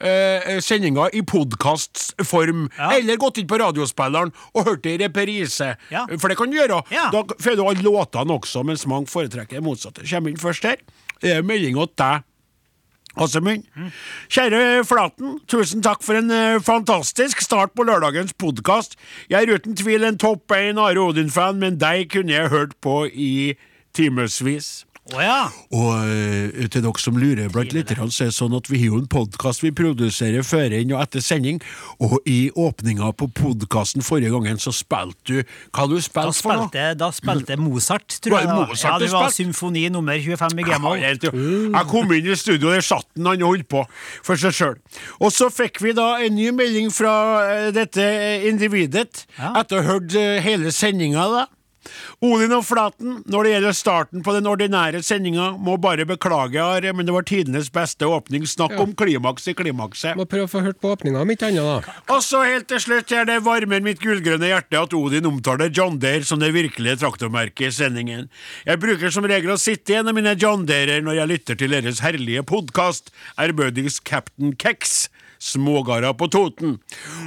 eh, 0.01 0.61
sendinga 0.61 1.09
i 1.15 1.23
podkastform, 1.23 2.69
Ja. 2.79 2.91
eller 2.99 3.17
gått 3.17 3.39
inn 3.39 3.47
på 3.47 3.59
radiospilleren 3.59 4.31
og 4.55 4.65
hørt 4.67 4.83
det 4.83 5.01
i 5.01 5.05
reprise. 5.09 5.77
For 6.21 6.29
det 6.29 6.37
kan 6.37 6.51
du 6.51 6.57
gjøre. 6.59 6.83
Da 6.91 7.23
får 7.41 7.57
du 7.57 7.65
alle 7.65 7.94
låtene 7.95 8.37
også, 8.37 8.67
mens 8.67 8.87
mange 8.91 9.11
foretrekker 9.13 9.61
det 9.61 9.65
motsatte. 9.65 10.07
Kommer 10.11 10.35
inn 10.35 10.41
først 10.41 10.67
her. 10.69 10.81
Det 11.23 11.37
er 11.39 11.43
til 11.43 11.89
deg. 12.03 12.31
Åsemund. 13.15 13.63
Kjære 14.27 14.83
Flaten, 14.89 15.37
tusen 15.47 15.83
takk 15.87 16.03
for 16.03 16.19
en 16.19 16.33
eh, 16.35 16.63
fantastisk 16.65 17.45
start 17.45 17.71
på 17.79 17.87
lørdagens 17.87 18.35
podkast. 18.35 18.97
Jeg 19.31 19.47
er 19.47 19.55
uten 19.55 19.77
tvil 19.79 20.03
en 20.09 20.19
topp 20.19 20.51
én 20.57 20.81
Are 20.83 20.99
Odin-fan, 20.99 21.61
men 21.63 21.79
deg 21.79 22.11
kunne 22.11 22.35
jeg 22.35 22.51
hørt 22.51 22.75
på 22.83 23.05
i 23.07 23.55
timevis. 23.95 24.83
Å 25.13 25.21
ja. 25.21 25.41
Og 25.77 25.91
eh, 26.09 26.65
til 26.73 26.81
dere 26.81 27.01
som 27.03 27.19
lurer 27.21 27.51
blant 27.53 27.75
lytterne, 27.77 28.07
så 28.09 28.25
er 28.25 28.31
det 28.31 28.37
sånn 28.39 28.55
at 28.57 28.71
vi 28.73 28.79
har 28.81 28.87
jo 28.95 29.01
en 29.03 29.09
podkast 29.13 29.61
vi 29.61 29.69
produserer 29.77 30.41
før 30.49 30.73
inn 30.79 30.95
og 30.97 31.03
etter 31.03 31.21
sending, 31.21 31.59
og 32.01 32.15
i 32.25 32.47
åpninga 32.57 33.11
på 33.21 33.29
podkasten 33.37 34.01
forrige 34.07 34.33
gangen 34.33 34.57
så 34.63 34.73
spilte 34.73 35.21
du 35.29 35.43
Hva 35.77 35.85
du 35.91 35.99
spilte 36.01 36.33
du 36.33 36.41
for 36.47 36.63
noe? 36.63 36.87
da 36.97 37.11
spilte 37.13 37.59
Mozart, 37.61 38.17
tror 38.25 38.39
jeg. 38.41 38.49
Mozart 38.49 38.95
ja, 38.95 38.95
det 39.03 39.11
var 39.13 39.29
symfoni 39.35 39.83
nummer 39.93 40.17
25 40.17 40.63
i 40.63 40.67
G-moll. 40.71 41.05
Jeg 41.05 41.85
kom 41.93 42.15
inn 42.17 42.31
i 42.33 42.39
studio, 42.41 42.73
der 42.73 42.81
satt 42.85 43.05
han 43.19 43.29
han 43.35 43.45
holdt 43.45 43.69
på 43.69 43.85
for 44.25 44.41
seg 44.41 44.57
sjøl. 44.57 44.79
Og 45.21 45.35
så 45.37 45.51
fikk 45.53 45.83
vi 45.85 45.93
da 45.99 46.15
en 46.25 46.33
ny 46.39 46.49
melding 46.57 46.89
fra 46.95 47.13
eh, 47.45 47.69
dette 47.77 48.01
eh, 48.09 48.49
individet, 48.49 49.27
Ja. 49.37 49.53
etter 49.61 49.83
å 49.83 49.85
ha 49.85 49.93
hørt 49.99 50.17
hele 50.47 50.73
sendinga. 50.73 51.29
da. 51.29 51.45
Odin 52.25 52.55
og 52.57 52.63
Flaten, 52.69 53.19
når 53.27 53.47
det 53.47 53.55
gjelder 53.55 53.77
starten 53.77 54.23
på 54.25 54.35
den 54.37 54.47
ordinære 54.49 55.03
sendinga, 55.05 55.51
må 55.59 55.75
bare 55.83 56.07
beklage, 56.09 56.63
Are, 56.63 56.93
men 56.95 57.09
det 57.09 57.15
var 57.17 57.27
tidenes 57.27 57.71
beste 57.75 58.07
åpning. 58.07 58.47
Snakk 58.49 58.77
om 58.79 58.95
klimaks 58.95 59.49
i 59.51 59.57
klimakset. 59.59 60.15
Må 60.19 60.29
prøve 60.31 60.47
å 60.47 60.53
få 60.53 60.63
hørt 60.65 60.79
på 60.83 60.93
åpninga, 60.95 61.25
om 61.25 61.35
ikke 61.35 61.51
annet, 61.51 61.89
da. 61.89 61.97
Og 62.15 62.23
så 62.23 62.45
helt 62.47 62.69
til 62.71 62.83
slutt 62.83 63.11
er 63.15 63.27
det 63.29 63.41
varmer 63.45 63.83
mitt 63.85 64.03
gullgrønne 64.03 64.53
hjerte 64.53 64.79
at 64.79 64.95
Odin 64.95 65.27
omtaler 65.29 65.73
John 65.75 65.99
Deere 66.03 66.27
som 66.29 66.43
det 66.43 66.53
virkelige 66.55 67.01
traktormerket 67.03 67.67
i 67.69 67.75
sendingen. 67.75 68.31
Jeg 68.69 68.83
bruker 68.83 69.11
som 69.15 69.27
regel 69.27 69.57
å 69.57 69.61
sitte 69.61 69.95
igjen 69.95 70.05
en 70.05 70.13
av 70.13 70.17
mine 70.19 70.35
John 70.37 70.67
Deere 70.69 70.99
når 71.01 71.17
jeg 71.17 71.31
lytter 71.31 71.57
til 71.57 71.73
deres 71.73 72.03
herlige 72.05 72.43
podkast, 72.45 73.09
ærbødigst 73.41 74.03
Captain 74.05 74.53
Kex. 74.61 75.07
Smågarder 75.45 76.15
på 76.17 76.29
Toten. 76.33 76.79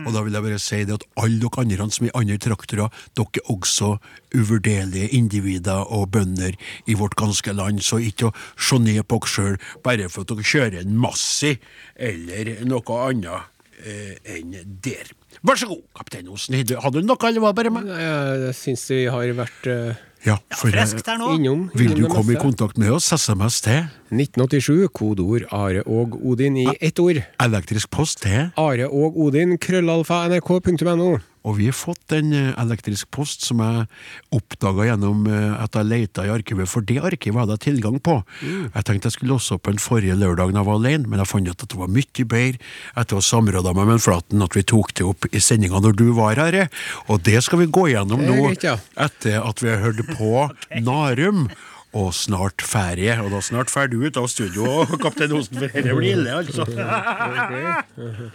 Og 0.05 0.13
da 0.15 0.23
vil 0.25 0.33
jeg 0.37 0.45
bare 0.45 0.61
si 0.61 0.79
det 0.87 0.95
at 0.97 1.05
alle 1.21 1.37
dere 1.43 1.63
andre 1.63 1.89
som 1.93 2.07
er 2.07 2.15
andre 2.17 2.39
traktorer, 2.41 3.03
dere 3.17 3.41
er 3.43 3.51
også 3.53 3.91
uvurderlige 4.37 5.11
individer 5.17 5.85
og 5.93 6.09
bønder 6.15 6.57
i 6.89 6.97
vårt 6.97 7.17
ganske 7.19 7.53
land, 7.53 7.83
så 7.85 8.01
ikke 8.01 8.31
å 8.31 8.33
se 8.57 8.81
ned 8.81 9.03
på 9.05 9.21
dere 9.21 9.33
sjøl 9.33 9.59
bare 9.85 10.09
for 10.09 10.25
at 10.25 10.33
dere 10.33 10.49
kjører 10.53 10.81
en 10.81 10.97
Massi 10.97 11.53
eller 11.93 12.55
noe 12.65 12.99
annet 13.05 13.53
eh, 13.85 14.17
enn 14.37 14.57
der. 14.81 15.13
Vær 15.45 15.59
så 15.59 15.69
god, 15.69 15.83
kaptein 15.97 16.29
Osen. 16.33 16.57
Hadde 16.57 17.03
du 17.03 17.05
noe, 17.05 17.21
eller 17.29 17.43
var 17.43 17.53
det 17.53 17.61
bare 17.61 17.73
meg? 17.75 17.89
Jeg 18.01 18.57
syns 18.57 18.87
vi 18.89 19.03
har 19.13 19.33
vært 19.37 19.69
eh, 19.69 20.05
Ja, 20.25 20.37
for 20.57 20.71
Friskt 20.73 21.07
her 21.07 21.17
nå. 21.21 21.35
innom. 21.37 21.69
Vil 21.77 21.93
du 21.95 22.07
komme 22.09 22.33
i 22.33 22.39
kontakt 22.41 22.77
med 22.81 22.89
oss? 22.91 23.11
SMS 23.13 23.61
til 23.61 23.85
1987, 24.11 24.87
kodeord 24.93 25.45
Are 25.51 25.83
og 25.85 26.17
Odin 26.25 26.57
i 26.57 26.67
ett 26.81 26.99
ord. 26.99 27.21
elektrisk 27.39 27.89
post 27.91 28.21
til 28.25 28.49
Are 28.57 28.87
og 28.89 29.17
Odin, 29.19 29.57
krøllalfa, 29.57 30.27
nrk.no. 30.27 31.17
Og 31.47 31.55
vi 31.61 31.69
har 31.69 31.75
fått 31.77 32.11
en 32.17 32.33
eh, 32.35 32.49
elektrisk 32.59 33.07
post 33.15 33.45
som 33.47 33.61
jeg 33.63 33.85
oppdaga 34.35 34.89
gjennom 34.89 35.23
eh, 35.31 35.53
at 35.63 35.77
jeg 35.79 35.87
leita 35.87 36.25
i 36.27 36.31
arkivet, 36.33 36.67
for 36.67 36.83
det 36.83 36.99
arkivet 37.07 37.39
hadde 37.39 37.55
jeg 37.57 37.63
tilgang 37.69 37.99
på. 38.03 38.17
Jeg 38.43 38.83
tenkte 38.87 39.07
jeg 39.07 39.15
skulle 39.15 39.37
låse 39.37 39.55
opp 39.55 39.69
en 39.71 39.79
forrige 39.81 40.17
lørdag 40.19 40.51
da 40.51 40.59
jeg 40.61 40.67
var 40.67 40.81
alene, 40.81 41.07
men 41.07 41.23
jeg 41.23 41.31
fant 41.31 41.47
ut 41.47 41.63
at 41.63 41.71
det 41.71 41.79
var 41.79 41.93
mye 41.93 42.27
bedre 42.27 42.59
etter 42.97 43.15
å 43.17 43.21
ha 43.21 43.27
samråda 43.29 43.73
med 43.77 44.03
Flaten 44.03 44.43
at 44.43 44.57
vi 44.57 44.65
tok 44.67 44.91
det 44.99 45.07
opp 45.07 45.29
i 45.31 45.41
sendinga 45.43 45.79
når 45.83 45.95
du 45.97 46.05
var 46.17 46.35
her. 46.41 46.59
eh. 46.65 46.83
Og 47.07 47.23
det 47.23 47.39
skal 47.45 47.63
vi 47.63 47.71
gå 47.71 47.87
gjennom 47.93 48.21
nå, 48.27 48.51
etter 49.07 49.39
at 49.41 49.63
vi 49.63 49.71
har 49.71 49.83
hørt 49.87 50.03
på 50.17 50.49
Narum. 50.87 51.47
Og 51.97 52.11
snart 52.13 52.61
ferie, 52.61 53.15
og 53.23 53.31
da 53.33 53.39
snart 53.41 53.71
ferdig 53.73 53.97
ut 54.05 54.17
av 54.21 54.27
studio, 54.29 54.83
kaptein 55.01 55.33
Osen, 55.33 55.57
for 55.57 55.65
dette 55.65 55.95
blir 55.97 56.13
ille, 56.13 56.29
altså. 56.43 56.67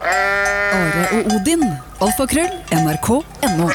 Are 0.03 1.05
og 1.21 1.31
Odin. 1.37 1.63
Alfakrøll. 2.03 2.51
NRK.no. 2.83 3.71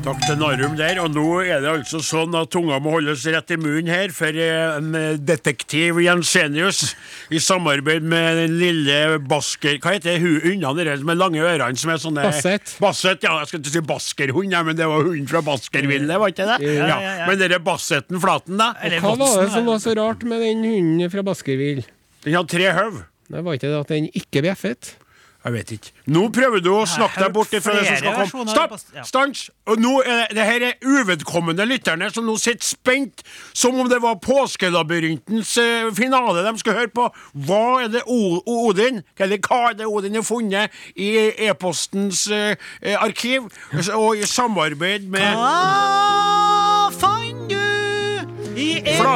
Takk 0.00 0.22
til 0.24 0.38
Narum 0.40 0.78
der, 0.78 0.96
og 1.02 1.10
nå 1.12 1.22
er 1.44 1.58
det 1.60 1.68
altså 1.68 1.98
sånn 2.00 2.32
at 2.38 2.48
tunga 2.54 2.78
må 2.80 2.94
holdes 2.94 3.20
rett 3.28 3.52
i 3.52 3.58
munnen 3.60 3.90
her, 3.92 4.08
for 4.16 4.32
eh, 4.32 4.78
en 4.78 4.94
eh, 4.96 5.18
detektiv 5.20 5.98
Jensenius, 6.00 6.94
i 7.28 7.40
samarbeid 7.42 8.06
med 8.08 8.38
den 8.40 8.54
lille 8.62 9.18
basker... 9.28 9.76
Hva 9.84 9.92
heter 9.98 10.16
hun 10.22 10.38
unna 10.54 10.72
der 10.78 11.04
med 11.04 11.20
lange 11.20 11.42
ørene 11.44 11.76
som 11.76 11.92
er 11.92 12.00
sånne 12.00 12.24
Basset. 12.24 12.72
Basset, 12.80 13.26
ja, 13.28 13.34
jeg 13.42 13.50
skal 13.50 13.60
ikke 13.60 13.74
si 13.74 13.84
baskerhund, 13.90 14.56
ja, 14.56 14.64
men 14.64 14.78
det 14.80 14.88
var 14.88 15.04
hunden 15.04 15.28
fra 15.28 15.44
Baskerville, 15.44 16.18
var 16.24 16.32
ikke 16.32 16.48
det? 16.48 16.56
Ja, 16.64 16.88
ja, 16.88 16.98
ja. 17.04 17.28
Men 17.28 17.44
denne 17.44 17.60
Bassetten 17.68 18.24
Flaten, 18.24 18.56
da? 18.56 18.72
Hva 19.04 19.12
var 19.20 19.36
det 19.44 19.52
som 19.52 19.68
var 19.68 19.84
så 19.84 19.94
rart 20.00 20.24
med 20.24 20.40
den 20.46 20.64
hunden 20.64 21.12
fra 21.12 21.26
Baskerville? 21.28 21.84
Den 22.24 22.40
hadde 22.40 22.56
tre 22.56 22.72
høv. 22.72 23.02
Det 23.30 23.44
var 23.44 23.60
ikke 23.60 23.68
det 23.68 23.78
at 23.84 23.92
den 23.92 24.08
ikke 24.16 24.48
bjeffet? 24.48 24.94
Jeg 25.40 25.52
vet 25.54 25.70
ikke. 25.72 25.92
Nå 26.12 26.26
prøver 26.36 26.60
du 26.60 26.68
å 26.74 26.82
snakke 26.84 27.22
deg 27.22 27.32
bort 27.32 27.54
ifra 27.56 27.72
det 27.78 27.86
som 27.86 27.96
skal 28.02 28.28
komme. 28.28 28.52
Stopp! 28.52 28.74
ja. 28.92 29.04
Stans! 29.08 29.46
Og 29.72 29.80
nå 29.80 29.94
er 30.02 30.26
det, 30.26 30.36
det 30.36 30.44
her 30.44 30.64
er 30.68 30.84
uvedkommende 30.84 31.64
lytterne 31.64 32.10
som 32.12 32.26
nå 32.28 32.34
sitter 32.40 32.66
spent, 32.66 33.24
som 33.56 33.78
om 33.80 33.88
det 33.88 34.02
var 34.04 34.18
Påskelabyrintens 34.20 35.54
eh, 35.62 35.88
finale 35.96 36.44
de 36.44 36.52
skulle 36.60 36.82
høre 36.82 36.92
på. 36.92 37.08
Hva 37.48 37.62
er 37.86 37.92
det 37.94 38.04
o 38.04 38.42
Odin, 38.44 39.00
eller 39.16 39.40
hva 39.48 39.70
er 39.70 39.80
det 39.80 39.88
Odin 39.88 40.20
har 40.20 40.26
funnet 40.28 40.76
i 41.00 41.08
e-postens 41.48 42.26
eh, 42.28 42.52
eh, 42.82 43.00
arkiv, 43.00 43.48
og 43.96 44.20
i 44.20 44.28
samarbeid 44.28 45.08
med 45.08 45.40
Hva 45.40 46.29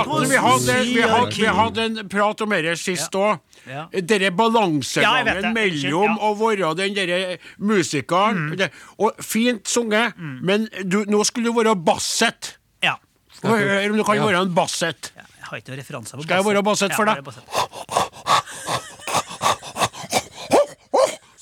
vi 0.04 0.36
hadde, 0.36 0.74
vi, 0.84 1.02
hadde, 1.02 1.34
vi 1.38 1.46
hadde 1.58 1.84
en 1.88 2.08
prat 2.10 2.40
om 2.44 2.50
dette 2.54 2.76
sist 2.80 3.14
òg. 3.18 3.38
Ja. 3.68 3.86
Vet 3.92 4.36
balansegangen 4.36 5.40
det. 5.40 5.52
mellom 5.56 6.18
ja. 6.18 6.18
å 6.20 6.34
være 6.36 6.74
den 6.76 6.94
derre 6.96 7.38
musikeren 7.58 8.50
det, 8.60 8.68
Og 9.00 9.16
fint 9.24 9.64
sunget, 9.68 10.18
men 10.18 10.68
du, 10.84 11.04
nå 11.08 11.24
skulle 11.24 11.48
du 11.48 11.56
være 11.56 11.74
basset. 11.76 12.58
Ja. 12.84 12.98
Hør 13.42 13.90
om 13.90 13.96
du 13.96 14.04
kan 14.04 14.16
Ja. 14.20 14.26
være 14.26 14.42
en 14.44 14.54
basset. 14.54 15.12
Ja, 15.16 15.22
Jeg 15.38 15.48
har 15.50 15.56
ikke 15.60 15.70
noen 15.72 15.80
referanser 15.80 16.16
på 16.16 16.22
Skal 16.24 16.36
jeg 16.36 16.44
være 16.50 16.62
basset 16.64 16.92
for 16.94 17.04
deg? 17.08 17.24
basset. 17.24 17.44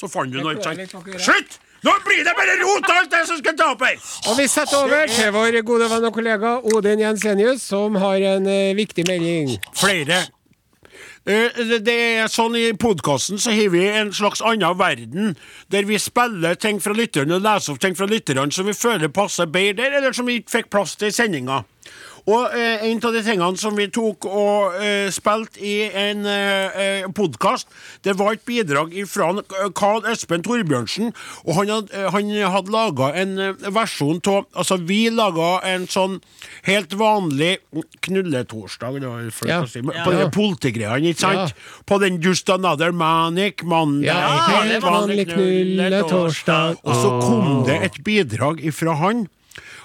Så 0.03 0.09
fant 0.11 0.33
du 0.33 0.41
noe, 0.43 0.57
ikke 0.57 0.67
sant? 0.67 1.23
Slutt! 1.23 1.61
Nå 1.83 1.93
blir 2.07 2.23
det 2.25 2.33
bare 2.39 2.55
rot, 2.61 2.87
alt 2.95 3.11
det 3.11 3.25
som 3.27 3.39
skal 3.41 3.57
ta 3.59 3.73
opp 3.75 3.81
her! 3.83 3.97
Og 4.31 4.37
vi 4.39 4.45
setter 4.51 4.85
over 4.85 5.09
til 5.11 5.33
vår 5.35 5.57
gode 5.67 5.89
venn 5.91 6.05
og 6.07 6.15
kollega 6.15 6.53
Odin 6.75 7.01
Jensenius, 7.03 7.65
som 7.73 7.97
har 7.99 8.23
en 8.37 8.47
eh, 8.47 8.71
viktig 8.79 9.03
melding. 9.09 9.57
Flere. 9.75 10.21
Eh, 11.27 11.49
det- 11.59 11.85
Det 11.85 11.97
er 12.23 12.27
sånn 12.31 12.55
I 12.59 12.73
podkasten 12.73 13.39
så 13.39 13.51
har 13.55 13.69
vi 13.71 13.83
en 13.89 14.13
slags 14.13 14.41
annen 14.43 14.79
verden, 14.79 15.37
der 15.71 15.83
vi 15.83 15.99
spiller 15.99 16.55
ting 16.55 16.79
fra 16.81 16.93
lytterne 16.95 17.35
og 17.35 17.43
leser 17.43 17.73
opp 17.73 17.81
ting 17.81 17.95
fra 17.99 18.07
lytterne 18.07 18.53
som 18.53 18.67
vi 18.67 18.73
føler 18.73 19.09
passer 19.09 19.47
bedre 19.47 19.91
eller 19.97 20.13
som 20.13 20.27
vi 20.27 20.39
ikke 20.41 20.51
fikk 20.63 20.71
plass 20.71 20.95
til 20.97 21.09
i 21.09 21.11
sendinga. 21.11 21.65
Og 22.31 22.53
eh, 22.55 22.85
en 22.87 23.01
av 23.03 23.13
de 23.17 23.23
tingene 23.27 23.59
som 23.59 23.75
vi 23.75 23.89
tok 23.91 24.27
og 24.31 24.77
eh, 24.79 25.09
spilte 25.11 25.59
i 25.59 25.89
en 25.91 26.21
eh, 26.31 27.07
podkast, 27.17 27.67
det 28.07 28.15
var 28.21 28.37
et 28.37 28.45
bidrag 28.47 28.95
fra 29.11 29.33
Carl 29.75 30.07
Espen 30.13 30.45
Torbjørnsen. 30.47 31.11
Og 31.47 31.57
han 31.59 31.73
hadde, 31.75 31.91
eh, 31.99 32.07
han 32.15 32.31
hadde 32.55 32.71
laga 32.71 33.09
en 33.19 33.35
eh, 33.43 33.67
versjon 33.75 34.21
av 34.31 34.47
Altså, 34.55 34.77
vi 34.87 35.09
laga 35.11 35.57
en 35.67 35.89
sånn 35.91 36.21
helt 36.69 36.95
vanlig 36.99 37.57
knulletorsdag, 38.07 39.01
det 39.03 39.09
var 39.11 39.29
flaut 39.35 39.51
Ja. 39.51 39.61
å 39.63 39.69
si, 39.69 39.81
Ja. 39.83 40.05
på 40.07 40.13
de 40.15 40.31
politigreiene, 40.31 41.11
ikke 41.13 41.21
sant? 41.27 41.55
På 41.87 41.99
den 41.99 42.21
Just 42.23 42.49
Another 42.51 42.93
Manic 42.93 43.63
Monday. 43.65 44.07
Ja, 44.07 44.47
helt 44.63 44.83
vanlig 44.85 45.27
knulletorsdag. 45.33 46.77
Og 46.85 46.95
så 46.95 47.13
kom 47.23 47.65
det 47.67 47.83
et 47.83 48.05
bidrag 48.05 48.61
ifra 48.63 48.95
han. 48.97 49.27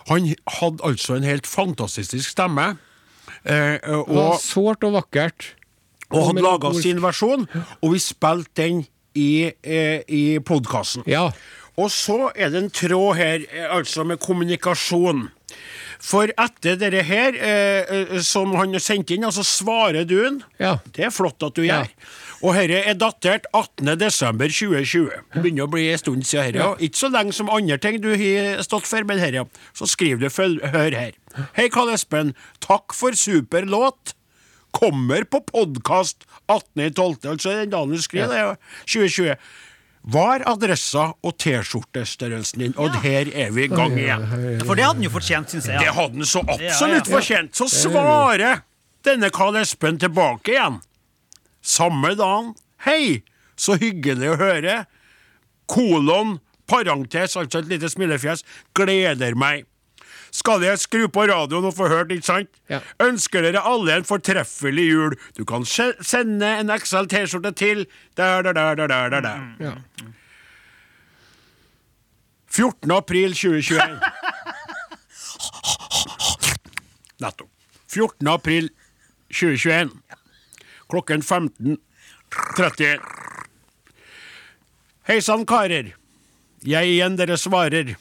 Han 0.10 0.28
hadde 0.60 0.84
altså 0.88 1.16
en 1.18 1.24
helt 1.28 1.48
fantastisk 1.48 2.30
stemme. 2.30 2.78
Eh, 3.44 3.78
Det 3.84 4.04
var 4.08 4.34
og, 4.34 4.40
sårt 4.42 4.84
og 4.88 4.94
vakkert. 4.94 5.54
og 6.10 6.28
hadde 6.30 6.42
laga 6.46 6.74
sin 6.82 7.02
versjon, 7.04 7.48
og 7.82 7.92
vi 7.94 8.00
spilte 8.00 8.56
den 8.64 8.86
i, 9.16 9.52
eh, 9.64 10.02
i 10.08 10.40
podkasten. 10.40 11.04
Ja. 11.08 11.30
Og 11.78 11.92
så 11.92 12.32
er 12.36 12.50
det 12.50 12.64
en 12.64 12.70
tråd 12.72 13.16
her, 13.18 13.44
eh, 13.52 13.68
altså 13.76 14.04
med 14.06 14.20
kommunikasjon. 14.20 15.28
For 16.00 16.30
etter 16.38 16.76
dette 16.78 17.04
her, 17.04 17.34
eh, 17.36 17.84
eh, 18.16 18.22
som 18.22 18.54
han 18.56 18.72
har 18.74 18.80
sendt 18.80 19.12
inn, 19.12 19.24
altså 19.26 19.44
svarer 19.44 20.06
du 20.08 20.24
han. 20.24 20.44
Ja. 20.60 20.78
Det 20.94 21.06
er 21.06 21.10
flott 21.10 21.42
at 21.44 21.54
du 21.56 21.64
Ja. 21.64 21.84
gjør. 21.84 21.88
Og 22.46 22.54
dette 22.54 22.82
er 22.86 22.98
datert 23.00 23.48
18.12.2020. 23.56 25.08
Det 25.34 25.42
begynner 25.42 25.66
å 25.66 25.72
bli 25.72 25.88
en 25.90 26.02
stund 26.02 26.26
siden 26.28 26.46
herre 26.46 26.62
ja. 26.62 26.70
Ikke 26.86 27.00
så 27.00 27.10
lenge 27.14 27.34
som 27.34 27.50
andre 27.54 27.80
ting 27.82 27.98
du 28.04 28.12
har 28.14 28.62
stått 28.66 28.86
for, 28.90 29.06
men 29.10 29.22
herre. 29.22 29.48
Så 29.78 29.90
skriver 29.90 30.22
du 30.22 30.30
følg, 30.34 30.62
hør 30.74 30.94
her. 30.98 31.16
Hei, 31.58 31.68
Karl 31.74 31.94
Espen. 31.96 32.36
Takk 32.64 32.94
for 32.98 33.18
super 33.18 33.66
låt. 33.66 34.14
Kommer 34.78 35.24
på 35.26 35.42
podkast 35.48 36.28
18.12., 36.52 37.26
altså 37.32 37.56
den 37.58 37.72
dagen 37.74 37.96
du 37.96 38.02
skriver 38.04 38.30
det, 38.34 38.44
ja. 38.44 38.54
2020. 38.86 39.38
Hva 40.08 40.26
er 40.38 40.44
adressa 40.48 41.10
og 41.26 41.34
T-skjortestørrelsen 41.42 42.62
din? 42.64 42.76
Og 42.80 42.94
her 43.04 43.28
er 43.34 43.50
vi 43.56 43.66
i 43.66 43.72
gang 43.72 43.98
igjen. 43.98 44.24
For 44.64 44.78
det 44.78 44.86
hadde 44.86 45.02
han 45.02 45.08
jo 45.08 45.12
fortjent, 45.12 45.52
syns 45.52 45.68
jeg. 45.68 45.82
Det 45.84 45.96
hadde 45.98 46.22
han 46.22 46.30
så 46.30 46.44
Ja, 46.46 46.60
absolutt 46.70 47.10
ja. 47.10 47.16
fortjent. 47.18 47.58
Så 47.60 47.68
svarer 47.74 48.62
denne 49.08 49.32
Karl 49.36 49.58
Espen 49.60 50.00
tilbake 50.00 50.54
igjen. 50.54 50.80
Samme 51.68 52.14
dagen. 52.16 52.54
Hei, 52.86 53.24
så 53.60 53.76
hyggelig 53.82 54.30
å 54.32 54.38
høre. 54.40 54.86
Kolon, 55.68 56.38
parentes, 56.70 57.36
altså 57.36 57.60
et 57.60 57.68
lite 57.72 57.90
smilefjes. 57.92 58.44
Gleder 58.78 59.36
meg. 59.40 59.66
Skal 60.32 60.64
jeg 60.64 60.80
skru 60.80 61.08
på 61.12 61.26
radioen 61.30 61.66
og 61.68 61.76
få 61.76 61.88
hørt, 61.92 62.12
ikke 62.12 62.26
sant? 62.28 62.50
Ja. 62.72 62.80
Ønsker 63.04 63.42
dere 63.46 63.62
alle 63.68 63.96
en 63.98 64.06
fortreffelig 64.08 64.88
jul. 64.90 65.16
Du 65.38 65.44
kan 65.48 65.66
sende 65.68 66.48
en 66.62 66.72
XL 66.72 67.06
T-skjorte 67.12 67.52
til 67.58 67.86
der, 68.20 68.42
der, 68.44 68.54
der, 68.54 68.76
der, 68.76 68.88
der, 68.88 69.10
der, 69.10 69.22
der. 69.28 69.40
Ja. 69.64 69.72
14. 72.58 72.92
april 72.92 73.36
2021. 73.36 73.80
Nettopp. 77.24 77.50
14. 77.88 78.28
april 78.28 78.70
2021. 79.32 79.92
Klokken 80.88 81.22
15.31. 81.22 83.00
Hei 85.08 85.22
sann, 85.22 85.44
karer. 85.48 85.94
Jeg 86.64 86.92
igjen 86.94 87.18
dere 87.20 87.36
svarer. 87.40 87.98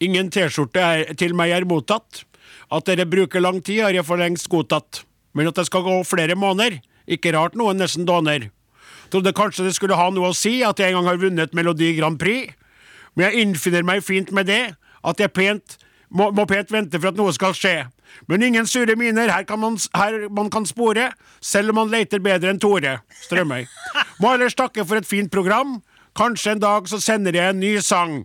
Ingen 0.00 0.30
T-skjorte 0.32 1.12
til 1.20 1.36
meg 1.36 1.52
er 1.52 1.66
mottatt. 1.68 2.24
At 2.72 2.88
dere 2.88 3.04
bruker 3.08 3.44
lang 3.44 3.60
tid, 3.60 3.82
har 3.84 3.92
jeg 3.92 4.06
for 4.08 4.20
lengst 4.20 4.48
godtatt. 4.52 5.02
Men 5.36 5.50
at 5.50 5.60
det 5.60 5.66
skal 5.68 5.84
gå 5.84 5.98
flere 6.08 6.36
måneder, 6.36 6.80
ikke 7.04 7.34
rart 7.36 7.56
noen 7.58 7.80
nesten 7.80 8.08
dåner. 8.08 8.48
Trodde 9.12 9.34
kanskje 9.36 9.68
det 9.68 9.76
skulle 9.76 9.96
ha 10.00 10.08
noe 10.08 10.32
å 10.32 10.36
si 10.36 10.62
at 10.64 10.80
jeg 10.80 10.92
en 10.92 11.02
gang 11.02 11.12
har 11.12 11.20
vunnet 11.20 11.56
Melodi 11.56 11.92
Grand 11.98 12.16
Prix. 12.20 12.56
Men 13.12 13.28
jeg 13.28 13.44
innfinner 13.44 13.84
meg 13.84 14.00
fint 14.04 14.32
med 14.32 14.48
det, 14.48 14.72
at 15.04 15.20
jeg 15.20 15.36
pent, 15.36 15.76
må, 16.12 16.30
venter 16.36 16.74
vente 16.76 17.00
for 17.00 17.12
at 17.12 17.18
noe 17.18 17.32
skal 17.34 17.54
skje. 17.56 17.76
Men 18.28 18.44
ingen 18.44 18.68
sure 18.68 18.96
miner, 18.98 19.30
her 19.32 19.46
kan 19.48 19.60
man, 19.62 19.78
her 19.96 20.28
man 20.28 20.50
kan 20.52 20.66
spore, 20.68 21.10
selv 21.40 21.72
om 21.72 21.80
man 21.82 21.92
leter 21.92 22.20
bedre 22.22 22.52
enn 22.52 22.60
Tore 22.60 22.98
Strømøy. 23.24 23.64
Må 24.20 24.34
ellers 24.34 24.56
takke 24.58 24.84
for 24.84 25.00
et 25.00 25.08
fint 25.08 25.32
program. 25.32 25.80
Kanskje 26.18 26.56
en 26.56 26.62
dag 26.62 26.90
så 26.90 27.00
sender 27.00 27.38
jeg 27.38 27.54
en 27.54 27.62
ny 27.62 27.78
sang. 27.80 28.22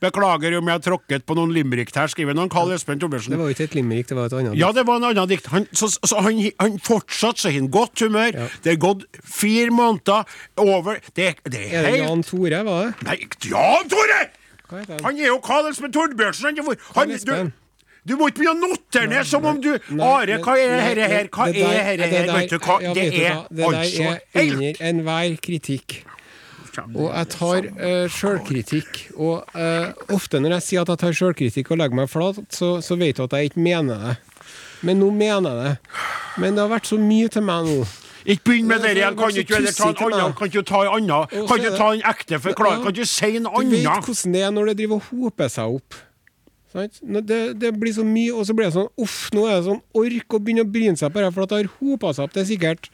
Beklager 0.00 0.54
om 0.56 0.68
jeg 0.70 0.78
har 0.78 0.80
tråkket 0.80 1.26
på 1.28 1.34
noen 1.36 1.50
limerick 1.52 1.90
her, 1.92 2.08
skriver 2.08 2.32
noen 2.36 2.48
Karl 2.52 2.72
Espen 2.72 3.00
Torbjørnsen. 3.02 3.34
Det 3.34 3.38
var 3.40 3.50
jo 3.50 3.56
ikke 3.56 3.66
et 3.68 3.74
limerick, 3.76 4.08
det 4.08 4.16
var 4.16 4.30
et 4.30 4.36
annet. 4.38 4.56
Ja, 4.56 4.70
det 4.72 4.86
var 4.88 4.96
en 4.96 5.10
annen 5.10 5.28
dikt. 5.28 5.50
Han, 5.52 5.66
så, 5.76 5.90
så 5.92 6.22
han, 6.24 6.40
han 6.56 6.78
fortsatt 6.80 7.42
så 7.42 7.50
har 7.50 7.58
han 7.58 7.68
godt 7.74 8.00
humør. 8.06 8.38
Det 8.64 8.72
er 8.74 8.80
gått 8.80 9.04
fire 9.20 9.68
måneder 9.76 10.24
over 10.64 11.02
Det, 11.12 11.34
det 11.44 11.66
Er 11.68 11.84
er 11.84 11.90
det 11.90 12.00
Jan 12.00 12.24
Tore, 12.24 12.62
var 12.64 12.86
det? 12.86 13.08
Nei, 13.10 13.18
Jan 13.52 13.92
Tore! 13.92 14.22
Han? 14.70 15.00
Han 15.04 15.18
er 15.18 15.26
jo 15.30 15.40
Karl 15.44 15.70
Espen 15.70 15.92
Torbjørnsen. 15.94 16.50
Han, 16.50 16.60
er 16.60 17.26
han, 17.34 17.50
du, 17.50 17.52
du 18.08 18.16
må 18.16 18.30
ikke 18.30 18.42
begynne 18.44 18.68
å 18.68 18.70
notere 18.74 19.10
ned 19.10 19.28
som 19.28 19.44
om 19.48 19.58
du 19.60 19.72
Are, 19.74 20.38
hva 20.40 20.54
er 20.56 20.76
Nei, 20.76 20.94
dette 20.94 21.10
her? 21.12 21.28
Hva 21.34 21.48
det 21.50 21.64
der- 21.64 21.80
er 21.80 22.00
dette 22.00 22.10
det 22.10 22.22
her? 22.22 22.38
Vet 22.38 22.54
du 22.54 22.58
hva? 22.58 22.78
ja, 22.84 22.94
Det 23.50 23.66
altså 23.66 24.14
er 24.14 24.46
under 24.46 24.82
enhver 24.92 25.36
kritikk. 25.44 26.00
Og 26.94 27.08
jeg 27.10 27.28
tar 27.34 27.66
uh, 27.66 28.06
sjølkritikk. 28.14 29.00
Og 29.18 29.42
uh, 29.58 29.90
ofte 30.14 30.40
når 30.40 30.56
jeg 30.58 30.66
sier 30.68 30.84
at 30.84 30.92
jeg 30.94 31.02
tar 31.02 31.16
sjølkritikk 31.18 31.72
og 31.74 31.80
legger 31.82 31.98
meg 31.98 32.10
flat, 32.12 32.38
så, 32.54 32.76
så 32.84 32.96
vet 33.00 33.18
du 33.18 33.24
at 33.26 33.34
jeg 33.36 33.50
ikke 33.50 33.64
mener 33.64 34.04
det. 34.06 34.16
Men 34.86 35.02
nå 35.02 35.10
mener 35.12 35.50
jeg 35.50 35.64
det. 35.66 35.98
Men 36.40 36.54
det 36.56 36.62
har 36.64 36.70
vært 36.72 36.88
så 36.88 36.96
mye 37.00 37.28
til 37.28 37.44
meg 37.44 37.66
nå. 37.68 37.80
Ikke 38.24 38.50
begynn 38.50 38.68
med 38.68 38.84
det 38.84 38.92
igjen. 38.96 39.16
Kan 39.16 39.32
du 39.32 39.40
ikke 39.40 39.56
heller 39.58 39.72
ta 39.76 39.88
en 39.90 40.12
annen? 40.12 40.36
Kan 40.36 40.52
du 40.52 40.60
ta 40.62 40.82
en 40.84 40.92
annen? 40.98 41.48
Kan 41.48 41.64
du 41.64 41.70
ta 41.76 41.88
en 41.94 42.04
ekte 42.12 42.40
forklaring? 42.42 42.84
Kan 42.84 42.94
du 42.94 43.04
si 43.08 43.36
en 43.36 43.48
Du 43.48 43.76
vet 43.76 44.06
hvordan 44.06 44.34
det 44.34 44.42
er 44.42 44.54
når 44.54 44.72
det 44.72 44.76
driver 44.82 45.00
og 45.00 45.10
hoper 45.10 45.48
seg 45.48 45.80
opp. 45.80 45.98
Det, 46.72 47.40
det 47.58 47.72
blir 47.80 47.92
så 47.92 48.04
mye, 48.06 48.30
og 48.30 48.46
så 48.46 48.54
blir 48.54 48.68
det 48.68 48.76
sånn 48.76 48.86
Uff, 49.02 49.32
nå 49.34 49.42
er 49.48 49.56
det 49.56 49.64
sånn 49.66 49.80
ork 49.98 50.36
å 50.36 50.38
begynne 50.38 50.62
å 50.62 50.70
bryne 50.70 50.94
seg 51.00 51.10
på 51.10 51.18
det, 51.18 51.32
for 51.34 51.42
at 51.42 51.50
det 51.50 51.58
har 51.58 51.70
hopa 51.80 52.12
seg 52.14 52.28
opp. 52.28 52.34
Det 52.36 52.44
er 52.44 52.50
sikkert 52.52 52.90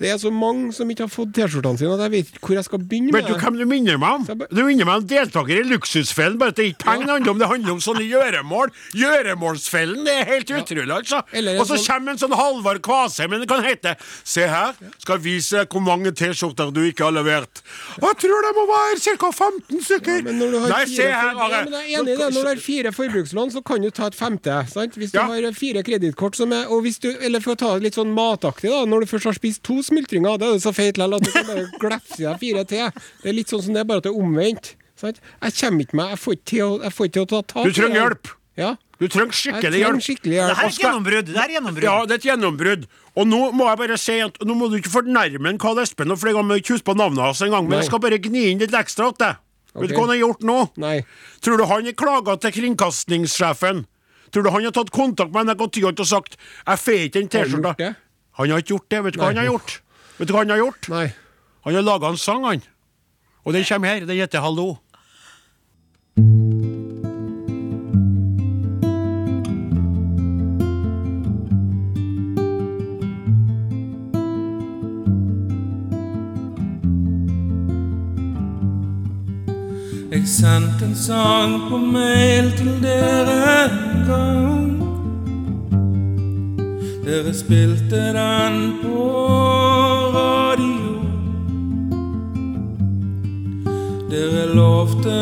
Det 0.00 0.08
er 0.08 0.16
så 0.16 0.30
mange 0.32 0.72
som 0.72 0.88
ikke 0.88 1.04
har 1.04 1.10
fått 1.12 1.34
T-skjortene 1.36 1.76
sine, 1.76 1.92
at 1.92 2.00
jeg 2.06 2.12
vet 2.14 2.28
ikke 2.32 2.46
hvor 2.48 2.56
jeg 2.56 2.64
skal 2.64 2.78
begynne 2.88 3.12
Vet 3.12 3.26
du 3.28 3.34
hvem 3.36 3.58
du 3.60 3.64
minner 3.68 3.98
meg 4.00 4.14
om? 4.16 4.44
Du 4.48 4.60
minner 4.64 4.88
meg 4.88 5.02
om 5.02 5.08
deltaker 5.10 5.60
i 5.60 5.64
Luksusfellen. 5.68 6.38
Bare 6.40 6.54
at 6.54 6.56
det 6.56 6.70
ikke 6.72 6.86
penger 6.86 7.04
det 7.04 7.12
handler 7.18 7.30
om, 7.34 7.38
det 7.42 7.48
handler 7.50 7.72
om 7.76 7.82
sånne 7.84 8.06
gjøremål. 8.08 8.72
Gjøremålsfellen, 8.96 10.04
det 10.06 10.14
er 10.22 10.24
helt 10.30 10.50
utrolig, 10.56 10.94
altså. 10.94 11.20
Og 11.20 11.66
så 11.68 11.76
sånn- 11.76 11.86
kommer 11.90 12.10
en 12.14 12.18
sånn 12.22 12.32
Halvard 12.38 12.80
Kvasheim, 12.82 13.30
men 13.30 13.40
det 13.40 13.48
kan 13.50 13.62
hete 13.64 13.96
Se 14.24 14.46
her, 14.46 14.72
skal 14.98 15.18
vise 15.18 15.66
hvor 15.66 15.82
mange 15.84 16.12
T-skjorter 16.16 16.72
du 16.72 16.80
ikke 16.88 17.04
har 17.04 17.12
levert. 17.12 17.60
Jeg 18.00 18.16
tror 18.24 18.40
det 18.46 18.52
må 18.56 18.64
være 18.70 19.18
ca. 19.18 19.30
15 19.30 19.80
stykker. 19.84 20.22
Nei, 20.24 20.84
se 20.86 21.10
her, 21.10 21.32
for- 21.34 21.50
ja, 21.50 21.64
men 21.64 21.72
jeg 21.72 21.92
er 21.92 22.00
enig 22.00 22.14
i 22.14 22.16
det. 22.16 22.32
Når 22.34 22.42
du 22.42 22.48
har 22.48 22.56
fire 22.56 22.92
forbrukslån, 22.92 23.52
så 23.52 23.62
kan 23.64 23.82
du 23.82 23.90
ta 23.90 24.06
et 24.06 24.14
femte. 24.14 24.68
Sant? 24.70 24.94
Hvis 24.96 25.12
du 25.12 25.18
har 25.18 25.52
fire 25.52 25.82
kredittkort 25.82 26.36
som 26.36 26.52
er 26.52 26.66
og 26.70 26.82
hvis 26.84 26.98
du, 27.00 27.10
Eller 27.20 27.40
for 27.40 27.52
å 27.54 27.58
ta 27.58 27.74
det 27.74 27.82
litt 27.82 27.94
sånn 27.94 28.14
mataktig, 28.14 28.70
da. 28.70 28.84
Når 28.86 29.00
du 29.00 29.06
først 29.06 29.24
har 29.24 29.32
spist 29.34 29.62
to 29.62 29.82
smultringer, 29.90 30.38
da 30.40 30.50
er 30.50 30.58
det 30.58 30.64
så 30.64 30.72
feit 30.74 30.98
likevel 31.00 31.18
at 31.18 31.26
du 31.26 31.32
kan 31.34 31.48
bare 31.50 31.66
glefse 31.82 32.20
i 32.20 32.26
deg 32.26 32.44
fire 32.44 32.66
til. 32.70 33.00
Det 33.22 33.32
er 33.32 33.36
litt 33.36 33.52
sånn 33.52 33.64
som 33.66 33.76
det 33.76 33.86
bare 33.88 34.02
at 34.02 34.08
det 34.08 34.12
er 34.14 34.20
omvendt. 34.20 34.74
Sant? 35.00 35.20
Jeg 35.40 35.56
kommer 35.56 35.86
ikke 35.86 35.96
meg 35.96 36.10
Jeg 36.12 36.20
får 36.20 36.34
ikke 36.36 36.48
til 36.50 37.22
å, 37.22 37.28
ta 37.30 37.42
tak 37.48 37.68
Du 37.68 37.76
trenger 37.76 38.00
hjelp. 38.02 38.32
Ja. 38.60 38.74
Du 39.00 39.06
trenger 39.08 39.32
skikkelig 39.32 39.78
hjelp. 39.80 40.02
skikkelig 40.04 40.36
Det 40.36 40.56
her 40.58 40.66
er 40.66 40.72
et 40.72 40.80
gjennombrudd. 40.82 41.30
Det 41.30 41.40
er 41.40 41.54
gjennombrudd. 41.54 41.86
Ja, 41.86 41.94
det 42.04 42.16
er 42.16 42.20
et 42.20 42.26
gjennombrudd. 42.28 42.82
Og 43.16 43.28
nå 43.30 43.38
må 43.56 43.68
jeg 43.70 43.80
bare 43.80 43.96
si 44.00 44.16
at 44.22 44.36
nå 44.44 44.56
må 44.58 44.68
du 44.68 44.76
ikke 44.76 44.92
fornærme 44.92 45.54
Karl 45.62 45.80
Espen, 45.80 46.12
for 46.20 46.30
jeg 46.30 46.44
må 46.46 46.58
ikke 46.60 46.76
huske 46.76 46.88
på 46.90 46.96
navnet 47.00 47.24
hans 47.24 47.40
engang, 47.46 47.64
men 47.64 47.78
Nei. 47.78 47.80
jeg 47.80 47.90
skal 47.90 48.02
bare 48.04 48.20
gni 48.22 48.44
inn 48.50 48.60
litt 48.60 48.76
ekstra 48.76 49.08
til 49.14 49.24
deg. 49.24 49.40
Vet 49.80 49.92
du 49.92 49.96
hva 49.96 50.04
han 50.04 50.12
har 50.12 50.20
gjort 50.20 50.44
nå? 50.46 50.58
Nei. 50.82 50.96
Tror 51.40 51.60
du 51.60 51.64
han 51.70 51.88
har 51.88 51.96
klaga 51.96 52.36
til 52.42 52.54
kringkastingssjefen? 52.58 53.84
Tror 54.30 54.46
du 54.46 54.52
han 54.52 54.66
har 54.68 54.74
tatt 54.74 54.92
kontakt 54.94 55.32
med 55.34 55.48
NRK 55.48 55.66
Tyholt 55.74 56.02
og 56.02 56.06
sagt 56.06 56.36
'jeg 56.36 56.78
får 56.84 57.00
ikke 57.06 57.18
den 57.18 57.28
T-skjorta'? 57.28 57.96
Han 58.38 58.50
har 58.50 58.62
ikke 58.62 58.74
gjort 58.74 58.90
det. 58.90 59.04
Vet 59.04 59.14
du 59.14 59.20
hva 59.20 59.32
han 59.32 59.40
har 59.40 59.50
gjort? 59.50 59.80
Vet 60.18 60.28
du 60.28 60.34
hva 60.34 60.44
han 60.44 60.52
har 60.54 60.62
gjort? 60.62 60.88
Nei. 60.92 61.08
Han 61.66 61.74
har 61.74 61.82
laga 61.82 62.12
en 62.12 62.20
sang, 62.20 62.44
han. 62.44 62.62
Og 63.44 63.52
den 63.56 63.64
kommer 63.64 63.88
her. 63.88 64.06
Den 64.06 64.16
heter 64.16 64.40
'Hallo'. 64.40 64.78
Jeg 80.12 80.28
sendte 80.28 80.84
en 80.84 80.94
sang 80.94 81.70
på 81.70 81.76
mail 81.76 82.52
til 82.58 82.82
dere 82.82 83.64
en 83.64 84.06
gang. 84.06 84.79
Dere 87.04 87.34
spilte 87.34 87.96
den 87.96 88.72
på 88.82 89.04
radio. 90.14 91.00
Dere 94.10 94.44
lovte 94.52 95.14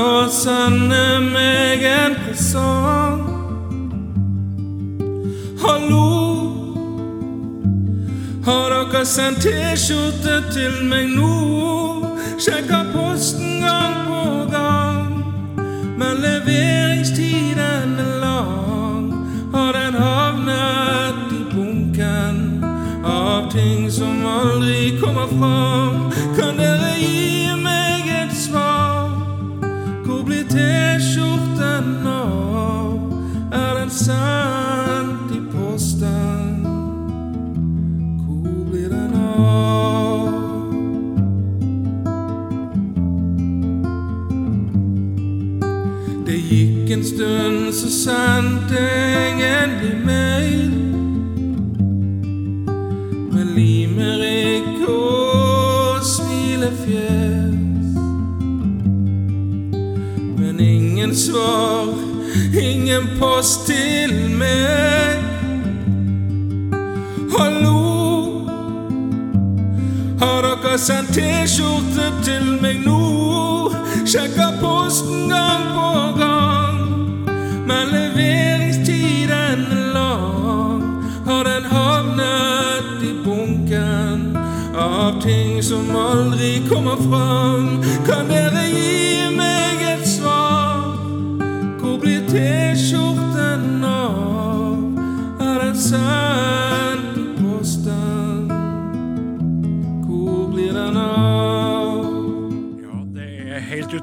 å 0.00 0.14
sende 0.32 1.02
meg 1.20 1.84
en 1.84 2.16
presang. 2.22 3.20
Hallo, 5.60 6.08
har 8.48 8.72
dere 8.72 9.04
sendt 9.04 9.44
T-skjorte 9.44 10.38
til 10.54 10.86
meg 10.88 11.12
nå? 11.18 11.34
Sjekker 12.40 12.88
posten 12.94 13.60
gang 13.60 14.06
på 14.08 14.24
gang, 14.56 15.12
men 16.00 16.24
leveringstiden 16.24 18.00
er 18.00 18.16
lang. 18.24 19.12
Har 19.52 19.76
den 19.76 20.00
hatt 20.00 20.25
av 23.26 23.52
ting 23.52 23.90
som 23.90 24.26
aldri 24.26 25.00
kommer 25.00 25.26
fram? 25.26 26.10
Kan 26.38 26.56
dere 26.56 26.92
gi 26.98 27.50
meg 27.58 28.06
et 28.22 28.34
svar? 28.36 29.10
Hvor 30.06 30.22
blir 30.22 30.44
T-skjorten 30.50 32.06
av? 32.06 32.94
Er 33.50 33.72
den 33.80 33.90
sendt 33.90 35.34
i 35.34 35.40
posten? 35.50 36.62
Hvor 38.22 38.62
blir 38.70 38.88
den 38.94 39.18
av? 39.18 40.30
Det 46.26 46.38
gikk 46.46 46.94
en 46.94 47.04
stund, 47.04 47.74
så 47.74 47.90
sendte 47.90 48.86
jeg 48.86 49.38
endelig 49.50 49.94
mail. 50.06 50.75
Men 60.56 60.66
ingen 60.66 61.16
svar, 61.16 61.94
ingen 62.60 63.08
post 63.20 63.66
til 63.66 64.12
meg. 64.38 65.20
Hallo, 67.38 68.48
har 70.20 70.40
dere 70.46 70.78
sendt 70.80 71.12
T-skjorte 71.12 72.08
til 72.24 72.48
meg 72.62 72.80
nå? 72.86 73.02
Sjekker 74.08 74.56
posten 74.62 75.28
gang 75.28 75.68
på 75.76 75.92
gang, 76.22 76.80
men 77.68 77.92
leveringstiden 77.92 79.68
er 79.76 79.92
lang. 79.92 80.82
Har 81.28 81.44
den 81.44 81.68
havnet 81.68 83.04
i 83.04 83.12
bunken 83.24 84.30
av 84.72 85.20
ting 85.20 85.60
som 85.60 85.92
aldri 85.92 86.62
kommer 86.72 86.96
fram? 87.10 87.74
Kan 88.08 88.32
dere 88.32 88.55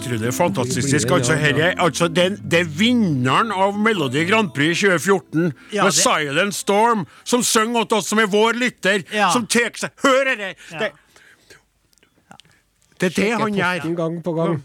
utrolig 0.03 0.33
fantastisk. 0.33 1.11
Altså, 1.11 1.35
herre, 1.39 1.73
altså 1.81 2.07
den, 2.07 2.35
det 2.51 2.59
er 2.59 2.69
vinneren 2.77 3.51
av 3.51 3.77
Melodi 3.79 4.25
Grand 4.29 4.51
Prix 4.55 4.79
2014, 4.81 5.53
Ja, 5.73 5.83
med 5.83 5.91
det- 5.91 6.01
Silent 6.01 6.55
Storm, 6.55 7.05
som 7.23 7.43
synger 7.43 7.83
til 7.87 7.97
oss 7.97 8.07
som 8.07 8.19
er 8.19 8.25
vår 8.27 8.53
lytter, 8.53 9.03
Ja. 9.13 9.31
som 9.31 9.47
tar 9.47 9.71
seg 9.75 9.89
Hør 10.03 10.23
dette! 10.25 10.55
Ja. 10.71 10.79
Det, 10.79 10.91
det 12.99 13.05
er 13.05 13.21
det 13.23 13.31
han 13.39 13.53
gjør. 13.53 13.95
Gang 13.95 14.23
på 14.23 14.33
gang. 14.33 14.63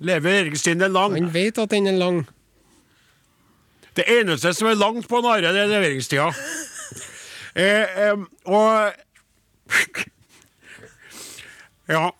Leveringstiden 0.00 0.82
er 0.82 0.88
lang. 0.88 1.14
Han 1.14 1.32
vet 1.32 1.58
at 1.58 1.70
den 1.70 1.86
er 1.86 1.92
lang. 1.98 2.26
Det 3.96 4.04
eneste 4.08 4.54
som 4.54 4.68
er 4.68 4.74
langt 4.74 5.08
på 5.08 5.18
en 5.18 5.24
are, 5.24 5.40
det 5.52 5.60
er 5.60 5.66
leveringstida. 5.66 6.30
eh, 7.54 8.08
eh, 8.08 8.16
og 8.46 8.92
Ja. 11.90 12.10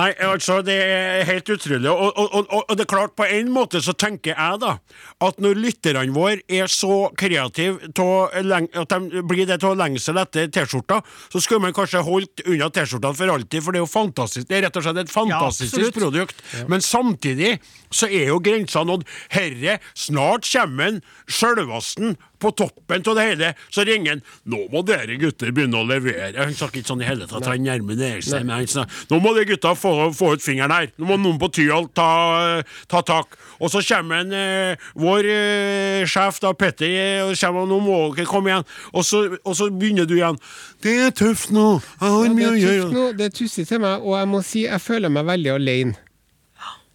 Nei, 0.00 0.14
altså, 0.24 0.60
det 0.64 0.76
er 0.80 1.26
helt 1.28 1.50
utrolig. 1.52 1.90
Og, 1.90 2.12
og, 2.16 2.34
og, 2.40 2.64
og 2.70 2.76
det 2.78 2.86
er 2.86 2.88
klart, 2.88 3.12
på 3.18 3.26
en 3.28 3.50
måte 3.52 3.82
så 3.84 3.92
tenker 3.92 4.32
jeg 4.32 4.60
da 4.62 4.76
at 5.20 5.40
når 5.42 5.58
lytterne 5.60 6.14
våre 6.14 6.40
er 6.48 6.70
så 6.72 7.10
kreative 7.18 7.90
til 7.92 8.06
å 8.06 8.28
at 8.30 8.94
de 8.94 9.22
blir 9.26 9.48
det 9.48 9.58
til 9.60 9.72
å 9.72 9.78
lengsel 9.78 10.20
etter 10.20 10.48
T-skjorta, 10.52 11.00
så 11.32 11.42
skulle 11.42 11.66
man 11.66 11.76
kanskje 11.76 12.02
holdt 12.06 12.44
unna 12.46 12.70
T-skjortene 12.72 13.18
for 13.18 13.34
alltid, 13.34 13.64
for 13.64 13.76
det 13.76 13.82
er 13.82 13.84
jo 13.84 13.90
fantastisk. 13.90 14.48
Det 14.48 14.58
er 14.58 14.66
rett 14.68 14.80
og 14.80 14.86
slett 14.86 15.02
et 15.04 15.12
fantastisk 15.12 15.78
ja, 15.80 15.92
produkt. 15.94 16.40
Men 16.72 16.84
samtidig 16.84 17.58
så 17.90 18.08
er 18.08 18.30
jo 18.30 18.40
grensa 18.44 18.84
nådd. 18.86 19.06
Herre, 19.34 19.78
snart 19.98 20.48
kommer 20.48 20.90
en 20.90 21.00
sjølvasten 21.28 22.16
på 22.40 22.50
toppen 22.56 23.04
av 23.06 23.18
det 23.18 23.26
hele. 23.28 23.52
Så 23.68 23.84
ringer 23.84 24.16
han 24.16 24.22
'Nå 24.48 24.68
må 24.72 24.82
dere 24.86 25.18
gutter 25.20 25.52
begynne 25.52 25.76
å 25.76 25.86
levere'. 25.86 26.38
Han 26.38 26.54
snakker 26.54 26.80
ikke 26.80 26.92
sånn 26.92 27.02
i 27.02 27.08
hele 27.08 27.26
tatt, 27.28 27.46
han 27.46 27.66
Gjermund 27.66 28.00
seg, 28.24 28.46
men 28.46 28.56
han 28.56 28.66
snakker, 28.66 29.06
'Nå 29.10 29.20
må 29.20 29.34
de 29.36 29.44
gutta 29.44 29.74
få, 29.76 30.12
få 30.16 30.34
ut 30.34 30.42
fingeren 30.42 30.72
her'. 30.72 30.92
Nå 30.96 31.06
må 31.06 31.18
noen 31.20 31.38
på 31.38 31.52
Tyholt 31.52 31.94
ta, 31.94 32.62
ta 32.88 33.02
tak. 33.02 33.36
Og 33.60 33.70
så 33.72 33.82
kommer 33.84 34.24
en, 34.24 34.32
eh, 34.32 34.76
vår 34.96 35.28
eh, 35.28 36.04
sjef, 36.08 36.40
da, 36.40 36.52
Petter, 36.56 36.88
eh, 36.88 37.22
og 37.24 37.36
kommer, 37.36 37.66
'Nå 37.68 37.80
må 37.84 38.14
dere 38.16 38.26
komme 38.26 38.50
igjen'. 38.50 38.68
Og 38.92 39.04
så, 39.04 39.38
og 39.44 39.54
så 39.56 39.70
begynner 39.70 40.06
du 40.08 40.16
igjen. 40.16 40.38
'Det 40.82 40.96
er 41.06 41.10
tøft 41.10 41.50
nå. 41.52 41.80
Jeg 42.00 42.10
har 42.10 42.34
mye 42.34 42.52
å 42.52 42.60
gjøre'. 42.60 43.16
det 43.16 43.26
er 43.26 43.34
tussig 43.36 43.66
til 43.68 43.80
meg, 43.80 44.00
og 44.00 44.16
jeg 44.18 44.28
må 44.28 44.42
si 44.42 44.64
jeg 44.64 44.80
føler 44.80 45.08
meg 45.08 45.24
veldig 45.26 45.54
alene. 45.54 45.96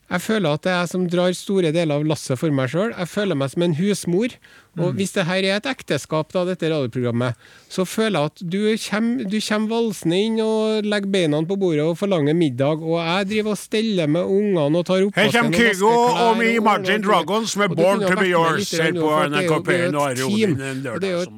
Jeg 0.05 0.21
føler 0.21 0.53
at 0.53 0.61
det 0.61 0.71
er 0.71 0.79
jeg 0.83 0.89
som 0.89 1.07
drar 1.09 1.33
store 1.33 1.71
deler 1.73 1.95
av 1.95 2.05
lasset 2.05 2.37
for 2.37 2.53
meg 2.53 2.69
sjøl. 2.69 2.93
Jeg 2.93 3.09
føler 3.09 3.35
meg 3.35 3.49
som 3.49 3.63
en 3.65 3.73
husmor. 3.73 4.35
Og 4.81 4.95
hvis 4.97 5.13
det 5.15 5.25
her 5.27 5.45
er 5.47 5.59
et 5.59 5.69
ekteskap, 5.69 6.33
da, 6.35 6.43
dette 6.47 6.67
radioprogrammet, 6.71 7.39
så 7.71 7.85
føler 7.87 8.19
jeg 8.19 8.31
at 8.31 8.43
du 8.43 8.59
kommer, 8.89 9.29
du 9.31 9.37
kommer 9.47 9.71
valsende 9.71 10.19
inn 10.19 10.39
og 10.43 10.87
legger 10.87 11.11
beina 11.13 11.41
på 11.47 11.57
bordet 11.59 11.85
og 11.85 11.97
forlanger 11.99 12.35
middag, 12.37 12.83
og 12.83 12.99
jeg 12.99 13.29
driver 13.31 13.55
og 13.55 13.59
steller 13.61 14.11
med 14.11 14.23
ungene 14.35 14.81
og 14.81 14.85
tar 14.87 15.05
Her 15.15 15.31
kommer 15.31 15.55
Kygo 15.55 15.91
og 15.91 16.37
Me 16.39 16.49
og 16.49 16.59
Imagine 16.59 17.03
Dragons 17.03 17.55
med 17.57 17.75
Born 17.77 18.03
to 18.03 18.15
be 18.19 18.29
yours 18.31 18.67
Ser 18.67 18.89
her 18.89 18.99
på 18.99 19.11
NRK 19.31 19.33
det 19.35 19.43
er 19.43 19.49
jo 19.49 19.59
P1 19.65 19.95
og 19.95 20.03
Are 20.05 20.25
Odin 20.25 20.55
en 20.61 20.81
lørdag. 20.83 21.09
er 21.09 21.17
ut. 21.23 21.31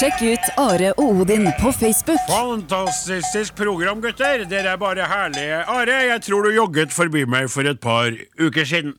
Sjekk 0.00 0.22
ut 0.22 0.50
Are 0.60 0.92
og 0.96 1.20
Odin 1.22 1.48
på 1.60 1.72
Facebook. 1.72 2.20
Fantastisk 2.28 3.56
program, 3.56 4.00
gutter. 4.02 4.44
Dere 4.50 4.74
er 4.74 4.80
bare 4.80 5.06
herlige. 5.10 5.62
Are, 5.64 6.00
jeg 6.12 6.22
tror 6.26 6.42
du 6.46 6.50
jogget 6.54 6.92
forbi 6.92 7.24
meg 7.24 7.50
for 7.50 7.68
et 7.68 7.80
par 7.80 8.12
uker 8.40 8.64
siden. 8.64 8.94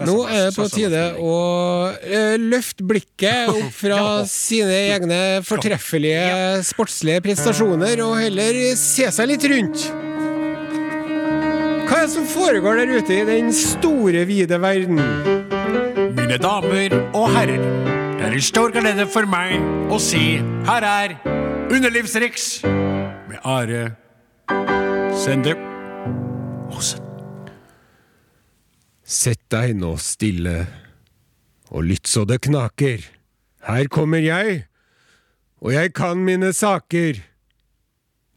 Nå 0.00 0.22
er 0.24 0.46
det 0.46 0.52
på 0.56 0.64
tide 0.72 1.00
å 1.20 1.32
eh, 2.00 2.38
løfte 2.40 2.84
blikket 2.88 3.50
opp 3.52 3.74
fra 3.76 3.98
sine 4.28 4.78
egne 4.94 5.18
fortreffelige 5.44 6.62
sportslige 6.64 7.20
prestasjoner, 7.26 8.00
og 8.06 8.16
heller 8.22 8.62
se 8.80 9.10
seg 9.12 9.28
litt 9.34 9.44
rundt. 9.52 9.84
Hva 11.92 11.98
er 11.98 12.06
det 12.06 12.14
som 12.14 12.24
foregår 12.24 12.80
der 12.80 12.94
ute 12.96 13.18
i 13.18 13.26
den 13.28 13.52
store, 13.52 14.24
vide 14.24 14.56
verden? 14.62 15.02
Mine 16.16 16.40
damer 16.40 16.96
og 17.12 17.28
herrer, 17.34 17.60
det 18.16 18.30
er 18.30 18.38
en 18.38 18.48
stor 18.48 18.72
glede 18.72 19.04
for 19.12 19.28
meg 19.28 19.60
å 19.92 20.00
si 20.00 20.38
her 20.70 20.88
er 20.88 21.18
Underlivsriks 21.72 22.62
med 22.64 23.38
Are 23.44 23.84
Sende 25.20 25.56
Osen. 26.72 27.01
Sett 29.12 29.42
deg 29.52 29.74
nå 29.76 29.90
stille, 30.00 30.62
og 31.68 31.84
lytt 31.84 32.08
så 32.08 32.24
det 32.24 32.38
knaker. 32.46 33.02
Her 33.66 33.88
kommer 33.92 34.22
jeg, 34.24 34.62
og 35.60 35.74
jeg 35.74 35.92
kan 35.98 36.22
mine 36.24 36.48
saker. 36.56 37.20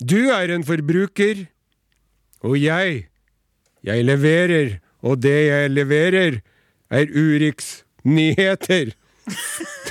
Du 0.03 0.28
er 0.36 0.51
en 0.51 0.65
forbruker, 0.67 1.45
og 2.43 2.57
jeg, 2.59 3.05
jeg 3.88 4.03
leverer, 4.03 4.76
og 4.99 5.23
det 5.23 5.38
jeg 5.47 5.71
leverer, 5.71 6.41
er 6.91 7.07
Urix 7.15 7.86
nyheter. 8.03 8.91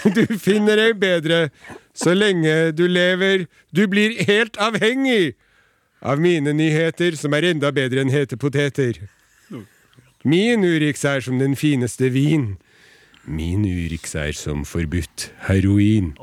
Du 0.04 0.36
finner 0.36 0.78
ei 0.82 0.92
bedre 0.92 1.48
så 1.96 2.12
lenge 2.12 2.74
du 2.76 2.84
lever. 2.92 3.46
Du 3.72 3.86
blir 3.88 4.20
helt 4.28 4.60
avhengig 4.60 5.32
av 6.04 6.20
mine 6.20 6.52
nyheter, 6.52 7.16
som 7.16 7.32
er 7.32 7.54
enda 7.54 7.72
bedre 7.72 8.04
enn 8.04 8.12
hete 8.12 8.36
poteter. 8.36 9.00
Min 10.24 10.64
Urix 10.64 11.04
er 11.04 11.20
som 11.20 11.38
den 11.38 11.52
fineste 11.56 12.08
vin. 12.14 12.54
Min 13.24 13.64
Urix 13.68 14.14
er 14.16 14.32
som 14.36 14.64
forbudt 14.64 15.30
heroin. 15.46 16.14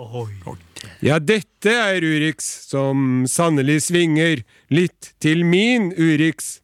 Ja, 1.06 1.20
dette 1.22 1.74
er 1.74 2.02
Urix 2.02 2.47
som 2.70 3.28
sannelig 3.30 3.84
svinger 3.89 4.41
litt 4.74 5.14
til 5.22 5.45
min 5.45 5.91
Urix. 5.93 6.60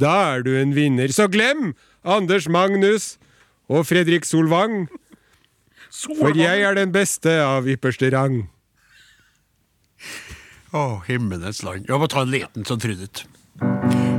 Da 0.00 0.36
er 0.36 0.44
du 0.46 0.54
en 0.56 0.72
vinner. 0.76 1.12
Så 1.12 1.28
glem 1.28 1.74
Anders 2.04 2.48
Magnus 2.48 3.18
og 3.68 3.84
Fredrik 3.88 4.24
Solvang, 4.24 4.86
for 5.92 6.32
jeg 6.36 6.64
er 6.64 6.80
den 6.80 6.92
beste 6.96 7.36
av 7.44 7.68
ypperste 7.68 8.08
rang. 8.14 8.46
Å, 10.72 11.02
himmelens 11.08 11.60
land. 11.66 11.88
Jeg 11.90 12.00
må 12.00 12.08
ta 12.08 12.24
en 12.24 12.32
liten 12.32 12.64
sånn 12.64 12.80
trynet. 12.80 13.26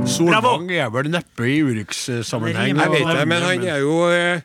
Solvang 0.08 0.66
er 0.74 0.90
vel 0.92 1.08
neppe 1.12 1.46
i 1.48 1.60
Urix-sammenheng. 1.62 2.74
Jeg 2.78 2.90
vet 2.92 3.08
det, 3.16 3.24
men 3.30 3.44
han 3.46 3.64
er 3.70 3.80
jo 3.82 3.96
eh, 4.10 4.40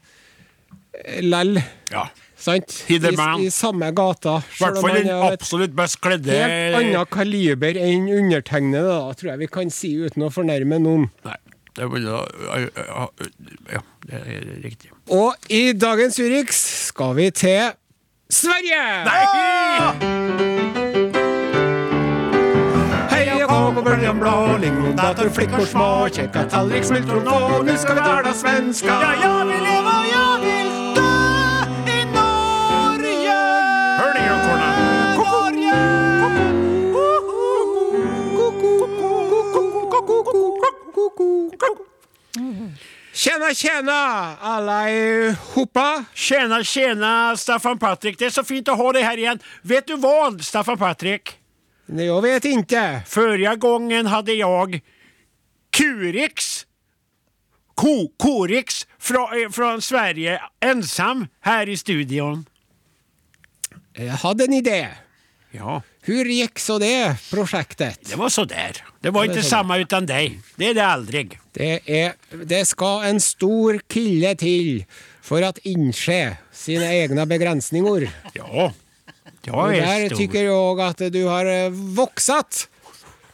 lell, 1.26 1.58
Ja. 1.92 2.06
sant? 2.38 2.76
I. 2.92 3.00
I 3.00 3.50
samme 3.54 3.90
gata. 3.98 4.38
I 4.44 4.62
hvert 4.62 4.80
fall 4.84 4.98
den 5.02 5.10
absolutt 5.32 5.76
best 5.78 6.00
kledde 6.04 6.32
helt 6.38 6.78
annet 6.82 7.10
kaliber 7.14 7.80
enn 7.82 8.08
undertegnede, 8.20 8.88
da, 8.88 9.14
tror 9.18 9.34
jeg 9.34 9.40
vi 9.46 9.50
kan 9.60 9.74
si 9.74 9.96
uten 9.98 10.28
å 10.28 10.32
fornærme 10.34 10.80
noen. 10.84 11.10
Nei, 11.26 11.38
det 11.78 11.90
vil 11.94 12.06
da 12.08 12.24
Ja, 13.74 13.82
det 14.08 14.22
er 14.24 14.50
riktig. 14.64 14.92
Og 15.10 15.36
i 15.50 15.72
dagens 15.74 16.20
Urix 16.22 16.62
skal 16.92 17.16
vi 17.18 17.32
til 17.32 17.72
Sverige! 18.30 18.84
Hej 19.08 20.86
början 23.90 24.20
blå, 24.20 24.58
lingondator, 24.62 25.30
flickor 25.30 25.66
små, 25.66 26.10
käka 26.12 26.44
tallrik, 26.44 26.90
nå. 26.90 27.20
Nå 27.32 27.62
nu 27.64 27.78
ska 27.78 27.94
vi 27.94 28.00
tala 28.00 28.34
svenska. 28.34 28.88
Ja, 28.88 29.14
jag 29.24 29.46
vill 29.46 29.64
leva 29.64 30.06
jag 30.14 30.40
vill 30.40 30.94
dö 30.96 31.02
i 31.92 32.06
Norge. 32.06 33.40
Hør 34.00 34.14
det, 34.14 34.28
Norge! 34.48 34.88
Tjena, 43.14 43.54
tjena 43.54 44.36
alla 44.42 44.90
ihoppa. 44.90 46.04
Tjena, 46.14 46.64
tjena, 46.64 47.38
Staffan 47.38 47.80
Patrik. 47.80 48.20
Det 48.20 48.26
är 48.26 48.30
så 48.30 48.44
fint 48.44 48.68
att 48.68 48.78
ha 48.78 48.92
dig 48.94 49.02
här 49.04 49.18
igen. 49.18 49.40
Vet 49.62 49.88
du 49.88 49.96
vad, 49.96 50.42
Staffan 50.42 50.78
Patrik? 50.78 51.38
Nej, 51.90 52.06
Jag 52.06 52.22
vet 52.22 52.46
inte. 52.46 53.02
Förra 53.08 53.56
gången 53.56 54.06
hade 54.06 54.34
jag 54.34 54.80
Kurix, 55.70 56.66
Ko, 57.76 58.08
Korix 58.18 58.88
från, 59.00 59.52
från 59.52 59.82
Sverige 59.82 60.42
ensam 60.60 61.28
här 61.42 61.70
i 61.70 61.78
studion. 61.78 62.46
Hade 64.22 64.44
en 64.44 64.54
idé. 64.54 64.88
Ja, 65.52 65.82
Hur 66.02 66.26
gick 66.26 66.60
så 66.60 66.80
det 66.80 67.18
projektet? 67.30 68.00
det 68.10 68.16
var 68.16 68.30
sådär. 68.30 68.72
Det 69.00 69.10
var 69.10 69.24
det 69.26 69.30
inte 69.32 69.44
så 69.44 69.50
samma 69.50 69.78
utan 69.78 70.06
dig. 70.06 70.40
Det 70.56 70.68
är 70.70 70.74
det 70.74 70.86
aldrig. 70.86 71.40
Det, 71.54 72.02
är, 72.04 72.14
det 72.46 72.66
ska 72.66 73.04
en 73.04 73.22
stor 73.22 73.80
kille 73.88 74.36
till 74.36 74.86
för 75.22 75.42
att 75.42 75.58
inse 75.58 76.38
sina 76.52 76.94
egna 76.94 77.26
begränsningar. 77.26 78.10
Ja, 78.34 78.74
Jag 79.48 79.78
är 79.78 80.10
där 80.10 80.16
tycker 80.16 80.44
jag 80.44 80.82
att 80.82 80.98
du 80.98 81.26
har 81.26 81.70
vokset 81.70 82.70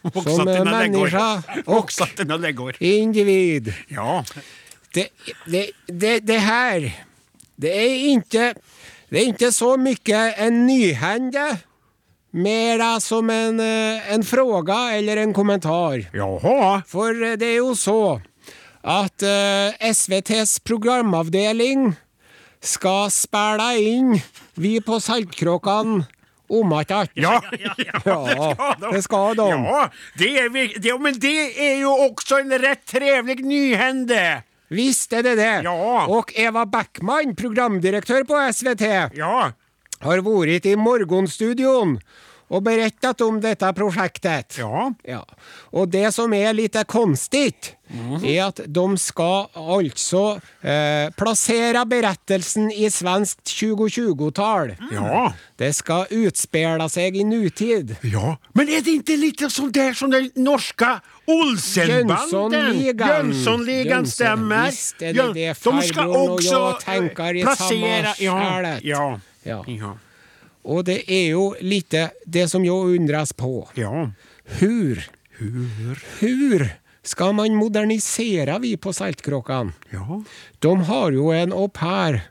vuxat 0.01 0.35
som 0.37 0.47
eh, 0.47 0.63
människa 0.63 1.43
och 1.65 1.91
dina 2.17 2.37
läggor. 2.37 2.75
individ. 2.79 3.73
Ja. 3.87 4.25
Det, 4.93 5.07
det, 5.45 5.71
det, 5.87 6.19
det 6.19 6.37
här, 6.37 7.05
det 7.55 7.85
är 7.85 7.97
inte, 7.97 8.53
det 9.09 9.19
är 9.19 9.25
inte 9.25 9.51
så 9.51 9.77
mycket 9.77 10.39
en 10.39 10.67
nyhände, 10.67 11.57
mera 12.31 12.99
som 12.99 13.29
en, 13.29 13.59
eh, 13.59 14.13
en 14.13 14.23
fråga 14.23 14.91
eller 14.91 15.17
en 15.17 15.33
kommentar. 15.33 16.09
Jaha. 16.13 16.81
For 16.87 17.23
eh, 17.23 17.37
det 17.37 17.45
er 17.45 17.57
jo 17.57 17.75
så 17.75 18.21
at 18.83 19.23
uh, 19.23 19.71
SVTs 19.79 20.59
programavdeling 20.59 21.95
skal 22.63 23.11
spæla 23.11 23.73
inn 23.75 24.19
Vi 24.53 24.81
på 24.81 24.99
Saltkråkan 24.99 26.03
om 26.49 26.71
att 26.73 26.89
Ja, 27.13 27.41
Ja, 28.05 28.75
det 28.91 29.01
skal 29.03 29.35
de. 29.35 29.49
Ja, 29.49 29.89
det 30.17 30.37
är, 30.39 30.49
vi- 30.49 30.75
det, 30.79 30.99
men 30.99 31.19
det 31.19 31.69
är 31.71 31.75
ju 31.77 31.85
också 32.09 32.35
en 32.39 32.59
rätt 32.59 32.85
trevlig 32.85 33.45
nyhände. 33.45 34.43
Visst 34.67 35.13
är 35.13 35.23
det 35.23 35.35
det. 35.35 35.61
Ja. 35.63 36.05
Och 36.07 36.31
Eva 36.35 36.65
Backman, 36.65 37.35
programdirektör 37.35 38.23
på 38.23 38.53
SVT, 38.53 39.11
Ja, 39.17 39.51
har 39.99 40.17
varit 40.17 40.65
i 40.65 40.75
Morgonstudion 40.75 41.99
och 42.53 42.63
berättat 42.63 43.21
om 43.21 43.41
detta 43.41 43.73
projektet. 43.73 44.55
ja. 44.59 44.93
Ja. 45.03 45.27
Och 45.53 45.87
det 45.87 46.11
som 46.11 46.33
är 46.33 46.53
lite 46.53 46.83
konstigt 46.83 47.75
är 48.25 48.43
att 48.43 48.59
de 48.65 48.97
ska 48.97 49.47
alltså 49.53 50.39
eh, 50.61 51.13
placera 51.17 51.85
berättelsen 51.85 52.71
i 52.71 52.91
svenskt 52.91 53.43
2020-tal. 53.43 54.75
Ja. 54.91 55.33
Det 55.55 55.73
ska 55.73 56.05
utspela 56.09 56.89
sig 56.89 57.17
i 57.17 57.23
nutid. 57.23 57.95
Ja, 58.01 58.37
men 58.53 58.69
är 58.69 58.81
det 58.81 58.91
inte 58.91 59.17
lite 59.17 59.49
som 59.49 59.71
det 59.71 59.97
som 59.97 60.11
den 60.11 60.31
norska 60.35 61.01
Olsenbanden? 61.25 62.17
Jönssonligan. 62.17 63.07
Jönssonligan 63.07 63.85
Jönsson. 63.85 64.07
stämmer. 64.11 64.65
Visst 64.65 65.01
är 65.01 65.13
det 65.13 65.33
det, 65.33 65.63
De 65.63 65.81
ska 65.81 66.37
jeg 66.41 66.79
tenker 66.79 67.35
i 67.35 67.43
placera... 67.43 68.13
samma 68.13 68.79
Ja, 68.81 69.19
ja, 69.43 69.65
Ja. 69.67 69.97
Och 70.63 70.83
det 70.83 71.03
er 71.11 71.27
jo 71.33 71.55
lite 71.59 72.09
det 72.25 72.47
som 72.47 72.65
jo 72.65 72.81
undres 72.95 73.33
på. 73.33 73.69
ja. 73.75 74.11
Hur? 74.59 74.99
Hur? 75.37 76.03
Hur 76.19 76.69
skal 77.03 77.33
man 77.33 77.55
modernisere, 77.55 78.59
vi 78.59 78.77
på 78.77 78.93
Saltkråkan? 78.93 79.73
ja. 79.89 80.23
De 80.59 80.83
har 80.83 81.11
jo 81.11 81.31
en 81.31 81.53
au 81.53 81.67
pair 81.67 82.21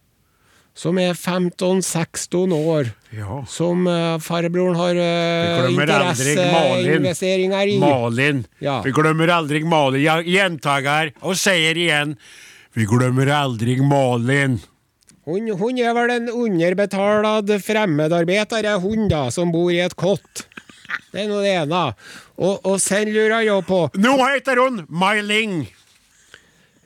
som 0.74 0.98
er 0.98 1.12
15-16 1.14 2.52
år. 2.56 2.90
Ja. 3.10 3.44
Som 3.48 3.86
uh, 3.86 4.18
farbrorn 4.18 4.76
har 4.76 4.96
uh, 4.96 5.72
Malin. 5.76 5.80
intresseinvesteringar 5.80 7.66
i. 7.66 7.78
Malin. 7.80 8.44
Ja. 8.58 8.80
Vi 8.84 8.92
glemmer 8.96 9.28
aldri 9.28 9.64
Malin. 9.64 10.00
Jeg 10.02 10.24
gjentager 10.32 11.12
og 11.20 11.36
sier 11.36 11.76
igjen, 11.76 12.16
Vi 12.72 12.86
glemmer 12.88 13.28
aldri 13.36 13.76
Malin. 13.84 14.56
Hon, 15.24 15.46
hun, 15.54 15.78
er 15.78 15.92
vel 15.94 16.10
en 16.16 16.30
underbetalad 16.34 17.50
fremmedarbetare, 17.62 18.74
hun 18.82 19.06
da, 19.10 19.28
som 19.30 19.52
bor 19.54 19.70
i 19.70 19.78
et 19.84 19.94
kott. 19.94 20.46
Det 21.12 21.22
er 21.22 21.28
nå 21.30 21.38
det 21.44 21.52
ena. 21.60 21.82
Og, 22.42 22.58
og 22.66 22.80
sen 22.82 23.12
lurer 23.14 23.44
jeg 23.46 23.64
på... 23.68 23.84
Nå 24.02 24.16
heter 24.24 24.58
hun 24.58 24.80
Maj-Ling. 24.90 25.60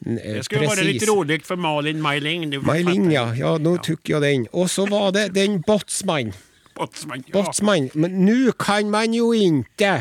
Eh, 0.06 0.34
Det 0.36 0.44
skulle 0.46 0.68
være 0.68 0.84
litt 0.86 1.06
rolig 1.08 1.40
for 1.46 1.56
Malin 1.58 2.02
Maj-Ling, 2.02 2.50
fattar. 2.52 3.14
ja. 3.14 3.24
ja. 3.38 3.54
Nå 3.58 3.76
tok 3.82 4.12
jag 4.12 4.22
den. 4.22 4.44
Og 4.52 4.68
så 4.70 4.84
var 4.90 5.14
det 5.16 5.30
den 5.34 5.62
Botsmann. 5.66 6.34
Botsmann, 6.76 7.24
Ja. 7.26 7.38
Botsmann. 7.38 7.88
Men 7.94 8.20
nå 8.26 8.52
kan 8.60 8.90
man 8.92 9.14
jo 9.16 9.30
ikke 9.32 9.94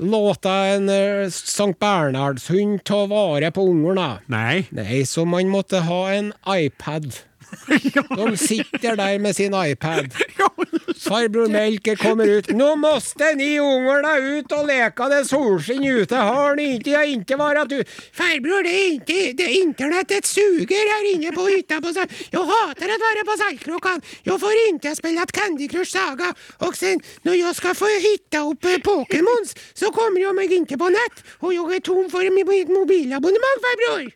låta 0.00 0.54
en 0.72 0.88
uh, 0.88 1.28
Sankt 1.28 1.78
Bernhardshund 1.82 2.80
ta 2.88 3.04
vare 3.06 3.52
på 3.52 3.66
ungene. 3.68 4.22
Nei. 4.32 4.64
Nei, 4.72 5.02
så 5.04 5.26
man 5.28 5.52
måtte 5.52 5.84
ha 5.84 6.00
en 6.14 6.32
iPad. 6.48 7.12
De 8.16 8.36
sitter 8.36 8.96
der 8.96 9.18
med 9.18 9.36
sin 9.36 9.54
iPad. 9.54 10.12
Farbror 11.08 11.48
Melker 11.48 11.96
kommer 11.96 12.26
ut. 12.26 12.48
'Nå 12.50 12.76
måste 12.76 13.34
ni 13.34 13.58
ungarna 13.58 14.16
ut 14.18 14.52
och 14.52 14.66
leka. 14.66 15.08
Det 15.08 15.16
är 15.16 15.24
solsken 15.24 15.84
ute. 15.84 16.16
Har 16.16 16.56
ni 16.56 16.74
inte? 16.74 16.90
Jag 16.90 17.06
inte 17.08 17.36
varit 17.36 17.72
ute. 17.72 17.90
Farbror, 18.12 18.62
det 18.62 18.70
är 18.70 18.92
inte 18.92 19.12
det 19.12 19.42
är 19.42 19.62
internetet 19.62 20.26
suger 20.26 20.84
här 20.92 21.14
inne 21.14 21.32
på 21.32 21.46
hyttan. 21.46 21.82
På 21.82 21.88
jag 22.30 22.44
hatar 22.44 22.88
att 22.94 23.02
vara 23.08 23.24
på 23.24 23.34
Saltkråkan. 23.42 24.00
Jag 24.22 24.40
får 24.40 24.52
inte 24.68 24.96
spela 24.96 25.26
Candy 25.26 25.68
Crush 25.68 25.92
Saga. 25.92 26.34
Och 26.58 26.76
sen 26.76 27.00
när 27.22 27.34
jag 27.34 27.56
ska 27.56 27.74
få 27.74 27.86
hitta 27.86 28.38
upp 28.38 28.64
eh, 28.64 28.70
Pokémons 28.70 29.56
så 29.74 29.92
kommer 29.92 30.20
jag 30.20 30.34
mig 30.34 30.54
inte 30.54 30.78
på 30.78 30.88
nett. 30.88 31.24
Och 31.38 31.54
jag 31.54 31.74
är 31.74 31.80
tom 31.80 32.10
för 32.10 32.30
mitt 32.30 32.68
mobilabonnemang, 32.68 33.58
farbror. 33.64 34.12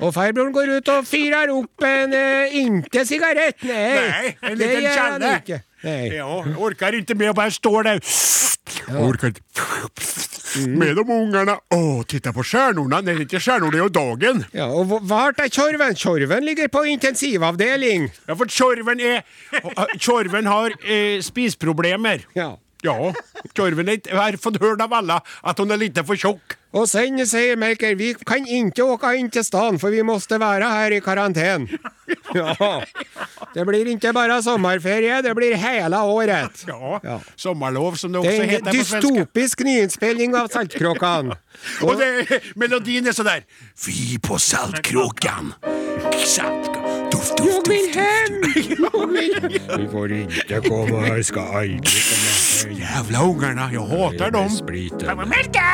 Och 0.00 0.14
farbroren 0.14 0.52
går 0.52 0.68
ut 0.68 0.88
og 0.88 1.06
fyrer 1.06 1.50
opp 1.52 1.84
en 1.84 2.14
uh, 2.14 2.56
inte 2.56 3.04
sigarett. 3.06 3.62
Nei, 3.62 3.96
Nei 4.00 4.36
en 4.40 4.58
liten. 4.58 5.26
Nej. 5.82 6.16
Ja, 6.16 6.38
orker 6.40 6.56
orkar 6.60 6.98
inte 6.98 7.14
med 7.14 7.30
å 7.30 7.32
bare 7.32 7.50
stå 7.50 7.82
där. 7.82 8.00
Jag 8.88 9.02
orkar 9.08 9.28
inte. 9.28 9.40
Med 10.66 10.96
de 10.96 11.10
ungarna. 11.10 11.58
Å, 11.74 12.02
titta 12.08 12.32
på 12.32 12.42
stjärnorna. 12.44 13.00
Nej, 13.00 13.14
det 13.14 13.20
er 13.20 13.22
inte 13.22 13.40
stjärnor, 13.40 13.70
det 13.70 13.78
är 13.78 13.88
dagen. 13.88 14.44
Ja, 14.52 14.66
och 14.66 14.86
hva 14.86 14.98
vart 15.00 15.40
är 15.40 15.48
Tjorven? 15.48 15.94
Tjorven 15.96 16.44
ligger 16.44 16.68
på 16.68 16.84
intensivavdeling. 16.86 18.10
Ja, 18.26 18.36
för 18.36 18.46
Tjorven 18.46 19.00
är... 19.00 19.22
Tjorven 19.98 20.46
har 20.46 20.70
eh, 20.92 21.20
spisproblemer. 21.20 22.26
Ja. 22.32 22.58
Ja, 22.84 23.12
Tjorven 23.54 23.88
er 23.88 24.38
höra 24.60 24.84
av 24.86 24.92
alla 24.92 25.20
at 25.42 25.58
hun 25.58 25.70
er 25.70 25.80
lite 25.80 26.04
for 26.06 26.16
tjukk. 26.16 26.56
Og 26.72 26.86
sen 26.86 27.18
sier 27.26 27.56
Melker, 27.58 27.96
vi 27.98 28.12
kan 28.14 28.44
ikke 28.46 28.84
åke 28.94 29.10
inn 29.18 29.30
til 29.32 29.42
stan 29.42 29.78
for 29.82 29.90
vi 29.90 30.04
måtte 30.06 30.38
være 30.38 30.68
her 30.70 30.94
i 30.94 31.00
karantene. 31.02 31.66
Ja, 32.34 32.54
det 33.54 33.64
blir 33.66 33.90
ikke 33.90 34.12
bare 34.14 34.38
sommerferie, 34.42 35.18
det 35.22 35.34
blir 35.34 35.56
hele 35.58 35.98
året. 35.98 36.62
Ja, 36.68 37.00
Ja. 37.02 37.18
sommarlov 37.36 37.98
som 37.98 38.12
det 38.12 38.20
også 38.22 38.30
Det 38.30 38.50
heter 38.50 38.64
på 38.64 38.70
en 38.70 38.78
dystopisk 38.78 39.60
nyinspelning 39.66 40.36
av 40.38 40.48
Saltkråkan. 40.48 41.34
Og 41.86 41.98
det, 41.98 42.42
melodin 42.54 43.04
sånn 43.10 43.18
sådär. 43.24 43.42
Vi 43.86 44.18
på 44.22 44.38
Saltkråkan. 44.38 45.54
Saltkråkan. 46.22 46.69
Duft, 47.10 47.36
duft, 47.36 47.38
duft, 47.38 47.68
vill 47.68 47.86
duft. 47.86 47.96
hem! 47.96 48.40
Du 49.78 49.88
får 49.90 50.08
Vi 50.08 50.68
får 50.68 51.06
her, 51.06 51.22
skal 51.22 51.42
aldri 51.60 52.00
komme 52.08 52.28
her. 52.30 52.70
Jævla 52.80 53.22
ungerne. 53.22 53.68
Jeg 53.72 53.80
hater 53.80 54.30
dem. 54.30 55.28
Melke! 55.28 55.66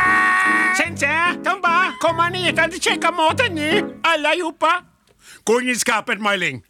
Sense, 0.76 1.09
Tomba, 1.45 1.74
kommer 2.01 2.30
ni 2.30 2.39
hit 2.47 2.59
og 2.61 2.72
sjekker 2.80 3.12
maten 3.16 3.55
nu, 3.57 3.93
allihopa? 4.05 4.74
Gå 5.47 5.61
inn 5.62 5.70
i 5.72 5.74
skapet, 5.78 6.20
Mailing. 6.20 6.62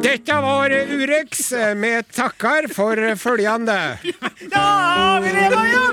Dette 0.00 0.32
var 0.40 0.72
Urex 0.72 1.50
med 1.76 2.08
takker 2.16 2.68
for 2.72 2.96
følgende. 3.20 3.76
Ja, 4.52 5.20
vi 5.20 5.34
lever 5.36 5.66
jo! 5.74 5.84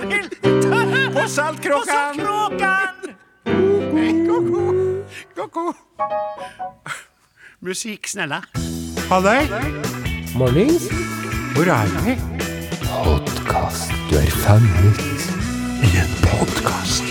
På 0.67 0.79
På 1.17 1.27
saltkråkan! 1.27 2.21
kråkan! 2.23 2.95
Koko. 5.35 5.73
Musikk, 7.59 8.07
snälla. 8.07 8.43
Ha 9.09 9.21
det. 9.21 9.47
Mornings. 10.35 10.83
Hvor 11.55 11.65
er 11.73 11.89
vi? 12.05 12.13
Podkast. 12.85 13.91
Du 14.09 14.15
er 14.19 14.29
fanget 14.43 14.99
i 15.81 15.89
en 15.97 16.11
podkast. 16.23 17.03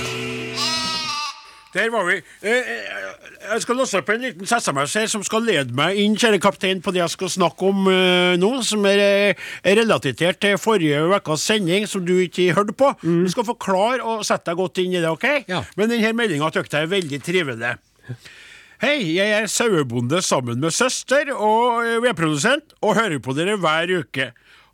Der 1.75 1.91
var 1.93 2.05
vi. 2.09 2.17
Eh, 2.43 2.51
eh, 2.51 3.53
Jeg 3.53 3.63
skal 3.63 3.77
låse 3.77 3.99
opp 3.99 4.09
en 4.11 4.21
liten 4.23 4.47
SMS 4.47 4.95
her 4.95 5.07
som 5.07 5.23
skal 5.23 5.45
lede 5.45 5.75
meg 5.77 5.99
inn, 6.03 6.15
kjære 6.19 6.39
kaptein, 6.43 6.81
på 6.83 6.91
det 6.95 7.03
jeg 7.03 7.11
skal 7.13 7.29
snakke 7.31 7.69
om 7.69 7.85
eh, 7.93 8.37
nå, 8.41 8.49
som 8.67 8.87
er, 8.89 9.03
eh, 9.03 9.45
er 9.63 9.77
relatert 9.83 10.41
til 10.41 10.57
forrige 10.59 11.03
ukas 11.13 11.45
sending, 11.47 11.87
som 11.91 12.07
du 12.07 12.15
ikke 12.23 12.53
hørte 12.57 12.73
på. 12.73 12.95
Du 13.03 13.29
skal 13.31 13.45
forklare 13.47 14.01
og 14.03 14.25
sette 14.27 14.51
deg 14.51 14.57
godt 14.63 14.79
inn 14.83 14.95
i 14.97 15.03
det, 15.03 15.11
OK? 15.11 15.27
Ja. 15.49 15.63
Men 15.77 15.91
denne 15.93 16.15
meldinga 16.17 16.51
syns 16.55 16.73
jeg 16.73 16.83
er 16.89 16.95
veldig 16.97 17.23
trivelig. 17.23 17.75
Hei, 18.77 19.17
jeg 19.17 19.33
er 19.33 19.47
sauebonde 19.49 20.19
sammen 20.21 20.59
med 20.61 20.75
søster 20.77 21.31
og 21.33 21.79
eh, 21.81 21.95
vedprodusent, 22.05 22.75
og 22.85 22.99
hører 22.99 23.23
på 23.25 23.33
dere 23.33 23.55
hver 23.57 23.89
uke. 24.03 24.27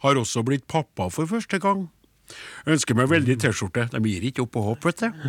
Har 0.02 0.18
også 0.18 0.42
blitt 0.42 0.64
pappa 0.66 1.06
for 1.14 1.30
første 1.30 1.60
gang. 1.62 1.84
Ønsker 2.66 2.98
meg 2.98 3.12
veldig 3.12 3.36
T-skjorte. 3.44 3.84
De 3.92 4.00
gir 4.10 4.26
ikke 4.26 4.42
opp 4.42 4.50
på 4.56 4.64
håp, 4.66 4.88
vet 4.88 5.04
du. 5.04 5.22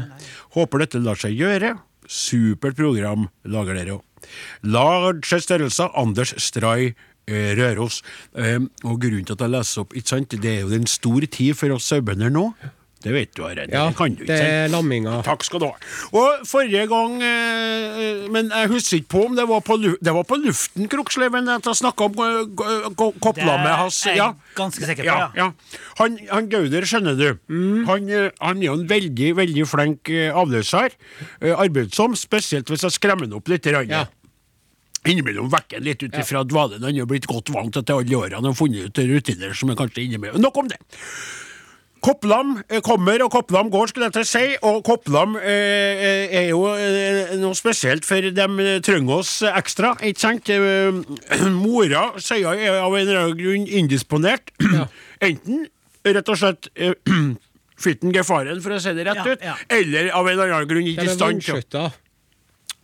Håper 0.58 0.82
dette 0.82 1.04
lar 1.06 1.22
seg 1.22 1.38
gjøre. 1.38 1.76
Supert 2.10 2.80
program 2.80 3.28
lager 3.46 3.78
dere 3.78 4.00
òg. 4.00 4.30
Large 4.66 5.44
størrelser. 5.46 5.94
Anders 5.94 6.34
Stray 6.42 6.96
eh, 7.30 7.54
Røros. 7.60 8.02
Eh, 8.34 8.58
og 8.88 8.98
grunnen 9.06 9.30
til 9.30 9.38
at 9.38 9.46
jeg 9.46 9.54
leser 9.54 9.86
opp, 9.86 9.94
ikke 9.94 10.16
sant, 10.16 10.34
det 10.34 10.50
er 10.50 10.64
jo 10.66 10.74
en 10.80 10.90
stor 10.90 11.30
tid 11.30 11.62
for 11.62 11.78
oss 11.78 11.94
sauebønder 11.94 12.34
nå. 12.34 12.50
Det 13.04 13.12
vet 13.12 13.34
du, 13.36 13.42
Are. 13.44 13.66
Det 13.68 13.74
Ja, 13.76 13.90
kan 13.92 14.14
du 14.16 14.22
ikke 14.24 14.30
det 14.32 14.38
er 14.48 14.70
lamminga. 14.72 15.18
Takk 15.28 15.44
skal 15.44 15.60
du 15.60 15.66
ha. 15.68 15.74
Og 16.16 16.46
forrige 16.48 16.86
gang 16.88 17.18
eh, 17.22 18.30
Men 18.32 18.48
jeg 18.54 18.70
husker 18.72 19.02
ikke 19.02 19.12
på 19.12 19.24
om 19.28 19.36
det 19.36 19.44
var 19.50 19.60
på, 19.68 19.76
det 19.84 20.14
var 20.16 20.24
på 20.30 20.38
luften, 20.40 20.88
Kroksleven, 20.88 21.50
at 21.52 21.68
jeg 21.68 21.82
snakka 21.82 22.08
om 22.08 22.16
eh, 22.24 22.88
go- 22.96 23.12
kopplammet 23.20 23.76
hans. 23.82 24.00
er 24.08 24.16
jeg 24.16 24.22
Ja. 24.24 24.30
ganske 24.56 24.88
sikker 24.88 25.04
på, 25.04 25.10
ja. 25.12 25.18
ja. 25.36 25.50
ja. 25.50 25.80
Han, 26.00 26.18
han 26.32 26.48
Gauder, 26.50 26.88
skjønner 26.88 27.20
du. 27.20 27.28
Han, 27.92 28.08
eh, 28.10 28.30
han 28.40 28.64
er 28.64 28.70
jo 28.70 28.78
en 28.80 28.88
veldig, 28.88 29.34
veldig 29.44 29.68
flink 29.68 30.10
eh, 30.10 30.32
avløser. 30.32 30.96
Eh, 31.42 31.52
Arbeidsom, 31.60 32.16
spesielt 32.16 32.72
hvis 32.72 32.88
jeg 32.88 32.96
skremmer 33.02 33.28
ham 33.28 33.36
opp 33.42 33.52
litt. 33.52 33.68
Ja. 33.68 34.06
Innimellom 35.04 35.50
vekker 35.52 35.82
han 35.82 35.84
litt 35.90 36.04
ut 36.08 36.16
ifra 36.16 36.46
dvalen. 36.48 36.84
Han 36.88 36.96
er 36.96 37.08
blitt 37.10 37.28
godt 37.28 37.50
vant 37.52 37.76
etter 37.76 38.00
alle 38.00 38.16
årene 38.16 38.40
han 38.40 38.46
har 38.48 38.56
funnet 38.56 38.88
ut 38.88 39.02
rutiner 39.12 39.52
som 39.60 39.72
er 39.74 39.76
kanskje 39.76 40.06
innimellom. 40.08 40.40
Nok 40.40 40.62
om 40.64 40.70
det. 40.72 40.80
Kopplam 42.04 42.58
eh, 42.68 42.82
kommer, 42.84 43.22
og 43.26 43.32
Kopplam 43.32 43.70
går, 43.72 43.92
skulle 43.92 44.10
jeg 44.10 44.16
til 44.18 44.26
å 44.26 44.28
si. 44.28 44.44
Og 44.68 44.82
Kopplam 44.88 45.38
eh, 45.40 46.04
eh, 46.10 46.36
er 46.42 46.50
jo 46.50 46.66
eh, 46.76 47.32
noe 47.40 47.56
spesielt, 47.58 48.04
for 48.08 48.20
de 48.24 48.48
trenger 48.84 49.22
oss 49.22 49.38
ekstra, 49.48 49.94
ikke 50.04 50.24
sant? 50.26 50.52
Eh, 50.52 50.92
mora 51.64 52.10
sier 52.20 52.52
er 52.60 52.82
av 52.82 52.92
en 52.98 53.06
eller 53.06 53.22
annen 53.24 53.40
grunn 53.40 53.68
indisponert. 53.82 54.52
Enten 55.30 55.66
rett 56.04 56.30
og 56.34 56.40
slett 56.42 56.68
eh, 56.76 56.94
fitten 57.84 58.12
gefaren, 58.16 58.60
for 58.64 58.76
å 58.76 58.82
si 58.84 58.92
det 58.96 59.08
rett 59.08 59.24
Ja, 59.24 59.32
ut, 59.34 59.48
ja. 59.52 59.56
eller 59.80 60.12
av 60.16 60.28
en 60.28 60.36
eller 60.38 60.58
annen 60.60 60.70
grunn 60.70 60.90
ikke 60.94 61.08
i 61.08 61.16
stand 61.16 61.44
til. 61.44 61.64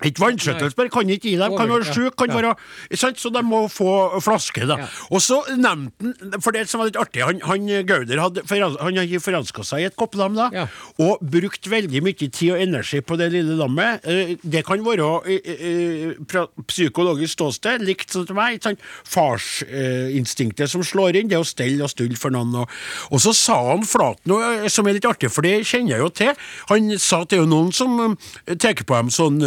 Ikke 0.05 0.21
vannskjøttelsbær 0.23 0.89
kan 0.93 1.09
ikke 1.11 1.27
gi 1.29 1.35
dem, 1.39 1.55
kan 1.59 1.69
være 1.71 1.87
sjuk, 1.93 2.15
kan 2.19 2.31
være 2.31 2.53
sant? 2.95 3.19
Så 3.19 3.31
de 3.35 3.41
må 3.43 3.65
få 3.71 4.19
flaske, 4.23 4.63
da. 4.69 4.77
Og 5.11 5.19
så 5.23 5.41
nevnte 5.57 6.13
han, 6.31 6.39
for 6.41 6.55
det 6.55 6.65
som 6.71 6.79
var 6.79 6.87
litt 6.91 6.99
artig, 7.01 7.23
han, 7.27 7.41
han 7.43 7.67
Gauder 7.89 8.21
hadde 8.23 8.43
han 8.49 8.97
hadde 9.01 9.19
forelska 9.23 9.63
seg 9.67 9.83
i 9.83 9.87
et 9.89 9.95
kopplam, 9.99 10.35
da, 10.37 10.49
Ja. 10.55 10.67
og 11.03 11.19
brukt 11.21 11.67
veldig 11.69 12.01
mye 12.05 12.15
tid 12.29 12.51
og 12.55 12.61
energi 12.63 13.01
på 13.01 13.17
det 13.19 13.31
lille 13.33 13.57
lammet. 13.59 14.05
Eh, 14.07 14.35
Det 14.43 14.63
kan 14.65 14.79
være 14.85 15.09
eh, 15.27 15.51
eh, 15.51 16.13
fra 16.29 16.45
psykologisk 16.67 17.33
ståsted, 17.35 17.83
likt 17.85 18.11
som 18.15 18.25
meg, 18.35 18.61
sant? 18.63 18.79
farsinstinktet 19.05 20.69
som 20.71 20.83
slår 20.85 21.19
inn, 21.19 21.29
det 21.31 21.37
å 21.39 21.45
stelle 21.47 21.83
og 21.85 21.91
stulle 21.91 22.17
for 22.19 22.33
noen. 22.33 22.53
Og, 22.63 22.69
og 23.11 23.21
så 23.23 23.33
sa 23.35 23.57
han 23.71 23.83
flat 23.87 24.19
noe 24.29 24.69
som 24.71 24.87
er 24.89 24.97
litt 24.97 25.07
artig, 25.09 25.31
for 25.33 25.45
det 25.45 25.59
kjenner 25.67 25.95
jeg 25.97 26.03
jo 26.05 26.09
til. 26.21 26.33
Han 26.71 26.91
sa 27.01 27.21
at 27.23 27.31
det 27.31 27.39
er 27.39 27.43
jo 27.43 27.49
noen 27.51 27.71
som 27.75 28.17
tar 28.59 28.79
på 28.79 28.95
dem 28.95 29.09
sånn 29.13 29.39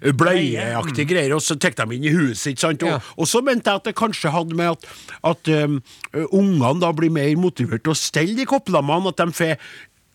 bleieaktige 0.00 1.08
greier, 1.08 1.34
og 1.36 1.42
så 1.44 1.56
tok 1.60 1.76
de 1.78 1.86
inn 1.96 2.04
i 2.04 2.12
huset, 2.14 2.52
ikke 2.52 2.60
sant. 2.66 2.82
Og, 2.82 2.88
Ja. 2.96 3.00
og 3.16 3.26
så 3.26 3.42
mente 3.44 3.70
jeg 3.70 3.76
at 3.82 3.84
det 3.84 3.94
kanskje 3.96 4.30
hadde 4.34 4.54
med 4.54 4.76
at, 4.76 4.86
at 5.24 5.48
um, 5.64 5.82
ungene 6.30 6.80
da 6.80 6.92
blir 6.92 7.10
mer 7.10 7.34
motivert 7.36 7.82
til 7.84 7.92
å 7.92 7.98
stelle 7.98 8.36
de 8.36 8.46
kopplammene, 8.46 9.08
at 9.12 9.16
de 9.16 9.32
får 9.32 9.56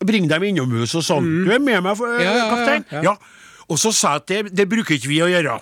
bringe 0.02 0.28
dem 0.28 0.42
innomhus 0.42 0.94
og 0.98 1.04
sånn. 1.06 1.28
Du 1.46 1.52
er 1.52 1.58
med 1.62 1.82
meg, 1.82 1.96
kaptein?' 1.96 2.84
Ja, 2.90 3.02
ja, 3.02 3.02
ja. 3.02 3.16
Og 3.70 3.78
så 3.78 3.92
sa 3.94 4.16
jeg 4.16 4.22
at 4.22 4.26
det, 4.26 4.56
det 4.56 4.68
bruker 4.68 4.94
ikke 4.98 5.08
vi 5.08 5.20
å 5.22 5.30
gjøre. 5.30 5.60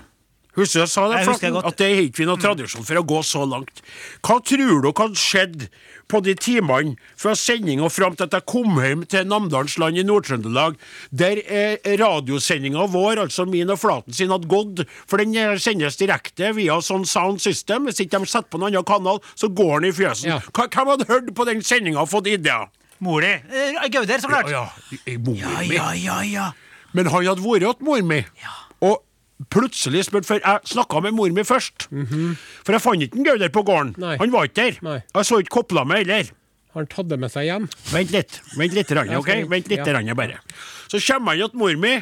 Husker 0.57 0.81
jeg 0.83 0.91
sa 0.91 1.05
det, 1.13 1.21
husker 1.29 1.57
At 1.63 1.77
det 1.79 1.87
er 1.87 2.01
ikke 2.09 2.23
vi 2.23 2.27
noe 2.27 2.41
tradisjon 2.43 2.83
for 2.87 2.99
å 2.99 3.05
gå 3.07 3.21
så 3.27 3.45
langt. 3.47 3.83
Hva 4.27 4.41
tror 4.43 4.81
dere 4.83 4.93
hadde 4.99 5.21
skjedd 5.21 5.67
på 6.11 6.19
de 6.27 6.35
timene 6.35 6.97
fra 7.15 7.37
sending 7.39 7.83
og 7.87 7.93
fram 7.95 8.17
til 8.19 8.27
at 8.27 8.35
jeg 8.35 8.47
kom 8.51 8.81
hjem 8.83 9.05
til 9.07 9.29
Namdalens 9.31 9.77
land 9.79 10.01
i 10.01 10.03
Nord-Trøndelag, 10.09 10.75
der 11.15 11.39
eh, 11.47 11.77
radiosendinga 12.01 12.89
vår, 12.91 13.21
altså 13.27 13.47
min 13.47 13.71
og 13.71 13.79
Flaten 13.79 14.17
sin, 14.17 14.33
hadde 14.35 14.51
gått, 14.51 14.83
for 15.07 15.23
den 15.23 15.37
eh, 15.39 15.55
sendes 15.63 16.01
direkte 16.01 16.51
via 16.57 16.81
sånn 16.83 17.07
sound 17.07 17.39
system. 17.45 17.87
Hvis 17.87 18.03
ikke 18.03 18.19
de 18.19 18.27
setter 18.33 18.51
på 18.51 18.59
en 18.59 18.67
annen 18.73 18.87
kanal, 18.89 19.23
så 19.39 19.47
går 19.55 19.85
den 19.85 19.93
i 19.93 19.95
fjøsen. 20.01 20.33
Ja. 20.35 20.41
Hvem 20.51 20.91
hadde 20.91 21.07
hørt 21.13 21.31
på 21.39 21.47
den 21.47 21.63
sendinga 21.63 22.03
og 22.03 22.11
fått 22.11 22.27
ideer? 22.33 22.67
Mor 23.01 23.23
di. 23.25 23.31
Eh, 23.33 23.79
Gauder, 23.95 24.19
så 24.21 24.29
klart. 24.29 24.51
Ja, 24.53 24.67
ja, 25.07 25.15
mor 25.25 25.39
Ja, 25.39 25.55
mi. 25.63 25.77
ja, 25.79 25.93
ja, 25.95 26.19
ja. 26.27 26.49
Men 26.93 27.07
han 27.07 27.23
hadde 27.31 27.41
vært 27.47 27.65
hos 27.71 27.87
mor 27.87 28.03
mi. 28.05 28.19
Og 28.83 28.99
plutselig 29.49 30.05
spurte 30.09 30.29
For 30.29 30.43
jeg 30.43 30.73
snakka 30.75 31.01
med 31.07 31.17
mor 31.17 31.31
mi 31.33 31.45
først. 31.47 31.89
For 31.91 32.77
jeg 32.77 32.85
fant 32.85 33.07
ikke 33.07 33.19
en 33.19 33.25
Gauder 33.31 33.49
på 33.55 33.65
gården. 33.67 33.95
Nei. 34.03 34.17
Han 34.21 34.35
var 34.35 34.51
ikke 34.51 34.61
der. 34.63 34.79
Nei. 34.85 35.01
Jeg 35.15 35.31
så 35.31 35.41
ikke 35.41 35.61
kopplammet 35.61 36.05
heller. 36.05 36.31
Har 36.71 36.85
han 36.85 36.91
tatt 36.91 37.09
det 37.11 37.19
med 37.19 37.33
seg 37.33 37.49
hjem? 37.49 37.67
Vent 37.91 38.13
litt. 38.15 38.41
Vent 38.55 38.75
litt, 38.77 38.93
rann, 38.95 39.11
okay? 39.19 39.43
ok? 39.43 39.51
Vent 39.51 39.71
litt 39.73 39.83
ja. 39.83 39.95
rann, 39.97 40.11
bare. 40.15 40.39
Så 40.91 41.01
kommer 41.03 41.35
han 41.35 41.51
til 41.51 41.59
mor 41.59 41.75
mi. 41.83 41.97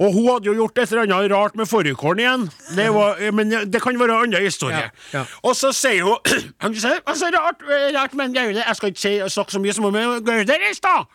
Og 0.00 0.14
hun 0.14 0.30
hadde 0.30 0.48
jo 0.48 0.54
gjort 0.56 0.78
et 0.80 0.92
eller 0.94 1.02
annet 1.04 1.32
rart 1.34 1.56
med 1.60 1.68
fårikålen 1.68 2.22
igjen. 2.22 2.46
Det 2.72 2.86
var, 2.94 3.18
men 3.36 3.50
det 3.68 3.82
kan 3.84 3.98
være 4.00 4.14
en 4.14 4.30
annen 4.30 4.46
historie. 4.46 4.86
Ja, 4.86 5.18
ja. 5.18 5.24
Og 5.44 5.52
så 5.58 5.74
sier 5.76 6.06
hun 6.08 6.16
altså, 6.64 7.28
rart, 7.34 7.60
rart 7.98 8.14
med 8.16 8.30
en 8.30 8.38
Gauder. 8.38 8.62
Jeg 8.62 8.78
skal 8.78 8.94
ikke 8.94 9.02
si, 9.02 9.12
snakke 9.36 9.52
så 9.52 9.60
mye 9.60 9.76
som 9.76 9.90
om 9.90 10.00
Gauder 10.24 10.64
i 10.70 10.72
stad. 10.78 11.12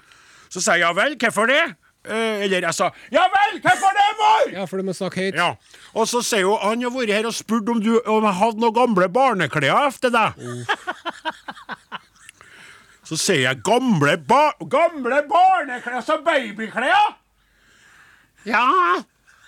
Så 0.54 0.62
sier 0.62 0.78
jeg 0.78 0.86
ja 0.86 0.94
vel, 0.94 1.18
hvorfor 1.18 1.50
det? 1.50 1.64
Eh, 2.06 2.44
eller 2.46 2.62
jeg 2.68 2.76
sa 2.78 2.92
ja 3.14 3.24
vel, 3.34 3.56
hvorfor 3.64 3.96
det, 3.98 4.06
mor? 4.20 4.52
Ja, 4.54 4.66
for 4.70 4.78
du 4.78 4.86
må 4.86 4.94
snakke 4.94 5.24
høyt. 5.24 5.38
Ja, 5.40 5.48
og 5.98 6.06
så 6.10 6.22
sier 6.26 6.46
hun 6.46 6.60
Han 6.62 6.84
har 6.86 6.94
vært 6.94 7.14
her 7.16 7.30
og 7.30 7.34
spurt 7.34 7.70
om 7.72 7.80
du 7.82 7.96
Om 8.00 8.28
jeg 8.30 8.38
hadde 8.42 8.62
noen 8.62 8.76
gamle 8.76 9.08
barneklær 9.10 9.88
efter 9.88 10.14
deg. 10.14 10.38
Så 13.06 13.18
sier 13.22 13.44
jeg 13.46 13.62
gamle 13.66 14.16
ba 14.30 14.52
Gamle 14.62 15.24
barneklær, 15.30 16.00
altså 16.02 16.20
babyklær? 16.26 17.16
Ja. 18.46 18.66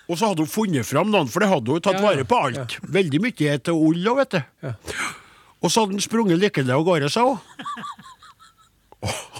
Og 0.08 0.16
så 0.18 0.30
hadde 0.30 0.42
hun 0.42 0.50
funnet 0.50 0.86
fram 0.88 1.10
noen, 1.12 1.28
for 1.30 1.44
det 1.44 1.50
hadde 1.50 1.74
hun 1.74 1.82
tatt 1.84 1.98
Ja, 1.98 2.02
ja, 2.02 2.06
vare 2.08 2.26
på 2.26 2.38
alt. 2.48 2.78
Veldig 2.82 3.20
mye 3.22 3.58
til 3.62 3.74
ull 3.76 4.06
òg, 4.10 4.22
vet 4.22 4.38
du. 4.38 4.70
Og 5.58 5.70
så 5.70 5.82
hadde 5.84 5.98
han 5.98 6.02
sprunget 6.02 6.40
lykkelig 6.40 6.74
av 6.74 6.86
gårde, 6.86 7.10
sa 7.12 7.26
hun. 7.28 7.38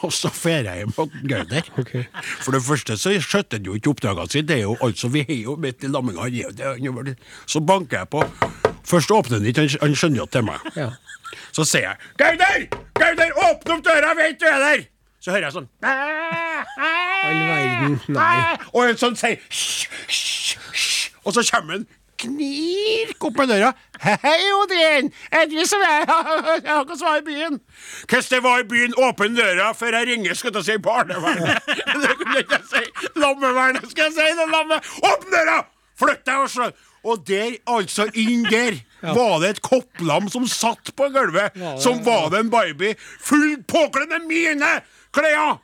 Og 0.02 0.12
så 0.14 0.30
drar 0.30 0.62
jeg 0.62 0.76
hjem 0.84 0.92
til 0.94 1.28
Gauder. 1.28 1.70
Okay. 1.78 2.04
For 2.44 2.54
det 2.54 2.62
første 2.62 2.96
så 2.96 3.10
skjøtter 3.18 3.58
han 3.58 3.66
jo 3.66 3.74
ikke 3.74 3.90
oppdragene 3.90 4.30
sine. 4.30 4.46
Det 4.46 4.56
er 4.56 4.62
jo 4.68 4.76
altså, 4.80 5.08
Vi 5.10 5.24
er 5.28 5.40
jo 5.42 5.56
midt 5.56 5.82
i 5.82 5.90
lamminga. 5.90 6.28
er 6.28 7.10
er 7.10 7.14
Så 7.46 7.60
banker 7.60 7.98
jeg 7.98 8.08
på. 8.08 8.22
Først 8.86 9.10
åpner 9.10 9.38
han 9.38 9.46
ikke, 9.46 9.78
han- 9.80 9.94
skjønner 9.94 10.16
jo 10.16 10.22
at 10.22 10.32
det 10.32 10.38
er 10.38 10.42
meg. 10.42 10.60
Ja. 10.76 10.90
Så 11.52 11.64
sier 11.64 11.80
jeg 11.82 11.96
'Gauder! 12.16 12.68
Gauder, 12.94 13.30
åpne 13.36 13.72
opp 13.74 13.84
døra, 13.84 14.08
jeg 14.08 14.16
vet 14.16 14.40
du 14.40 14.46
er 14.46 14.58
der!' 14.58 14.84
Så 15.20 15.30
hører 15.30 15.42
jeg 15.42 15.52
sånn 15.52 15.68
All 15.82 17.34
verden, 17.34 18.00
nei. 18.08 18.56
Og 18.72 18.88
en 18.88 18.96
sånn 18.96 19.16
sier. 19.18 19.36
Og 21.24 21.34
så 21.34 21.42
kommer 21.50 21.72
han 21.72 21.86
knirk 22.18 23.24
opp 23.28 23.36
med 23.40 23.50
døra. 23.52 23.70
Hei, 24.02 24.40
Odin! 24.62 25.10
Det 25.52 25.64
som 25.70 25.82
er 25.86 26.04
Jeg 26.64 26.68
har 26.72 26.82
ikke 26.84 26.98
svar 27.00 27.20
i 27.20 27.24
byen. 27.26 27.60
Hvordan 28.08 28.28
det 28.30 28.40
var 28.44 28.62
i 28.62 28.66
byen, 28.72 28.94
åpne 28.98 29.30
døra 29.38 29.70
før 29.78 29.96
jeg 29.98 30.08
ringer, 30.12 30.34
skal 30.38 30.54
jeg 30.58 30.64
si 30.68 30.76
barnevernet. 30.82 31.62
det 32.02 32.12
kunne 32.18 32.36
jeg 32.36 32.46
ikke 32.46 32.60
si. 32.70 32.84
Lammevernet, 33.18 33.86
skal 33.90 34.08
jeg 34.08 34.16
si. 34.18 34.28
Det 34.40 34.48
lammet. 34.52 34.92
Åpne 35.02 35.32
døra! 35.36 35.58
Flytt 35.98 36.20
deg 36.28 36.44
og 36.44 36.50
slå 36.52 36.66
Og 37.10 37.22
der, 37.26 37.56
altså, 37.66 38.04
inn 38.14 38.44
der 38.46 38.76
Var 39.02 39.32
det 39.42 39.48
et 39.56 39.60
kopplam 39.66 40.28
som 40.30 40.44
satt 40.46 40.92
på 40.98 41.08
gulvet, 41.14 41.56
ja, 41.58 41.72
det- 41.74 41.82
som 41.82 41.98
var 42.06 42.28
det 42.30 42.44
en 42.44 42.50
baby? 42.50 42.92
Fullt 43.22 43.66
påkledd 43.70 44.12
med 44.14 44.28
mine 44.30 44.70
klær! 45.14 45.58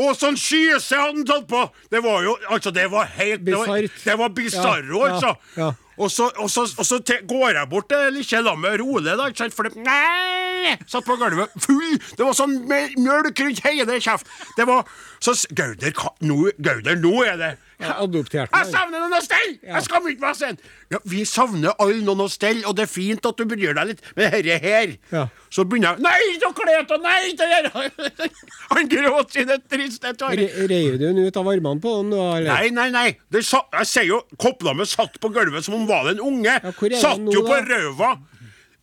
Og 0.00 0.14
sånn 0.16 0.38
skyse 0.40 0.96
hadde 0.96 1.20
han 1.20 1.26
tatt 1.28 1.46
på! 1.50 1.60
Det 1.92 2.00
var 2.04 2.24
jo 2.24 2.36
Altså, 2.48 2.72
det 2.74 2.86
var 2.92 3.08
helt 3.18 3.44
Det 3.44 3.56
var, 3.58 3.86
det 4.04 4.18
var 4.20 4.34
bisarro, 4.36 5.00
Ja, 5.04 5.06
ja, 5.06 5.14
altså. 5.14 5.32
ja. 5.60 5.70
Og 6.00 6.08
så, 6.08 6.30
og 6.40 6.48
så, 6.48 6.62
og 6.80 6.86
så 6.88 6.96
te, 7.04 7.18
går 7.28 7.50
jeg 7.58 7.68
bort 7.68 7.90
til 7.90 8.14
lille 8.16 8.38
lammet 8.46 8.78
rolig, 8.80 9.12
da, 9.20 9.26
ikke 9.28 9.42
sant? 9.42 9.56
For 9.56 9.68
det 9.68 9.82
Nei! 9.84 10.76
Satt 10.88 11.04
på 11.04 11.16
gulvet 11.20 11.52
full 11.60 11.98
Det 12.16 12.24
var 12.24 12.36
sånn 12.38 12.54
mjølk 12.70 13.42
rundt 13.44 13.60
hele 13.66 13.98
kjeften! 14.00 14.30
Det 14.56 14.68
var 14.70 14.88
Så 15.20 15.36
Gauder, 15.52 15.92
nå, 16.24 16.38
Gauder, 16.64 16.96
nå 17.02 17.14
er 17.26 17.36
det 17.40 17.52
Jeg 17.80 17.94
adopterte 18.04 18.58
Jeg 18.60 18.68
savner 18.74 19.00
noen 19.02 19.14
å 19.16 19.20
stelle! 19.24 19.54
Jeg 19.64 19.84
skammer 19.86 20.12
ikke 20.12 20.24
meg 20.26 20.36
sen! 20.36 20.58
Ja, 20.92 20.98
vi 21.08 21.22
savner 21.28 21.72
alle 21.80 22.00
noen 22.04 22.24
å 22.24 22.28
stelle, 22.30 22.64
og 22.68 22.74
det 22.76 22.84
er 22.84 22.90
fint 22.92 23.26
at 23.30 23.38
du 23.40 23.44
bryr 23.48 23.72
deg 23.78 23.92
litt, 23.92 24.02
men 24.18 24.30
herre 24.34 24.56
her 24.64 24.94
Ja. 25.14 25.22
Så 25.50 25.64
begynner 25.66 25.96
jeg 25.96 26.04
Nei, 26.04 26.38
så 26.42 26.50
klet 26.56 26.92
og 26.96 27.04
nei 27.06 27.32
det 27.38 27.48
der! 27.70 28.32
Han 28.74 28.90
gråt 28.92 29.32
sine 29.38 29.56
triste 29.70 30.12
tårer. 30.20 30.42
Re- 30.44 30.66
Reiv 30.70 30.98
du 31.00 31.06
den 31.08 31.22
ut 31.24 31.38
av 31.40 31.48
armene 31.54 31.80
på 31.82 31.94
den? 32.02 32.12
Nei, 32.46 32.68
nei, 32.76 32.88
nei. 32.94 33.06
Det 33.32 33.44
sa, 33.46 33.62
jeg 33.80 33.88
ser 33.90 34.06
jo 34.10 34.20
Kopplammet 34.40 34.88
satt 34.92 35.16
på 35.22 35.30
gulvet 35.34 35.64
som 35.66 35.78
om 35.78 35.86
han 35.86 35.88
var 35.90 36.12
en 36.12 36.20
unge. 36.20 36.58
er 36.62 37.00
satt 37.00 37.16
han 37.16 37.24
nå, 37.26 37.32
jo 37.34 37.46
på 37.48 37.56
røva. 37.66 38.12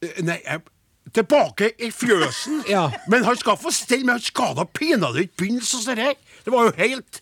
Eh, 0.01 0.17
Nei, 0.25 0.39
jeg, 0.45 0.61
tilbake 1.15 1.71
i 1.81 1.91
fjøsen. 1.93 2.63
Ja. 2.73 2.87
Men 3.07 3.23
han 3.25 3.37
skal 3.39 3.57
få 3.61 3.71
stelle, 3.73 4.03
men 4.05 4.17
han 4.17 4.25
skal 4.25 4.55
da 4.57 4.65
pinadø 4.67 5.23
ikke 5.23 5.43
begynne 5.43 5.65
sånn 5.65 5.97
her. 6.01 6.17
Det 6.43 6.53
var 6.53 6.67
jo 6.69 6.75
helt 6.81 7.21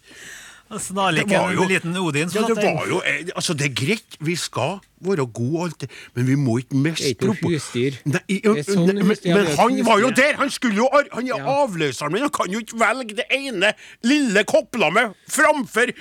Snarlik 0.71 1.27
Det 1.29 1.37
var 1.37 1.51
en 1.53 1.69
liten 1.69 1.97
Odin 1.97 2.29
Ja, 2.33 2.41
det 2.47 2.55
var 2.57 2.87
jo 2.89 3.01
eh, 3.05 3.27
Altså, 3.35 3.53
det 3.53 3.67
er 3.69 3.73
greit, 3.85 4.17
vi 4.19 4.35
skal 4.35 4.79
være 5.05 5.27
gode 5.27 5.59
og 5.59 5.65
alt 5.67 5.81
det, 5.85 5.89
men 6.15 6.25
vi 6.25 6.35
må 6.39 6.57
ikke 6.63 6.79
miste 6.81 7.11
er 7.11 8.47
er 8.57 8.63
sånn 8.65 8.87
men, 8.89 9.11
men 9.29 9.49
han 9.59 9.77
var 9.85 9.99
jo 10.01 10.09
der! 10.17 10.39
Han 10.41 10.49
skulle 10.49 10.79
jo 10.79 10.89
Han 11.13 11.27
er 11.29 11.35
Ja. 11.37 11.57
avløseren 11.63 12.15
min, 12.15 12.25
han 12.25 12.33
kan 12.33 12.49
jo 12.49 12.63
ikke 12.63 12.79
velge 12.81 13.19
det 13.21 13.27
ene 13.29 13.73
lille 14.03 14.43
kopplammet 14.49 15.13
framfor 15.29 15.93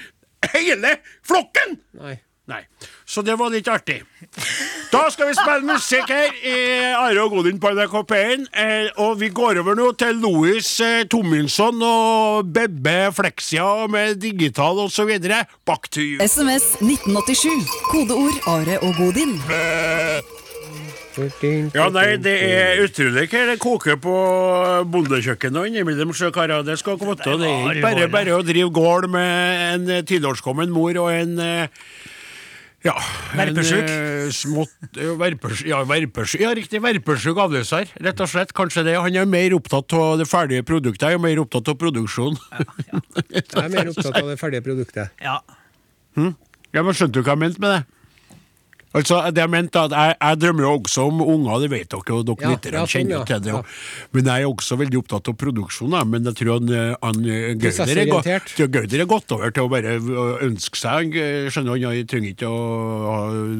hele 0.54 0.96
flokken! 1.26 1.76
Nei. 2.00 2.16
Nei. 2.44 2.60
Så 3.08 3.22
det 3.24 3.38
var 3.40 3.48
litt 3.52 3.68
artig. 3.72 4.02
Da 4.92 5.06
skal 5.12 5.30
vi 5.30 5.36
spille 5.38 5.64
musikk 5.64 6.10
her 6.12 6.34
i 6.44 6.56
Are 6.92 7.22
og 7.22 7.32
Godin 7.32 7.56
på 7.60 7.72
NRK 7.72 7.94
P1. 8.10 8.44
Eh, 8.52 8.90
og 9.00 9.16
vi 9.22 9.30
går 9.32 9.62
over 9.62 9.78
nå 9.78 9.88
til 9.96 10.20
Louis 10.20 10.68
eh, 10.84 11.08
og 11.08 12.52
Bebbe 12.52 12.98
Fleksia 13.16 13.88
med 13.88 14.20
digital 14.20 14.78
osv. 14.84 15.16
Back 15.64 15.88
to 15.88 16.04
you. 16.04 16.20
SMS 16.20 16.76
1987. 16.84 17.48
Kodeord 17.88 18.36
Are 18.46 18.78
og 18.84 18.94
Godin. 19.00 19.40
Ja, 21.14 21.86
nei, 21.94 22.16
det 22.18 22.32
er 22.42 22.80
utrolig 22.82 23.28
hva 23.30 23.42
det 23.46 23.60
koker 23.62 23.98
på 24.02 24.14
bondekjøkkenet 24.90 25.68
innimellom 25.70 26.10
sjøkarer. 26.16 26.64
Det 26.66 26.74
skal 26.80 26.98
komme 26.98 27.14
til. 27.20 27.38
Det 27.38 27.50
er 27.50 27.78
ikke 27.78 27.84
bare, 27.86 28.08
bare 28.10 28.34
å 28.34 28.42
drive 28.46 28.72
gård 28.74 29.06
med 29.12 29.62
en 29.68 29.92
eh, 29.94 30.02
tilårskommen 30.06 30.74
mor 30.74 30.98
og 31.04 31.12
en 31.14 31.38
eh, 31.38 31.84
ja, 32.84 32.94
Verpesjuk? 33.34 33.88
Eh, 33.88 34.28
eh, 34.28 35.12
verpesjuk, 35.20 35.68
ja, 35.70 35.80
verpesjuk, 35.88 36.42
ja, 36.44 36.52
riktig. 36.56 36.82
Verpesjuk 36.84 37.40
avløser, 37.40 37.88
rett 38.04 38.20
og 38.20 38.30
slett. 38.30 38.52
Kanskje 38.56 38.84
det. 38.86 38.98
Han 39.00 39.16
er 39.16 39.28
mer 39.30 39.56
opptatt 39.56 39.96
av 39.96 40.18
det 40.20 40.28
ferdige 40.28 40.66
produktet, 40.68 41.08
jeg 41.08 41.18
er 41.18 41.22
mer 41.22 41.40
opptatt 41.42 41.72
av 41.72 41.78
produksjon. 41.80 42.38
Jeg 43.34 43.44
er 43.62 43.72
mer 43.72 43.90
opptatt 43.90 44.20
av 44.20 44.30
det 44.30 44.38
ferdige 44.40 44.64
produktet. 44.66 45.24
Ja. 45.24 45.40
Ja, 46.74 46.82
men 46.82 46.94
Skjønte 46.94 47.18
du 47.18 47.24
hva 47.24 47.34
jeg 47.34 47.42
mente 47.46 47.62
med 47.62 47.72
det? 47.72 47.93
Altså, 48.94 49.18
det 49.34 49.42
Jeg 49.42 49.50
mente 49.50 49.80
at 49.88 49.94
jeg, 49.94 50.14
jeg 50.20 50.38
drømmer 50.42 50.64
jo 50.64 50.72
også 50.78 51.06
om 51.10 51.22
unger, 51.24 51.64
det 51.64 51.70
vet 51.72 51.88
dere, 51.90 52.14
og 52.14 52.26
dere 52.28 52.44
Ja, 52.44 52.50
lyttere 52.52 52.78
ja, 52.78 52.84
sånn, 52.84 52.92
kjenner 52.92 53.14
jo 53.14 53.20
ja. 53.20 53.26
til 53.30 53.40
det. 53.42 53.54
Ja. 53.54 53.62
Men 54.14 54.28
jeg 54.30 54.44
er 54.44 54.50
også 54.50 54.78
veldig 54.78 55.00
opptatt 55.00 55.30
av 55.32 55.36
produksjon, 55.40 55.96
men 56.12 56.28
jeg 56.30 56.38
tror 56.38 56.50
han, 56.54 56.70
eh, 56.70 56.92
han 57.02 57.26
eh, 57.26 57.48
Gauder 57.58 58.02
er, 58.04 58.68
Gauder 58.76 59.02
er 59.02 59.08
gått 59.10 59.34
over 59.34 59.54
til 59.54 59.66
å 59.66 59.72
bare 59.72 59.96
øh, 59.98 60.44
ønske 60.46 60.78
seg 60.78 61.18
eh, 61.18 61.48
skjønner 61.50 61.74
han 61.74 61.84
jeg 61.84 62.06
trenger 62.10 62.34
ikke 62.36 62.50
å, 62.50 62.60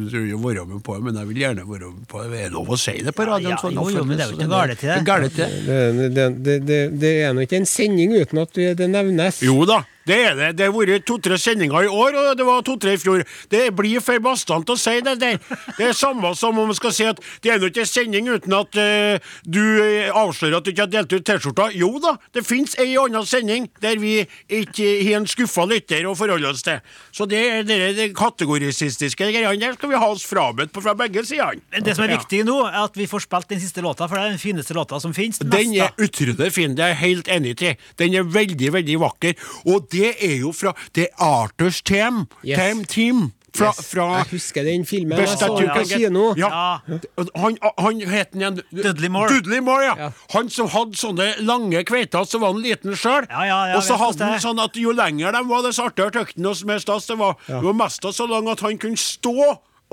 å 0.07 0.43
være 0.45 0.67
med 0.71 0.85
på 0.87 0.99
det, 0.99 1.07
men 1.09 1.19
jeg 1.19 1.31
vil 1.33 1.43
gjerne 1.43 1.67
være 1.69 1.91
med 1.91 2.07
på 2.11 2.23
det. 2.23 2.31
Det 2.35 2.45
er 2.47 2.55
lov 2.55 2.71
å 2.71 2.79
si 2.81 2.95
det 3.03 3.15
på 3.17 3.27
radioen. 3.29 3.57
Ja, 3.57 3.61
sånn 3.61 3.75
jo, 3.75 3.89
jo, 3.91 4.05
men 4.07 4.21
det 4.21 4.29
er 4.29 4.31
jo 4.31 4.39
ikke 4.39 4.53
galt 4.55 4.79
til 4.79 4.93
det. 4.93 5.01
er 5.01 5.09
galt 5.09 5.35
til 5.35 5.45
det. 5.45 5.65
Det, 5.65 6.09
det, 6.15 6.29
det, 6.47 6.57
det, 6.69 6.81
det 7.03 7.13
er 7.27 7.35
nå 7.35 7.45
ikke 7.49 7.59
en 7.59 7.69
sending 7.69 8.15
uten 8.15 8.45
at 8.45 8.63
det 8.79 8.89
nevnes. 8.91 9.43
Jo 9.45 9.67
da, 9.69 9.83
det 10.07 10.19
er 10.21 10.35
det. 10.37 10.51
Det 10.59 10.67
har 10.69 10.75
vært 10.75 11.07
to-tre 11.09 11.39
sendinger 11.41 11.87
i 11.87 11.89
år, 11.89 12.17
og 12.21 12.39
det 12.39 12.47
var 12.47 12.65
to-tre 12.67 12.95
i 12.97 13.01
fjor. 13.01 13.25
Det 13.51 13.63
blir 13.77 14.03
for 14.05 14.21
bastant 14.25 14.69
å 14.71 14.77
si 14.79 14.99
det 15.05 15.17
der. 15.21 15.39
Det 15.79 15.89
er 15.89 15.97
samme 15.97 16.35
som 16.37 16.59
om 16.61 16.69
man 16.69 16.77
skal 16.77 16.93
si 16.95 17.07
at 17.09 17.21
det 17.45 17.55
er 17.55 17.61
nå 17.61 17.71
ikke 17.71 17.85
en 17.85 17.91
sending 17.91 18.29
uten 18.29 18.57
at 18.57 18.77
uh, 18.77 19.33
du 19.49 19.63
eh, 19.81 20.11
avslører 20.13 20.59
at 20.59 20.67
du 20.67 20.73
ikke 20.73 20.85
har 20.87 20.93
delt 20.93 21.15
ut 21.15 21.25
T-skjorta. 21.25 21.71
Jo 21.77 21.91
da, 22.03 22.17
det 22.37 22.45
fins 22.47 22.77
ei 22.81 22.95
anna 23.01 23.25
sending 23.29 23.69
der 23.83 24.01
vi 24.03 24.17
ikke 24.49 24.91
har 25.07 25.21
en 25.21 25.29
skuffa 25.31 25.65
lytter 25.71 26.05
å 26.09 26.15
forholde 26.19 26.53
oss 26.53 26.65
til. 26.67 26.83
Så 27.15 27.29
det 27.31 27.41
er 27.41 27.67
det, 27.69 27.79
det 27.99 28.11
kategorisistiske 28.19 29.31
greiene 29.31 29.63
der 29.65 29.79
skal 29.79 29.93
vi 29.93 30.01
ha 30.01 30.11
oss 30.13 30.27
frabedt 30.29 30.75
på 30.75 30.85
fra 30.85 30.97
begge 30.99 31.25
sidene. 31.25 31.63
Det 31.85 31.97
som 31.97 32.05
er 32.07 32.15
viktig 32.17 32.43
nå, 32.49 32.59
er 32.69 32.83
at 32.85 32.99
vi 32.99 33.09
får 33.09 33.25
spilt 33.25 33.51
den 33.55 33.63
siste 33.63 33.85
låta, 33.85 34.09
for 34.11 34.19
det 34.19 34.27
er 34.27 34.35
den 34.35 34.43
fineste 34.43 34.77
låta 34.77 35.01
som 35.01 35.15
finnes. 35.17 35.41
Den 35.41 35.73
er 35.79 35.95
utrolig 35.97 36.51
fin, 36.55 36.77
det 36.77 36.85
er 36.85 36.95
jeg 36.95 37.01
helt 37.01 37.33
enig 37.33 37.57
til. 37.63 37.81
Den 38.01 38.19
er 38.19 38.29
veldig, 38.29 38.71
veldig 38.77 39.01
vakker. 39.01 39.37
Og 39.71 39.89
det 39.95 40.13
er 40.19 40.37
jo 40.43 40.53
fra 40.53 40.75
Det 40.95 41.09
er 41.09 41.25
Arthurs 41.25 41.81
Team. 41.83 42.27
Yes. 42.43 42.59
Team, 42.59 42.85
team 42.85 43.25
fra, 43.55 43.71
Yes. 43.71 43.87
fra 43.87 44.05
Jeg 44.19 44.27
husker 44.33 44.65
den 44.67 44.85
filmen. 44.87 45.15
Jeg 45.19 45.27
Best 45.29 45.39
så 45.39 45.47
den 45.55 45.69
på 45.69 45.75
can 45.75 45.87
kino. 45.87 46.25
Ja. 46.37 46.49
Ja. 46.89 46.99
Han, 47.39 47.59
han 47.79 48.01
het 48.11 48.33
den 48.33 48.43
igjen 48.43 48.59
Dudley 48.75 49.09
Moore. 49.09 49.31
Dudley 49.31 49.61
Moore, 49.63 49.85
ja. 49.85 49.95
Ja. 49.99 50.09
Han 50.35 50.51
som 50.51 50.69
hadde 50.73 50.99
sånne 50.99 51.29
lange 51.47 51.85
kveiter, 51.87 52.27
så 52.27 52.41
var 52.43 52.53
han 52.53 52.63
liten 52.65 52.97
sjøl. 52.99 53.29
Ja, 53.31 53.45
ja, 53.47 53.61
ja, 53.71 53.79
og 53.79 53.87
så 53.87 53.99
hadde 54.01 54.27
han 54.27 54.43
sånn 54.43 54.63
at 54.63 54.77
jo 54.81 54.95
lenger 54.95 55.33
de 55.39 55.45
var, 55.49 55.63
dess 55.67 55.79
artigere 55.83 56.11
tøkten 56.19 56.51
og 56.51 56.67
mer 56.67 56.83
stas 56.83 57.07
det 57.11 57.19
var. 57.21 57.39
Ja. 57.49 57.63
var 57.63 57.79
mest 57.85 58.03
så 58.03 58.27
lang 58.31 58.51
at 58.51 58.61
han 58.67 58.79
kunne 58.83 58.99
stå 59.01 59.37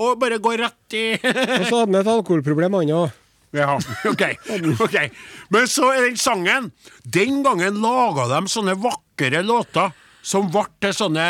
og 0.02 0.18
bare 0.18 0.40
gå 0.42 0.56
rett 0.58 0.96
i 0.98 1.06
Og 1.22 1.66
så 1.68 1.82
hadde 1.84 1.92
han 1.92 2.00
et 2.02 2.14
alkoholproblem, 2.18 2.80
han 2.80 2.96
òg. 2.98 3.18
Ja, 3.52 3.76
ok. 4.08 4.22
ok. 4.86 4.96
Men 5.52 5.66
så 5.68 5.90
er 5.92 6.06
den 6.06 6.16
sangen 6.16 6.70
Den 7.04 7.42
gangen 7.44 7.82
laga 7.84 8.24
de 8.30 8.48
sånne 8.48 8.74
vakre 8.80 9.11
låter 9.30 9.92
som 10.22 10.48
ble 10.50 10.64
til 10.82 10.94
sånne 10.94 11.26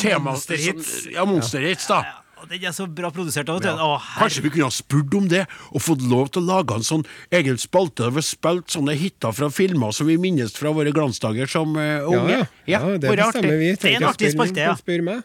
tema... 0.00 0.32
Monsterhits. 0.32 1.06
Ja, 1.12 1.24
monsterhits, 1.28 1.86
da. 1.90 2.00
Ja, 2.04 2.20
og 2.44 2.48
Den 2.50 2.64
er 2.68 2.74
så 2.76 2.86
bra 2.86 3.10
produsert. 3.14 3.48
av. 3.48 3.62
Ja. 3.64 3.74
Å, 3.80 3.98
Kanskje 4.18 4.44
vi 4.44 4.52
kunne 4.54 4.68
ha 4.68 4.74
spurt 4.74 5.14
om 5.16 5.28
det, 5.30 5.44
og 5.72 5.82
fått 5.82 6.02
lov 6.10 6.32
til 6.34 6.44
å 6.44 6.48
lage 6.50 6.76
en 6.76 6.86
sånn 6.86 7.04
egen 7.34 7.60
spalte 7.60 8.04
der 8.04 8.16
vi 8.16 8.24
spilte 8.26 8.76
sånne 8.76 8.96
hiter 9.00 9.32
fra 9.36 9.48
filmer 9.54 9.94
som 9.96 10.10
vi 10.10 10.18
minnes 10.20 10.52
fra 10.56 10.74
våre 10.74 10.92
glansdager 10.94 11.50
som 11.50 11.76
uh, 11.78 12.04
unge. 12.10 12.42
ja. 12.66 12.80
ja, 12.80 12.98
det 12.98 13.14
bestemmer 13.14 13.60
vi. 13.60 13.70
Det 13.78 13.94
er 13.94 14.00
en 14.02 14.10
artig 14.10 14.34
spalte, 14.34 14.66
ja. 14.66 14.74
spør 14.78 15.06
meg. 15.06 15.22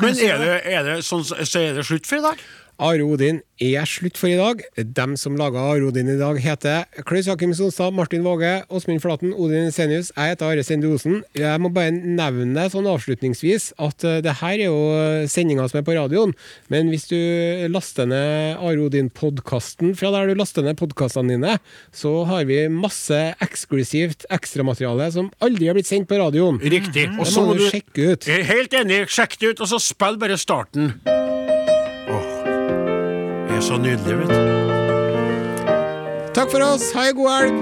Men 0.00 0.18
er 0.18 0.40
det, 0.42 0.54
er 0.66 0.86
det 0.88 0.96
sånn, 1.06 1.22
så 1.24 1.62
er 1.62 1.78
det 1.78 1.86
slutt 1.86 2.08
for 2.08 2.18
i 2.18 2.24
dag? 2.24 2.40
Are 2.80 3.04
Odin 3.04 3.42
er 3.60 3.84
slutt 3.84 4.16
for 4.16 4.30
i 4.32 4.38
dag. 4.38 4.62
Dem 4.96 5.12
som 5.20 5.34
laga 5.36 5.60
Are 5.68 5.84
Odin 5.84 6.08
i 6.08 6.16
dag, 6.16 6.38
heter 6.40 6.86
Klaus 7.04 7.26
Jakim 7.28 7.52
Sonstad, 7.52 7.92
Martin 7.92 8.24
Våge, 8.24 8.62
Åsmund 8.72 9.02
Flaten, 9.04 9.34
Odin 9.36 9.68
Senius. 9.74 10.08
Jeg 10.16 10.32
heter 10.32 10.48
Are 10.48 10.64
Sende 10.64 10.88
Osen. 10.88 11.18
Jeg 11.36 11.60
må 11.60 11.68
bare 11.76 11.92
nevne 11.92 12.64
sånn 12.72 12.88
avslutningsvis 12.88 13.74
at 13.84 14.06
eh, 14.08 14.22
det 14.24 14.38
her 14.40 14.56
er 14.56 14.64
jo 14.70 15.28
sendinga 15.28 15.68
som 15.68 15.82
er 15.82 15.86
på 15.90 15.98
radioen, 15.98 16.32
men 16.72 16.88
hvis 16.88 17.04
du 17.12 17.18
laster 17.68 18.08
ned 18.08 18.56
Are 18.56 18.88
Odin-podkasten 18.88 19.92
fra 20.00 20.14
der 20.16 20.32
du 20.32 20.40
laster 20.40 20.64
ned 20.64 20.80
podkastene 20.80 21.36
dine, 21.36 21.58
så 21.92 22.16
har 22.32 22.48
vi 22.48 22.62
masse 22.72 23.20
eksklusivt 23.44 24.24
ekstramateriale 24.32 25.12
som 25.12 25.28
aldri 25.44 25.68
har 25.68 25.76
blitt 25.76 25.90
sendt 25.90 26.08
på 26.08 26.16
radioen. 26.22 26.62
Riktig. 26.64 27.10
Og 27.18 27.26
Det 27.26 27.32
så 27.36 27.44
må 27.44 27.60
du 27.60 27.66
du 27.66 27.70
sjekke 27.76 28.12
ut. 28.14 28.34
Helt 28.54 28.80
enig. 28.80 29.04
Sjekk 29.12 29.36
det 29.36 29.52
ut, 29.52 29.66
og 29.66 29.74
så 29.76 29.84
spill 29.90 30.16
bare 30.20 30.40
starten. 30.40 30.94
Så 33.70 33.76
nydelig, 33.78 34.16
vet 34.18 34.28
du. 34.28 34.34
Takk 36.34 36.50
for 36.50 36.58
oss. 36.72 36.90
Ha 36.96 37.04
ei 37.06 37.12
god 37.14 37.30
helg. 37.30 37.54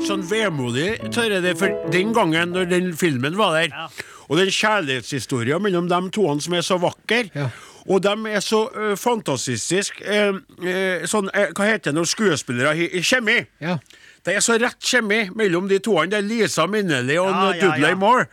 Litt 0.00 0.08
sånn 0.08 0.22
vemodig, 0.24 0.94
Tørre, 1.12 1.40
det, 1.44 1.56
for 1.60 1.74
den 1.92 2.14
gangen 2.16 2.54
når 2.54 2.68
den 2.70 2.92
filmen 2.96 3.36
var 3.38 3.52
der, 3.58 3.68
Ja. 3.74 3.88
og 4.28 4.38
den 4.38 4.48
kjærlighetshistorien 4.48 5.60
mellom 5.62 5.88
de 5.88 6.10
toene 6.10 6.40
som 6.40 6.54
er 6.54 6.62
så 6.62 6.78
vakre, 6.80 7.30
Ja. 7.34 7.50
og 7.86 8.00
de 8.02 8.14
er 8.30 8.40
så 8.40 8.68
uh, 8.74 8.96
fantastisk 8.96 10.00
eh, 10.02 10.32
eh, 10.64 11.04
sånn, 11.06 11.28
Hva 11.32 11.64
heter 11.66 11.90
det 11.90 11.94
når 11.94 12.04
skuespillere 12.08 12.74
har 12.74 13.02
kjemi? 13.02 13.46
Ja. 13.60 13.78
Det 14.24 14.36
er 14.36 14.40
så 14.40 14.58
rett 14.60 14.78
kjemi 14.80 15.30
mellom 15.34 15.66
de 15.68 15.78
toene. 15.78 16.10
Det 16.10 16.18
er 16.18 16.22
Lisa 16.28 16.66
Minnelli 16.66 17.16
og 17.18 17.28
Ja, 17.30 17.52
ja, 17.54 17.60
Dudley 17.60 17.90
ja. 17.90 17.96
Moore. 17.96 18.26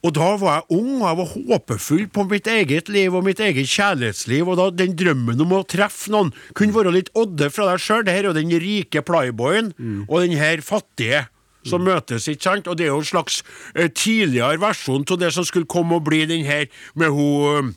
Og 0.00 0.14
da 0.16 0.30
var 0.40 0.60
jeg 0.60 0.78
ung, 0.78 1.02
og 1.02 1.08
jeg 1.08 1.18
var 1.18 1.32
håpefull 1.34 2.06
på 2.08 2.24
mitt 2.30 2.46
eget 2.48 2.88
liv 2.88 3.14
og 3.14 3.26
mitt 3.26 3.40
eget 3.44 3.68
kjærlighetsliv. 3.68 4.48
Og 4.48 4.56
da 4.56 4.70
den 4.72 4.96
drømmen 4.96 5.42
om 5.44 5.52
å 5.58 5.64
treffe 5.68 6.12
noen 6.12 6.32
kunne 6.56 6.76
være 6.76 6.94
litt 6.94 7.12
odde 7.18 7.50
fra 7.52 7.68
deg 7.68 7.82
sjøl. 7.84 8.06
Det 8.06 8.14
her 8.16 8.24
er 8.24 8.30
jo 8.30 8.38
den 8.38 8.54
rike 8.62 9.02
playboyen 9.04 9.74
og 10.08 10.22
den 10.24 10.38
her 10.40 10.64
fattige. 10.64 11.26
Som 11.60 11.82
møtes, 11.84 12.24
ikke 12.24 12.40
sant? 12.40 12.68
Og 12.72 12.78
det 12.80 12.86
er 12.86 12.94
jo 12.94 13.02
en 13.02 13.04
slags 13.04 13.42
eh, 13.74 13.90
tidligere 13.92 14.56
versjon 14.62 15.04
av 15.04 15.18
det 15.20 15.28
som 15.36 15.44
skulle 15.44 15.68
komme 15.68 15.98
og 15.98 16.06
bli 16.06 16.22
den 16.24 16.46
her 16.48 16.70
med 16.96 17.12
hun 17.12 17.74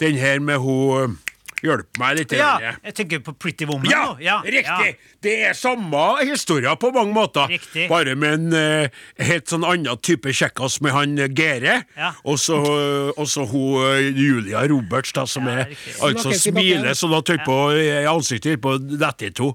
Den 0.00 0.16
her 0.16 0.40
med 0.40 0.58
hun 0.58 1.18
Hjelp 1.60 1.98
meg 2.00 2.16
litt. 2.16 2.32
Ja, 2.38 2.54
jeg 2.80 2.94
tenker 2.96 3.20
på 3.24 3.34
Pretty 3.36 3.66
Woman. 3.68 3.90
Ja, 3.90 4.04
nå. 4.14 4.20
ja 4.24 4.38
riktig! 4.44 4.94
Det 5.20 5.34
er 5.50 5.56
samme 5.56 6.00
historie 6.24 6.72
på 6.80 6.88
mange 6.94 7.12
måter. 7.12 7.50
Riktig. 7.52 7.84
Bare 7.90 8.14
med 8.16 8.38
en 8.38 8.56
uh, 8.56 9.02
helt 9.20 9.50
sånn 9.52 9.66
annen 9.68 10.00
type 10.00 10.32
kjekkas 10.32 10.78
med 10.84 10.94
han 10.96 11.18
eh, 11.20 11.28
Gere. 11.36 11.82
Ja. 11.98 12.14
Og 12.24 12.40
så 12.40 12.56
uh, 12.64 13.50
hun 13.50 13.84
eh, 13.84 14.08
Julia 14.16 14.64
Roberts, 14.70 15.12
da, 15.16 15.26
som 15.28 15.48
Ja, 15.50 15.66
er 15.66 15.74
altså 16.08 16.32
smiler 16.36 16.96
sånn 16.96 17.16
at 17.18 17.28
tøy 17.28 17.40
på 17.44 17.58
i 17.76 17.90
ansiktet 18.08 18.62
på 18.64 18.78
dette 18.80 19.32
to. 19.36 19.52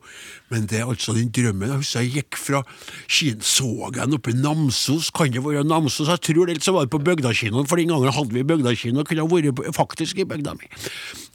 Men 0.54 0.68
det 0.70 0.84
er 0.84 0.90
altså 0.90 1.16
den 1.18 1.32
drømmen. 1.34 1.72
Jeg 1.72 1.82
husker 1.82 2.06
jeg 2.06 2.14
gikk 2.20 2.38
fra 2.38 2.62
kinoen, 3.10 3.46
så 3.46 3.70
jeg 3.88 3.96
den 3.98 4.18
oppe 4.20 4.34
i 4.34 4.38
Namsos. 4.38 5.10
Kan 5.16 5.34
det 5.34 5.42
være 5.42 5.66
Namsos? 5.66 6.12
Jeg 6.12 6.22
tror 6.30 6.52
det 6.52 6.62
så 6.62 6.76
var 6.76 6.86
det 6.86 6.94
på 6.94 7.02
Bygdakinoen, 7.02 7.66
for 7.70 7.82
den 7.82 7.90
gangen 7.90 8.14
hadde 8.14 8.38
vi 8.38 8.46
Bygdakino. 8.46 9.06
Kunne 9.08 9.26
ha 9.26 9.32
vært 9.32 9.74
faktisk 9.76 10.22
i 10.22 10.28
bygda 10.30 10.54
mi. 10.60 10.70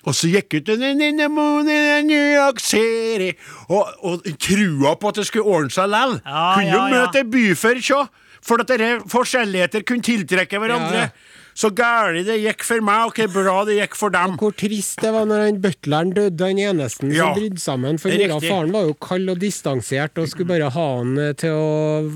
Og 0.09 0.17
så 0.17 0.31
gikk 0.33 0.55
ut 0.61 0.71
in, 0.73 1.19
the 1.21 2.03
New 2.07 2.27
York 2.33 2.61
City 2.65 3.35
Og, 3.69 3.91
og 4.01 4.31
trua 4.41 4.95
på 4.97 5.11
at 5.13 5.21
det 5.21 5.27
skulle 5.29 5.45
ordne 5.59 5.75
seg 5.75 5.91
lell. 5.93 6.17
Ja, 6.25 6.47
kunne 6.57 6.71
jo 6.71 6.79
ja, 6.79 6.87
møte 6.95 7.25
ja. 7.25 7.29
byfør, 7.35 7.83
sjå. 7.85 8.01
For 8.41 8.63
at 8.63 8.71
dere 8.73 8.95
forskjelligheter 9.13 9.85
kunne 9.85 10.05
tiltrekke 10.07 10.61
hverandre. 10.63 11.05
Ja, 11.05 11.11
ja. 11.11 11.41
Så 11.61 11.69
gæli 11.77 12.23
det 12.25 12.39
gikk 12.41 12.63
for 12.65 12.81
meg, 12.85 13.11
og 13.11 13.19
hvor 13.19 13.33
bra 13.35 13.57
det 13.69 13.75
gikk 13.77 13.97
for 13.99 14.15
dem. 14.15 14.37
Hvor 14.41 14.55
trist 14.57 15.03
det 15.03 15.11
var 15.13 15.27
når 15.29 15.43
han 15.45 15.59
butleren 15.61 16.15
døde, 16.17 16.47
han 16.47 16.61
eneste 16.63 17.11
Ja. 17.11 17.27
som 17.27 17.37
brydde 17.37 17.61
sammen. 17.61 17.99
For 18.01 18.15
mora 18.15 18.39
og 18.39 18.47
faren 18.47 18.73
var 18.73 18.87
jo 18.87 18.95
kald 18.95 19.29
og 19.29 19.43
distansert 19.43 20.17
og 20.17 20.31
skulle 20.31 20.49
bare 20.55 20.71
ha 20.73 20.87
han 21.01 21.19
eh, 21.19 21.35
til 21.37 21.53
å 21.53 22.09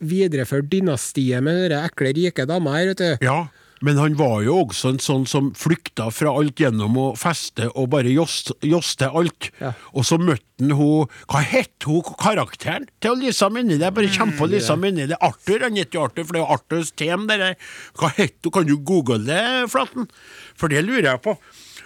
videreføre 0.00 0.64
dynastiet 0.70 1.44
med 1.44 1.66
den 1.68 1.84
ekle, 1.84 2.14
rike 2.16 2.46
dama 2.48 2.78
her, 2.78 2.94
vet 2.94 3.02
du. 3.02 3.26
Ja, 3.26 3.38
men 3.86 4.00
han 4.02 4.16
var 4.18 4.40
jo 4.44 4.56
også 4.64 4.90
en 4.94 4.98
sånn 5.02 5.24
som 5.30 5.52
flykta 5.56 6.08
fra 6.14 6.32
alt 6.34 6.58
gjennom 6.60 6.96
å 6.98 7.04
feste 7.18 7.68
og 7.72 7.88
bare 7.94 8.10
jost- 8.12 8.52
joste 8.66 9.06
alt. 9.08 9.50
Ja. 9.62 9.72
Og 9.94 10.04
så 10.08 10.18
møtte 10.18 10.42
han 10.58 10.72
hun 10.76 11.06
Hva 11.30 11.40
het 11.44 11.84
hun 11.86 12.02
karakteren 12.18 12.86
til 13.04 13.18
Lisa 13.20 13.48
Minni? 13.52 13.76
Det 13.78 13.86
er 13.88 13.94
bare 13.96 14.08
kjempe 14.10 14.38
på 14.40 14.48
Lisa 14.50 14.74
Minnelli. 14.76 15.14
Arthur, 15.20 15.60
han 15.66 15.76
heter 15.76 15.98
jo 16.00 16.04
Arthur, 16.08 16.24
for 16.24 16.32
det 16.36 16.40
er 16.42 16.46
jo 16.46 16.54
Arthurs 16.56 16.90
team 16.96 17.26
det 17.30 17.38
der. 17.42 17.56
Hva 18.00 18.10
het 18.16 18.36
hun? 18.42 18.52
Kan 18.56 18.66
du 18.66 18.76
google 18.78 19.18
det, 19.26 19.42
Flaten? 19.70 20.08
For 20.56 20.68
det 20.72 20.82
lurer 20.86 21.10
jeg 21.12 21.22
på. 21.22 21.36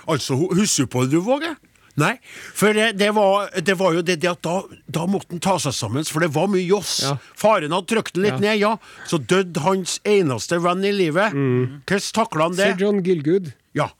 Altså, 0.09 0.39
husker 0.55 0.87
du 0.87 0.93
på 0.95 1.03
det, 1.05 1.13
du, 1.19 1.21
Våge? 1.27 1.55
Nei, 2.01 2.15
for 2.57 2.73
det, 2.77 2.87
det, 3.01 3.11
var, 3.17 3.51
det 3.61 3.75
var 3.81 3.95
jo 3.99 4.03
det, 4.07 4.17
det 4.23 4.31
at 4.31 4.41
da, 4.47 4.57
da 4.89 5.05
måtte 5.11 5.35
han 5.35 5.43
ta 5.45 5.59
seg 5.63 5.75
sammen, 5.77 6.07
for 6.09 6.25
det 6.25 6.31
var 6.35 6.49
mye 6.53 6.65
joss. 6.65 6.95
Ja. 7.05 7.17
Faren 7.39 7.75
hadde 7.77 7.91
trykt 7.93 8.15
den 8.17 8.25
litt 8.27 8.39
Ja. 8.39 8.43
ned, 8.47 8.61
ja. 8.63 8.73
Så 9.11 9.21
døde 9.21 9.61
hans 9.67 9.99
eneste 10.09 10.59
venn 10.65 10.85
i 10.89 10.95
livet. 10.97 11.37
Hvordan 11.37 12.11
takla 12.17 12.49
han 12.49 12.57
det? 12.59 12.71
Sir 12.73 12.87
John 12.87 13.03
Gilgood. 13.05 13.53
Ja. 13.77 13.91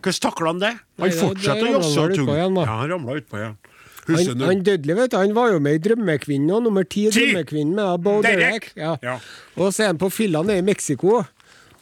Hvordan 0.00 0.20
takla 0.26 0.54
han 0.54 0.64
det? 0.64 0.72
Han 1.00 1.10
det- 1.10 1.20
fortsatte 1.20 1.68
å 1.68 1.76
josse 1.78 2.08
og 2.08 2.16
da. 2.26 2.40
Ja, 2.40 2.48
han 2.80 2.90
ramla 2.96 3.20
utpå 3.20 3.40
igjen. 3.40 3.56
Han, 4.06 4.40
han 4.40 4.62
Dudley, 4.64 4.94
vet 4.98 5.10
du, 5.14 5.16
han 5.16 5.32
var 5.32 5.52
jo 5.54 5.60
med 5.64 5.78
i 5.78 5.80
Drømmekvinnen 5.88 6.50
og 6.52 6.66
nummer 6.66 6.84
ti 6.84 7.06
i! 7.08 7.12
Drømmekvinnen 7.14 7.72
med 7.78 8.02
Bo. 8.04 8.18
Derek. 8.24 8.66
Ja. 8.76 8.98
Ja. 9.00 9.14
Og 9.56 9.72
så 9.72 9.86
er 9.86 9.94
han 9.94 10.00
på 10.00 10.10
fylla 10.12 10.42
nede 10.44 10.60
i 10.60 10.66
Mexico. 10.66 11.22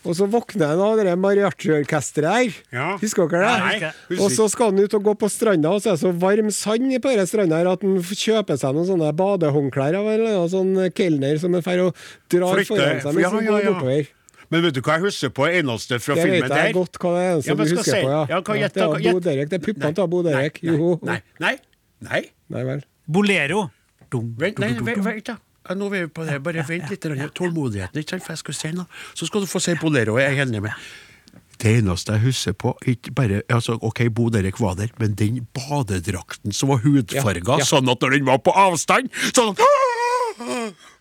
Og 0.03 0.17
så 0.19 0.27
våkner 0.27 0.73
han 0.73 0.81
av 0.83 0.97
det 0.99 1.05
der 1.07 1.19
mariachi-orkesteret 1.23 2.33
her. 2.35 2.57
Ja. 2.75 2.87
Husker 2.99 3.29
dere 3.31 3.51
det? 3.53 3.91
Nei, 4.11 4.17
Og 4.19 4.33
så 4.35 4.49
skal 4.51 4.73
han 4.73 4.83
ut 4.83 4.97
og 4.99 5.05
gå 5.07 5.15
på 5.21 5.29
stranda, 5.31 5.71
og 5.71 5.83
så 5.85 5.93
er 5.93 5.99
det 5.99 6.03
så 6.03 6.11
varm 6.25 6.49
sand 6.55 6.91
på 6.99 7.13
denne 7.13 7.27
stranda 7.31 7.61
her 7.61 7.71
at 7.71 7.85
han 7.87 8.01
kjøper 8.03 8.59
seg 8.59 8.75
noen 8.75 8.89
sånne 8.89 9.13
badehåndklær 9.21 10.01
av 10.01 10.09
en 10.09 10.17
eller 10.17 10.41
annen 10.41 10.51
sånn 10.57 10.91
kelner 10.99 11.39
som 11.39 11.55
er 11.55 11.85
og 11.87 12.03
drar 12.33 12.65
foran 12.67 12.99
seg 13.05 13.15
mens 13.15 13.23
ja, 13.23 13.31
han 13.31 13.47
ja, 13.47 13.53
går 13.55 13.63
ja. 13.63 13.77
bortover. 13.77 14.11
Men 14.53 14.67
vet 14.67 14.75
du 14.77 14.83
hva 14.85 14.99
jeg 14.99 15.05
husker 15.07 15.31
på 15.33 15.47
eneste 15.49 15.97
fra 16.03 16.17
Det 16.19 16.25
vet 16.27 16.35
filmen 16.35 16.51
jeg 16.51 16.67
der? 16.67 16.75
godt 16.77 16.99
hva 17.01 17.13
det 17.15 17.23
er 17.23 17.31
eneste 17.37 17.49
Ja, 17.49 17.55
du 17.55 17.63
husker 17.63 17.87
si- 17.87 17.93
på, 18.03 18.11
ja. 18.11 18.25
ja, 18.29 18.41
hva 18.43 18.57
ja 18.59 18.69
det 18.69 18.83
er 18.83 18.91
da. 18.91 19.13
Bo 19.13 19.23
Derek. 19.25 19.49
Det 19.49 19.57
er 19.61 19.65
puppene 19.65 19.95
til 19.97 20.11
Bo 20.13 20.21
Derek. 20.27 20.59
Nei, 20.61 20.73
Joho. 20.75 20.91
nei, 21.09 21.17
nei, 21.41 21.55
nei. 22.11 22.21
Nei 22.53 22.65
vel. 22.69 22.83
Bolero. 23.09 23.63
Dum, 24.13 24.35
nei, 24.37 24.51
dum, 24.53 24.67
dum, 24.77 24.85
vent, 24.91 24.99
dum. 24.99 25.07
vent 25.09 25.31
da. 25.31 25.39
Ja, 25.69 25.77
Nå 25.79 25.87
er 25.93 26.07
vi 26.07 26.11
på 26.11 26.27
det. 26.27 26.41
Bare 26.43 26.65
vent 26.67 26.91
litt. 26.91 27.07
Tålmodigheten, 27.39 28.03
ikke 28.03 28.17
sant? 28.17 28.25
For 28.27 28.35
jeg 28.35 28.43
skal 28.43 28.59
si 28.59 28.73
noe. 28.77 28.87
Så 29.15 29.29
skal 29.29 29.45
du 29.45 29.51
få 29.51 29.63
si 29.63 29.75
Bolero. 29.81 30.19
Jeg 30.19 30.37
er 30.39 30.47
enig 30.47 30.63
med. 30.65 30.75
Det 31.63 31.77
eneste 31.79 32.17
jeg 32.17 32.25
husker 32.25 32.55
på 32.59 32.73
ikke 32.91 33.13
bare, 33.15 33.43
altså, 33.53 33.77
Ok, 33.87 34.01
Bo 34.11 34.29
Derek 34.35 34.59
var 34.59 34.75
der, 34.75 34.91
men 34.99 35.13
den 35.15 35.45
badedrakten 35.55 36.51
som 36.57 36.73
var 36.73 36.81
hudfarga, 36.83 37.55
Ja, 37.55 37.63
ja. 37.63 37.67
sånn 37.69 37.87
at 37.93 38.03
når 38.03 38.17
den 38.17 38.27
var 38.27 38.41
på 38.43 38.51
avstand 38.51 39.13
Sånn 39.31 39.55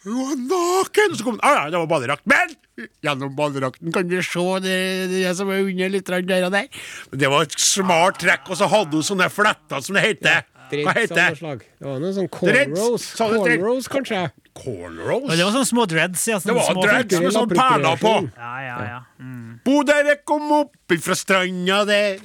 Hun 0.03 0.19
var 0.19 0.35
naken! 0.37 1.15
Så 1.17 1.25
kom 1.25 1.39
den, 1.39 1.41
ah, 1.47 1.63
ja, 1.63 1.71
det 1.73 1.81
var 1.81 1.89
badedrakt. 1.89 2.21
Men 2.29 2.53
gjennom 3.01 3.33
badedrakten 3.37 3.93
kan 3.95 4.05
vi 4.09 4.21
se 4.25 4.45
det, 4.61 4.77
det 5.15 5.33
som 5.37 5.49
er 5.49 5.63
under 5.65 5.89
litt 5.95 6.05
der 6.11 6.45
og 6.45 6.53
der. 6.53 6.69
Men 7.11 7.19
Det 7.23 7.29
var 7.33 7.47
et 7.47 7.57
smart 7.57 8.19
trekk, 8.21 8.49
og 8.49 8.57
så 8.59 8.69
hadde 8.69 8.97
hun 8.97 9.05
sånne 9.07 9.29
fletter 9.33 9.81
som 9.81 9.97
det 9.97 10.05
heter. 10.05 10.45
Hva 10.71 10.77
av 10.77 10.85
noe 10.85 11.01
heter 11.01 11.15
det? 11.41 11.65
Det 11.81 11.87
var 11.89 11.99
noe 11.99 12.13
sånn 12.15 12.29
cornrows. 12.31 13.07
Cornrows, 13.17 13.89
kanskje. 13.91 14.21
Cornrows? 14.53 15.29
Det 15.31 15.43
var 15.45 15.51
sånne 15.55 15.69
små 15.69 15.85
dreads. 15.87 16.27
Ja, 16.27 16.39
Det 16.43 16.53
var 16.55 16.67
små 16.73 16.83
dreads 16.85 17.19
med 17.21 17.33
sånn 17.35 17.49
perler 17.55 17.97
på. 18.01 18.13
Ja, 18.37 18.53
ja, 18.65 18.77
ja. 18.89 18.99
Mm. 19.21 19.59
Bo 19.65 19.81
Derek 19.87 20.25
kom 20.25 20.51
opp 20.51 20.95
fra 21.01 21.15
stranda 21.15 21.83
der. 21.87 22.19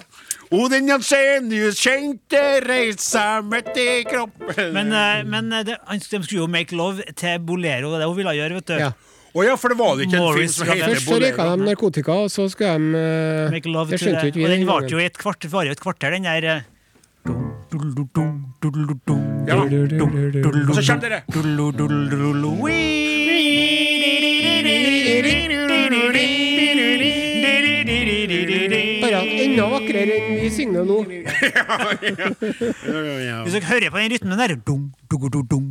Og 0.55 0.69
den 0.71 0.87
Jensenius 0.87 1.81
kjente 1.83 2.41
reisa 2.67 3.41
midt 3.43 3.73
i 3.83 4.05
kroppen. 4.07 4.73
Men, 4.75 4.93
eh, 4.95 5.25
men 5.27 5.53
eh, 5.53 5.63
det, 5.67 5.77
han- 5.87 5.99
de 5.99 6.23
skulle 6.23 6.43
jo 6.45 6.47
make 6.47 6.73
love 6.77 7.03
til 7.17 7.39
Bolero, 7.41 7.91
det 7.91 7.97
er 7.97 8.05
det 8.05 8.09
hun 8.13 8.17
ville 8.17 8.35
gjøre, 8.39 8.55
vet 8.61 8.67
du. 8.67 8.77
Ja. 8.79 8.93
Å 9.37 9.43
ja, 9.45 9.57
for 9.61 9.69
det 9.69 9.77
var 9.77 9.97
det 9.99 10.07
ikke 10.07 10.15
en 10.17 10.23
film 10.23 10.25
Morris 10.31 10.55
som 10.57 10.67
Ravel. 10.67 10.79
heter 10.81 10.95
Først 10.95 11.07
så 11.11 11.17
røyka 11.21 11.37
Bolero. 11.37 11.57
de 11.57 11.67
narkotika, 11.69 12.13
og 12.25 12.31
så 12.33 12.47
skulle 12.49 12.79
de 12.79 13.01
eh, 13.03 13.51
Make 13.53 13.69
love 13.69 13.91
Det 13.91 13.99
til 14.01 14.09
skjønte 14.09 14.23
det. 14.23 14.25
jo 14.25 14.33
ikke 14.33 14.41
vi 14.41 14.45
Og 14.47 14.51
den 14.55 14.61
den 14.63 14.69
varte 14.71 14.89
jo 14.89 14.97
gangen. 14.97 15.03
i 15.03 15.07
et 15.13 15.19
kvarter, 15.19 15.49
varer 15.53 15.67
jo 15.67 15.73
et 15.77 15.81
kvarter, 15.83 16.11
den 16.17 16.23
der 16.23 16.45
eh, 16.55 16.63
Ja. 19.47 19.57
Og 20.69 20.75
så 20.75 20.83
kommer 20.87 21.09
dere. 21.09 21.23
Bare 29.03 29.19
at 29.21 29.29
enda 29.45 29.65
vakrere 29.71 30.15
enn 30.17 30.41
vi 30.41 30.49
synger 30.51 30.85
nå. 30.89 30.97
Hvis 33.45 33.55
dere 33.55 33.69
hører 33.71 33.91
på 33.95 33.99
den 34.03 34.11
rytmen 34.15 34.39
der 34.41 34.55
dum, 34.57 34.83
dum, 35.51 35.65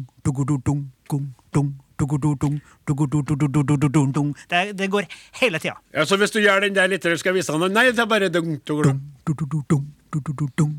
det, 4.52 4.78
det 4.80 4.90
går 4.92 5.04
hele 5.42 5.60
tida. 5.60 5.76
Ja, 5.94 6.06
så 6.06 6.18
hvis 6.20 6.32
du 6.32 6.40
gjør 6.40 6.60
den 6.66 6.76
der 6.76 6.88
litt, 6.92 7.04
skal 7.20 7.30
jeg 7.34 7.40
vise 7.42 7.52
deg 7.56 7.60
noe. 7.64 7.70
Nei, 7.72 7.86
det 7.92 8.00
er 8.04 8.10
bare 8.12 8.30
dum, 8.30 8.56
dum, 8.68 8.84
dum. 10.60 10.76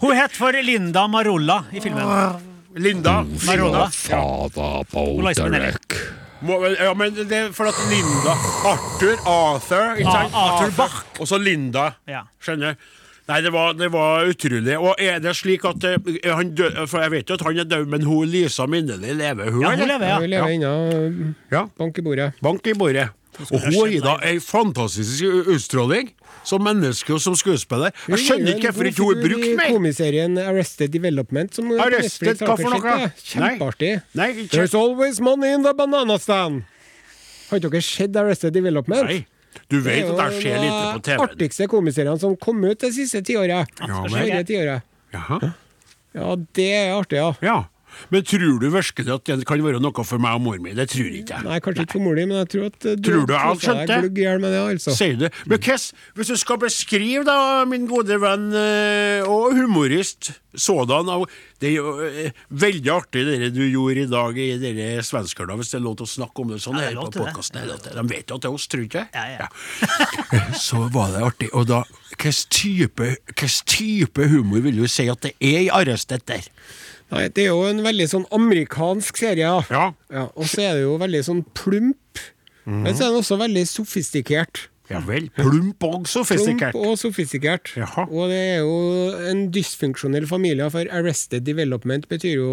Hun 0.00 0.16
het 0.16 0.32
for 0.36 0.52
Linda 0.62 1.06
Marolla 1.06 1.64
i 1.72 1.80
filmen. 1.80 2.06
Linda. 2.74 3.24
Marolla. 3.46 3.90
Ja, 6.80 6.94
men 6.96 7.14
det 7.14 7.36
er 7.36 7.50
for 7.52 7.68
at 7.68 7.76
Linda 7.90 8.32
Arthur, 8.64 9.18
Arthur 9.28 9.98
ikke 10.00 10.12
sant? 10.14 10.32
Arthur 10.34 10.70
Bach. 10.78 10.94
Og 11.20 11.28
så 11.28 11.36
Linda. 11.38 11.90
Skjønner? 12.40 12.78
Nei, 13.30 13.38
det 13.46 13.52
var, 13.54 13.76
det 13.78 13.88
var 13.94 14.26
utrolig. 14.30 14.74
Og 14.80 14.98
er 14.98 15.20
det 15.22 15.36
slik 15.38 15.64
at 15.68 15.84
eh, 15.86 16.10
han 16.34 16.50
død, 16.58 16.80
For 16.90 17.04
jeg 17.04 17.14
vet 17.14 17.30
jo 17.30 17.38
at 17.38 17.46
han 17.46 17.62
er 17.62 17.68
død, 17.70 17.86
men 17.92 18.04
hun 18.08 18.26
Lisa 18.30 18.66
Minneli 18.66 19.14
lever, 19.14 19.52
hun? 19.54 19.62
Ja, 19.64 19.72
hun 19.76 19.86
lever, 19.86 20.06
Ja. 20.10 20.18
Hun 20.18 20.30
lever 20.34 20.54
ennå. 20.56 21.34
Ja. 21.54 21.64
Bank 21.78 21.98
i 21.98 22.06
bordet. 22.06 22.32
Bank 22.42 22.66
i 22.66 22.74
bordet. 22.74 23.08
Og 23.40 23.60
hun 23.62 23.76
har 23.78 24.00
da 24.04 24.14
ei 24.26 24.40
fantastisk 24.42 25.22
utstråling 25.54 26.10
som 26.44 26.62
menneske 26.64 27.14
og 27.14 27.20
som 27.22 27.36
skuespiller. 27.38 27.94
Jeg 28.10 28.20
skjønner 28.24 28.56
ikke 28.56 28.72
hvorfor 28.72 28.88
ikke 28.90 29.06
hun 29.06 29.16
er 29.16 29.28
brukt 29.28 29.46
I 29.46 29.54
mer. 29.56 29.72
komiserien 29.76 30.38
Arrested 30.42 30.92
Development. 30.92 31.54
Som 31.54 31.70
Arrested, 31.80 32.42
hva 32.42 32.56
for 32.58 32.74
noe? 32.74 33.10
Kjempeartig. 33.22 33.92
Nei, 34.18 34.28
Nei, 34.34 34.46
There's 34.52 34.74
always 34.74 35.20
money 35.22 35.54
in 35.54 35.62
the 35.64 35.72
banana 35.76 36.18
stand. 36.18 36.64
Har 37.50 37.60
ikke 37.62 37.70
dere 37.72 37.86
sett 37.86 38.16
Arrested 38.16 38.54
Development? 38.56 39.06
Nei. 39.08 39.22
Du 39.70 39.80
vet 39.80 40.06
at 40.06 40.16
det 40.18 40.40
skjer 40.40 40.60
lite 40.62 40.82
på 40.92 40.98
Det 40.98 41.04
TV. 41.06 41.16
jo 41.16 41.16
de 41.16 41.24
artigste 41.26 41.66
komiseriene 41.70 42.18
som 42.22 42.36
kom 42.36 42.64
ut 42.64 42.78
det 42.80 42.92
siste 42.94 43.22
tiåret. 43.26 43.66
Ja. 45.12 45.50
Ja, 46.14 46.36
det 46.58 46.68
er 46.74 46.94
artig, 46.98 47.18
ja. 47.42 47.58
Men 48.10 48.26
tror 48.26 48.58
du 48.62 48.68
virkelig 48.72 49.14
at 49.14 49.30
det 49.30 49.46
kan 49.48 49.64
være 49.64 49.80
noe 49.82 50.04
for 50.06 50.22
meg 50.22 50.38
og 50.38 50.44
mor 50.44 50.60
mi? 50.62 50.74
Det 50.76 50.88
tror 50.92 51.10
ikke 51.20 51.38
jeg. 51.38 51.46
Nei, 51.46 51.60
kanskje 51.64 51.86
ikke 51.86 51.96
for 51.98 52.06
mor 52.06 52.18
di, 52.18 52.26
men 52.30 52.40
jeg 52.42 52.50
tror 52.54 52.68
at 52.70 52.78
du, 52.86 53.08
Tror 53.10 53.26
du 53.28 53.34
jeg 53.36 53.62
skjønte? 53.64 53.98
glugg 54.04 54.20
i 54.20 54.26
hjel 54.26 54.42
med 54.42 54.54
det, 54.54 54.60
altså. 54.74 54.96
Sier 54.96 55.18
du. 55.20 55.26
Men 55.50 55.62
Kess, 55.64 55.90
hvis 56.18 56.32
du 56.32 56.36
skal 56.40 56.60
beskrive 56.62 57.24
da, 57.28 57.38
min 57.70 57.88
gode 57.90 58.20
venn 58.22 58.50
eh, 58.56 59.26
og 59.28 59.56
humorist 59.58 60.32
sådan 60.54 61.26
Det 61.60 61.68
er 61.68 61.74
jo 61.76 61.92
eh, 62.02 62.32
veldig 62.48 62.90
artig 62.90 63.22
det 63.26 63.50
du 63.54 63.62
gjorde 63.68 64.02
i 64.02 64.10
dag 64.10 64.38
i 64.38 64.48
dere 64.58 65.02
svenskerne, 65.06 65.54
hvis 65.60 65.70
det 65.70 65.78
er 65.78 65.84
lov 65.84 65.96
til 66.00 66.08
å 66.08 66.10
snakke 66.10 66.42
om 66.42 66.50
det 66.54 66.60
sånn 66.64 66.80
er 66.80 66.90
her 66.90 66.98
på 66.98 67.20
podkasten. 67.20 67.68
De 67.68 68.06
vet 68.10 68.30
jo 68.30 68.38
at 68.38 68.42
det 68.42 68.50
er 68.50 68.56
oss, 68.56 68.66
tror 68.70 68.86
ikke? 68.86 69.06
Ja, 69.14 69.26
ja. 69.36 69.48
Så 70.66 70.88
var 70.92 71.12
det 71.14 71.22
artig. 71.26 71.50
Og 71.54 71.68
da, 71.70 71.84
hvilken 72.16 72.38
type, 72.50 73.10
hvilken 73.30 73.56
type 73.70 74.30
humor 74.32 74.64
vil 74.66 74.82
du 74.82 74.88
si 74.90 75.06
at 75.12 75.22
det 75.26 75.34
er 75.38 75.66
i 75.66 75.70
Arrestet 75.74 76.26
der? 76.30 76.48
Nei, 77.10 77.26
det 77.34 77.46
er 77.46 77.50
jo 77.50 77.62
en 77.66 77.82
veldig 77.84 78.06
sånn 78.10 78.26
amerikansk 78.34 79.18
serie, 79.18 79.46
da. 79.46 79.62
Ja. 79.70 79.86
ja 80.14 80.26
og 80.34 80.50
så 80.50 80.62
er 80.66 80.76
det 80.78 80.84
jo 80.84 80.98
veldig 81.00 81.22
sånn 81.26 81.44
plump. 81.58 82.22
Mm. 82.66 82.84
Men 82.84 82.92
så 82.94 83.06
er 83.06 83.14
den 83.14 83.22
også 83.24 83.40
veldig 83.40 83.64
sofistikert. 83.66 84.66
Ja 84.90 84.98
vel. 85.06 85.28
Plump 85.36 85.84
og 85.86 86.08
sofistikert. 86.10 86.74
Plump 86.74 86.92
og 86.92 86.98
sofistikert. 86.98 87.72
Jaha. 87.78 88.06
Og 88.10 88.30
det 88.32 88.40
er 88.56 88.60
jo 88.64 88.76
en 89.30 89.46
dysfunksjonell 89.54 90.26
familie, 90.30 90.66
for 90.74 90.90
arrested 90.94 91.46
development 91.46 92.08
betyr 92.10 92.36
jo 92.40 92.52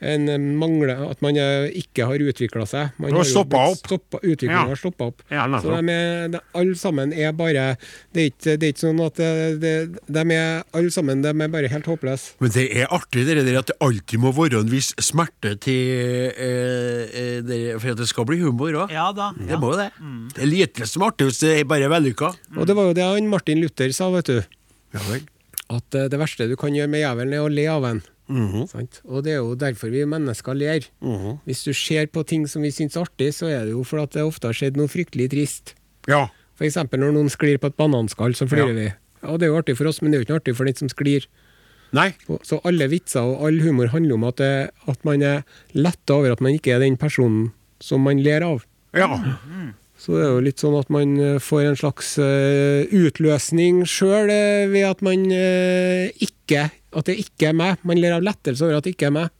en 0.00 0.28
eh, 0.28 0.38
mangle 0.38 0.94
At 1.10 1.20
man 1.24 1.36
eh, 1.36 1.68
ikke 1.80 2.06
har 2.06 2.18
utvikla 2.22 2.66
seg. 2.68 2.92
Man 3.02 3.12
har 3.16 3.24
stoppa 3.26 3.64
stoppet 3.72 3.72
opp. 3.72 3.86
stoppa- 3.88 4.20
Utviklinga 4.22 4.60
Ja. 4.62 4.66
har 4.68 4.76
stoppa 4.80 5.08
opp. 5.10 5.22
Ja, 5.30 5.46
så 5.60 5.74
de 5.80 5.92
er, 5.94 6.28
de, 6.34 6.40
alle 6.54 6.74
sammen 6.78 7.12
er 7.12 7.32
bare 7.32 7.76
Det 8.14 8.20
er 8.22 8.30
ikke, 8.32 8.56
det 8.58 8.62
er 8.68 8.72
ikke 8.72 8.84
sånn 8.84 9.00
at 9.06 9.14
det, 9.18 9.60
det, 9.62 9.72
de 10.08 10.24
er 10.36 10.62
alle 10.74 10.90
sammen 10.94 11.22
de 11.22 11.28
er 11.34 11.48
bare 11.52 11.68
helt 11.72 11.86
håpløse. 11.90 12.34
Men 12.40 12.50
det 12.54 12.66
er 12.82 12.86
artig 12.94 13.26
det 13.26 13.38
der 13.46 13.58
at 13.58 13.66
det 13.72 13.76
alltid 13.80 14.18
må 14.22 14.32
være 14.36 14.60
en 14.62 14.70
viss 14.70 14.92
smerte 15.02 15.56
til 15.60 16.32
eh, 16.36 17.02
eh, 17.08 17.40
det, 17.46 17.60
for 17.80 17.92
at 17.94 17.98
det 18.02 18.08
skal 18.10 18.26
bli 18.28 18.38
humor 18.42 18.72
òg. 18.84 18.92
Ja 18.94 19.10
da. 19.16 19.32
Det 19.38 19.58
må 19.60 19.72
jo 19.74 19.80
det. 19.80 19.90
Det 20.34 20.44
er 20.44 20.50
lite 20.52 20.86
som 20.88 21.02
er 21.02 21.12
artig 21.12 21.28
hvis 21.30 21.42
det 21.44 21.54
er 21.60 21.64
bare 21.68 21.90
vellykka. 21.90 22.32
Og 22.56 22.66
det 22.68 22.76
var 22.78 22.90
jo 22.90 22.96
det 22.98 23.04
han 23.08 23.28
Martin 23.30 23.60
Luther 23.62 23.90
sa, 23.96 24.10
vet 24.14 24.30
du. 24.30 24.38
Ja 24.94 25.02
vel. 25.10 25.26
At 25.68 25.94
eh, 25.98 26.06
det 26.08 26.18
verste 26.20 26.46
du 26.48 26.56
kan 26.56 26.72
gjøre 26.76 26.88
med 26.88 27.02
jævelen, 27.04 27.34
er 27.36 27.44
å 27.44 27.50
le 27.52 27.66
av 27.68 27.84
en. 28.28 28.36
-hmm. 28.64 28.86
Og 29.04 29.24
det 29.24 29.32
er 29.32 29.36
jo 29.36 29.54
derfor 29.54 29.90
vi 29.90 30.04
mennesker 30.04 30.54
ler. 30.54 30.80
Hvis 31.46 31.64
du 31.64 31.72
ser 31.72 32.06
på 32.06 32.26
ting 32.26 32.46
som 32.48 32.62
vi 32.62 32.70
syns 32.70 32.96
er 32.96 33.00
artig, 33.00 33.34
så 33.34 33.46
er 33.46 33.64
det 33.64 33.72
jo 33.72 33.82
fordi 33.84 34.12
det 34.14 34.22
ofte 34.24 34.48
har 34.48 34.54
skjedd 34.54 34.76
noe 34.76 34.88
fryktelig 34.88 35.30
trist. 35.30 35.74
Ja. 36.06 36.28
Eksempel 36.60 37.00
når 37.00 37.12
noen 37.12 37.30
sklir 37.30 37.58
på 37.58 37.66
et 37.66 37.76
bananskall, 37.76 38.34
så 38.34 38.46
flirer 38.48 38.68
Ja. 38.68 38.74
vi. 38.74 38.92
Ja, 39.22 39.36
det 39.36 39.42
er 39.42 39.46
jo 39.52 39.58
artig 39.58 39.76
for 39.76 39.86
oss, 39.86 40.02
men 40.02 40.10
det 40.10 40.18
er 40.18 40.24
jo 40.24 40.26
ikke 40.26 40.40
artig 40.42 40.56
for 40.56 40.64
den 40.64 40.74
som 40.74 40.88
sklir. 40.88 41.26
Nei. 41.92 42.12
Så 42.42 42.60
alle 42.64 42.88
vitser 42.88 43.24
og 43.24 43.46
all 43.46 43.60
humor 43.64 43.88
handler 43.88 44.14
om 44.14 44.24
at, 44.24 44.36
det, 44.36 44.70
at 44.86 45.04
man 45.04 45.22
er 45.22 45.44
letta 45.72 46.18
over 46.18 46.32
at 46.32 46.40
man 46.40 46.52
ikke 46.52 46.74
er 46.74 46.78
den 46.80 46.96
personen 46.96 47.52
som 47.80 48.00
man 48.04 48.20
ler 48.22 48.44
av. 48.44 48.64
Ja. 48.96 49.08
Så 49.98 50.14
det 50.14 50.26
er 50.26 50.34
jo 50.36 50.42
litt 50.44 50.62
sånn 50.62 50.76
at 50.78 50.90
man 50.94 51.16
eh, 51.18 51.38
får 51.42 51.64
en 51.66 51.78
slags 51.78 52.12
eh, 52.22 52.86
utløsning 52.94 53.82
sjøl 53.88 54.30
ved 54.70 54.84
at 54.86 55.02
man 55.02 55.24
eh, 55.34 56.10
ikke 56.22 56.68
At 56.96 57.08
det 57.08 57.18
ikke 57.20 57.50
er 57.50 57.56
meg. 57.58 57.82
Man 57.84 58.00
ler 58.00 58.16
av 58.16 58.24
lettelse 58.24 58.64
over 58.64 58.78
at 58.78 58.86
det 58.86 58.94
ikke 58.96 59.10
er 59.10 59.14
meg. 59.18 59.34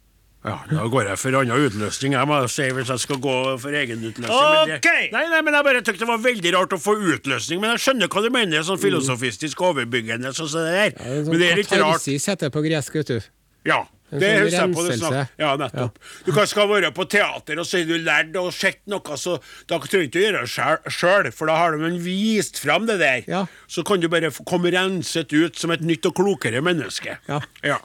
ja. 0.44 0.56
Da 0.70 0.84
går 0.92 1.08
jeg 1.10 1.18
for 1.18 1.36
annen 1.40 1.64
utløsning, 1.66 2.14
jeg 2.14 2.28
må 2.30 2.38
si, 2.52 2.68
hvis 2.76 2.92
jeg 2.92 3.02
skal 3.04 3.18
gå 3.24 3.34
for 3.58 3.74
egen 3.80 4.04
utløsning. 4.04 4.28
men 4.28 4.72
det-. 4.74 5.10
Nei, 5.12 5.24
nei, 5.32 5.40
men 5.42 5.56
jeg 5.58 5.66
bare 5.66 5.82
tykte 5.82 6.04
det 6.04 6.10
var 6.12 6.22
veldig 6.24 6.54
rart 6.54 6.76
å 6.76 6.80
få 6.80 6.94
utløsning. 7.14 7.60
Men 7.60 7.74
jeg 7.74 7.84
skjønner 7.86 8.12
hva 8.12 8.22
du 8.24 8.30
mener, 8.30 8.64
sånn 8.64 8.80
filosofistisk 8.80 9.60
overbyggende 9.70 10.32
sånn 10.36 10.48
som 10.52 10.64
det 10.64 10.72
der. 10.76 10.92
Ja, 10.92 11.04
det 11.04 11.18
er 11.18 11.24
sånn 11.24 11.32
men 11.34 11.42
det 11.42 11.50
er 11.50 11.62
litt 11.62 11.72
rart. 11.72 11.84
katarsis 11.98 12.28
heter 12.32 12.48
det 12.48 12.54
på 12.54 12.64
gresk, 12.68 13.00
vet 13.00 13.14
du. 13.16 13.30
Ja. 13.68 13.82
En 14.10 14.20
Det 14.22 14.28
sånn 14.28 14.44
husker 14.46 14.58
jeg 14.62 14.74
på 14.74 14.82
det 14.86 14.92
renselse. 14.94 15.22
Ja, 15.38 15.50
nettopp. 15.60 15.98
Du 16.24 16.30
kan 16.32 16.46
skal 16.48 16.68
være 16.70 16.90
på 16.96 17.04
teater, 17.12 17.58
og 17.60 17.66
så 17.68 17.78
har 17.82 17.88
du 17.90 17.98
lært 18.00 18.36
og 18.40 18.52
sett 18.56 18.80
noe, 18.88 19.16
så 19.20 19.34
da 19.68 19.78
trenger 19.84 20.06
du 20.06 20.08
ikke 20.08 20.20
å 20.20 20.26
gjøre 20.26 20.44
det 20.46 20.92
sjøl, 20.96 21.30
for 21.36 21.46
da 21.52 21.56
har 21.60 21.76
de 21.76 21.90
vist 22.00 22.58
fram 22.62 22.86
det 22.88 22.98
der. 23.02 23.24
Ja. 23.28 23.42
Så 23.68 23.84
kan 23.84 24.00
du 24.00 24.08
bare 24.08 24.30
komme 24.48 24.72
renset 24.72 25.32
ut 25.36 25.58
som 25.60 25.70
et 25.76 25.84
nytt 25.84 26.06
og 26.08 26.16
klokere 26.16 26.62
menneske. 26.64 27.18
Ja. 27.28 27.42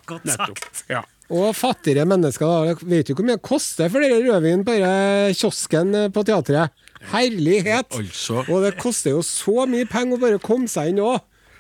Godt 0.08 0.24
nettopp. 0.30 0.64
sagt. 0.64 0.86
Ja. 0.90 1.04
Og 1.34 1.52
fattigere 1.56 2.06
mennesker, 2.08 2.46
da. 2.46 2.76
Vet 2.88 3.10
jo 3.10 3.16
hvor 3.18 3.26
mye 3.28 3.38
det 3.40 3.46
koster 3.48 3.90
for 3.92 4.04
dere 4.04 4.22
rødvin 4.24 4.64
på 4.68 4.76
denne 4.76 5.34
kiosken 5.36 5.94
eh, 5.96 6.10
på 6.14 6.24
teatret? 6.28 6.72
Herlighet! 7.12 7.90
Altså- 8.00 8.46
Og 8.48 8.64
det 8.64 8.78
koster 8.80 9.12
jo 9.12 9.22
så 9.26 9.68
mye 9.68 9.86
penger 9.90 10.18
å 10.18 10.22
bare 10.22 10.40
komme 10.44 10.68
seg 10.72 10.92
inn 10.94 11.00
òg. 11.04 11.20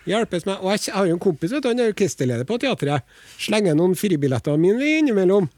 Hjelpes 0.10 0.48
meg. 0.50 0.62
Og 0.62 0.74
jeg 0.76 0.94
har 0.96 1.08
jo 1.08 1.18
en 1.18 1.24
kompis, 1.24 1.52
vet 1.54 1.64
du, 1.64 1.70
han 1.72 1.80
er 1.80 1.94
orkesterleder 1.94 2.48
på 2.50 2.60
teatret. 2.62 3.06
Slenger 3.40 3.78
noen 3.80 3.96
fribilletter 4.00 4.60
mine 4.60 4.98
innimellom. 5.00 5.50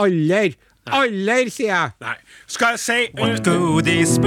Aller! 0.00 0.56
Aller, 0.90 1.50
sier 1.52 1.70
jeg! 1.70 1.90
Nei. 2.02 2.16
Skal 2.50 2.74
jeg 2.74 2.82
si 2.82 3.00
What 3.20 3.44
go 3.46 3.80
these 3.84 4.18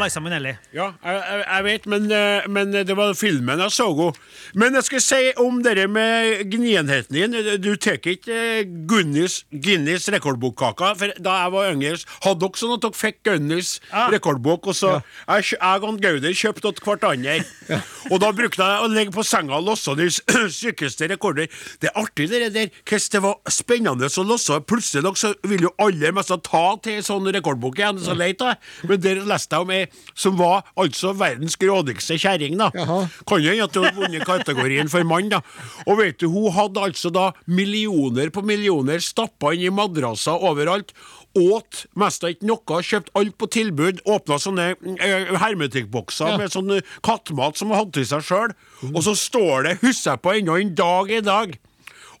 Liza 0.00 0.20
Minnelli. 0.22 0.54
Ja, 0.74 0.92
jeg, 1.04 1.18
jeg, 1.20 1.44
jeg 1.44 1.64
vet, 1.66 1.86
men, 1.92 2.06
eh, 2.14 2.46
men 2.48 2.72
det 2.72 2.96
var 2.96 3.12
filmen 3.18 3.60
jeg 3.60 3.74
så 3.74 3.88
henne. 3.92 4.12
Men 4.58 4.78
jeg 4.78 4.86
skal 4.88 5.02
si 5.04 5.20
om 5.40 5.60
det 5.64 5.86
med 5.90 6.50
gnienheten 6.50 7.16
din. 7.16 7.36
Du 7.62 7.74
tar 7.76 8.00
ikke 8.00 8.34
eh, 8.34 8.62
Guinness, 8.88 9.44
Guinness 9.52 10.08
rekordbokkaka. 10.12 10.94
For 11.00 11.14
da 11.20 11.36
jeg 11.44 11.54
var 11.54 11.70
yngre, 11.74 11.98
hadde 12.24 12.40
dere 12.44 12.62
sånn 12.62 12.74
at 12.76 12.84
dere 12.86 13.00
fikk 13.00 13.20
Guinness 13.28 13.72
ja. 13.90 14.06
rekordbok, 14.14 14.70
og 14.72 14.76
så 14.76 14.92
jeg, 14.98 15.52
jeg 15.56 15.84
og 15.84 16.00
Gauder 16.00 16.36
kjøpte 16.36 16.74
til 16.76 16.86
hverandre. 16.86 17.80
Og 18.10 18.22
da 18.22 18.30
brukte 18.34 18.64
jeg 18.64 18.84
å 18.84 18.90
ligge 18.90 19.14
på 19.14 19.24
senga 19.26 19.58
og 19.58 19.68
losse 19.68 19.94
de 19.98 20.08
sykeste 20.60 21.10
rekorder. 21.12 21.50
Det 21.82 21.90
er 21.90 22.00
artig 22.00 22.30
det 22.30 22.52
der, 22.54 22.70
hvordan 22.84 23.12
det 23.12 23.22
var 23.24 23.52
spennende 23.52 24.10
å 24.10 24.26
losse. 24.26 24.60
Plutselig 24.68 25.04
nok 25.06 25.20
så 25.20 25.32
vil 25.46 25.68
jo 25.68 25.74
alle 25.82 26.12
mest 26.14 26.32
ta 26.46 26.64
til 26.82 27.00
en 27.00 27.06
sånn 27.06 27.30
rekordbok 27.34 27.78
igjen, 27.80 28.00
så 28.02 28.16
leit 28.16 28.42
jeg. 28.42 28.58
Men 28.88 29.02
der 29.02 29.22
leste 29.28 29.56
jeg 29.56 29.66
om 29.66 29.74
ei 29.74 29.84
som 30.14 30.36
var 30.38 30.64
altså 30.80 31.12
verdens 31.16 31.56
grådigste 31.60 32.18
kjerring, 32.20 32.58
da. 32.60 32.70
Jaha. 32.74 33.04
Kan 33.28 33.42
jo 33.44 33.52
hende 33.54 33.68
at 33.68 33.76
hun 33.78 33.86
har 33.88 33.96
vunnet 33.98 34.26
kategorien 34.28 34.90
for 34.92 35.06
mann, 35.08 35.30
da. 35.32 35.40
Og 35.86 35.98
vet 36.00 36.18
du, 36.20 36.28
hun 36.32 36.50
hadde 36.56 36.82
altså 36.90 37.12
da 37.14 37.30
millioner 37.46 38.30
på 38.34 38.44
millioner 38.46 39.02
stappa 39.04 39.54
inn 39.56 39.68
i 39.68 39.74
madrasser 39.74 40.42
overalt. 40.50 40.94
Åt 41.38 41.84
mest 41.94 42.24
av 42.26 42.32
ikke 42.34 42.48
noe, 42.50 42.80
kjøpt 42.82 43.12
alt 43.14 43.36
på 43.38 43.46
tilbud, 43.54 44.00
åpna 44.02 44.38
sånne 44.42 44.72
eh, 44.98 45.30
hermetikkbokser 45.38 46.32
Ja. 46.32 46.38
med 46.40 46.50
sånn 46.50 46.72
kattemat 47.06 47.20
kattmat 47.20 47.56
som 47.56 47.70
hun 47.70 47.78
hadde 47.78 47.92
til 47.92 48.06
seg 48.06 48.24
sjøl. 48.26 48.54
Og 48.94 49.02
så 49.06 49.14
står 49.16 49.62
det, 49.68 49.78
husker 49.84 50.12
jeg 50.16 50.22
på 50.24 50.34
ennå 50.34 50.58
en 50.58 50.74
dag 50.74 51.10
i 51.10 51.20
dag, 51.20 51.58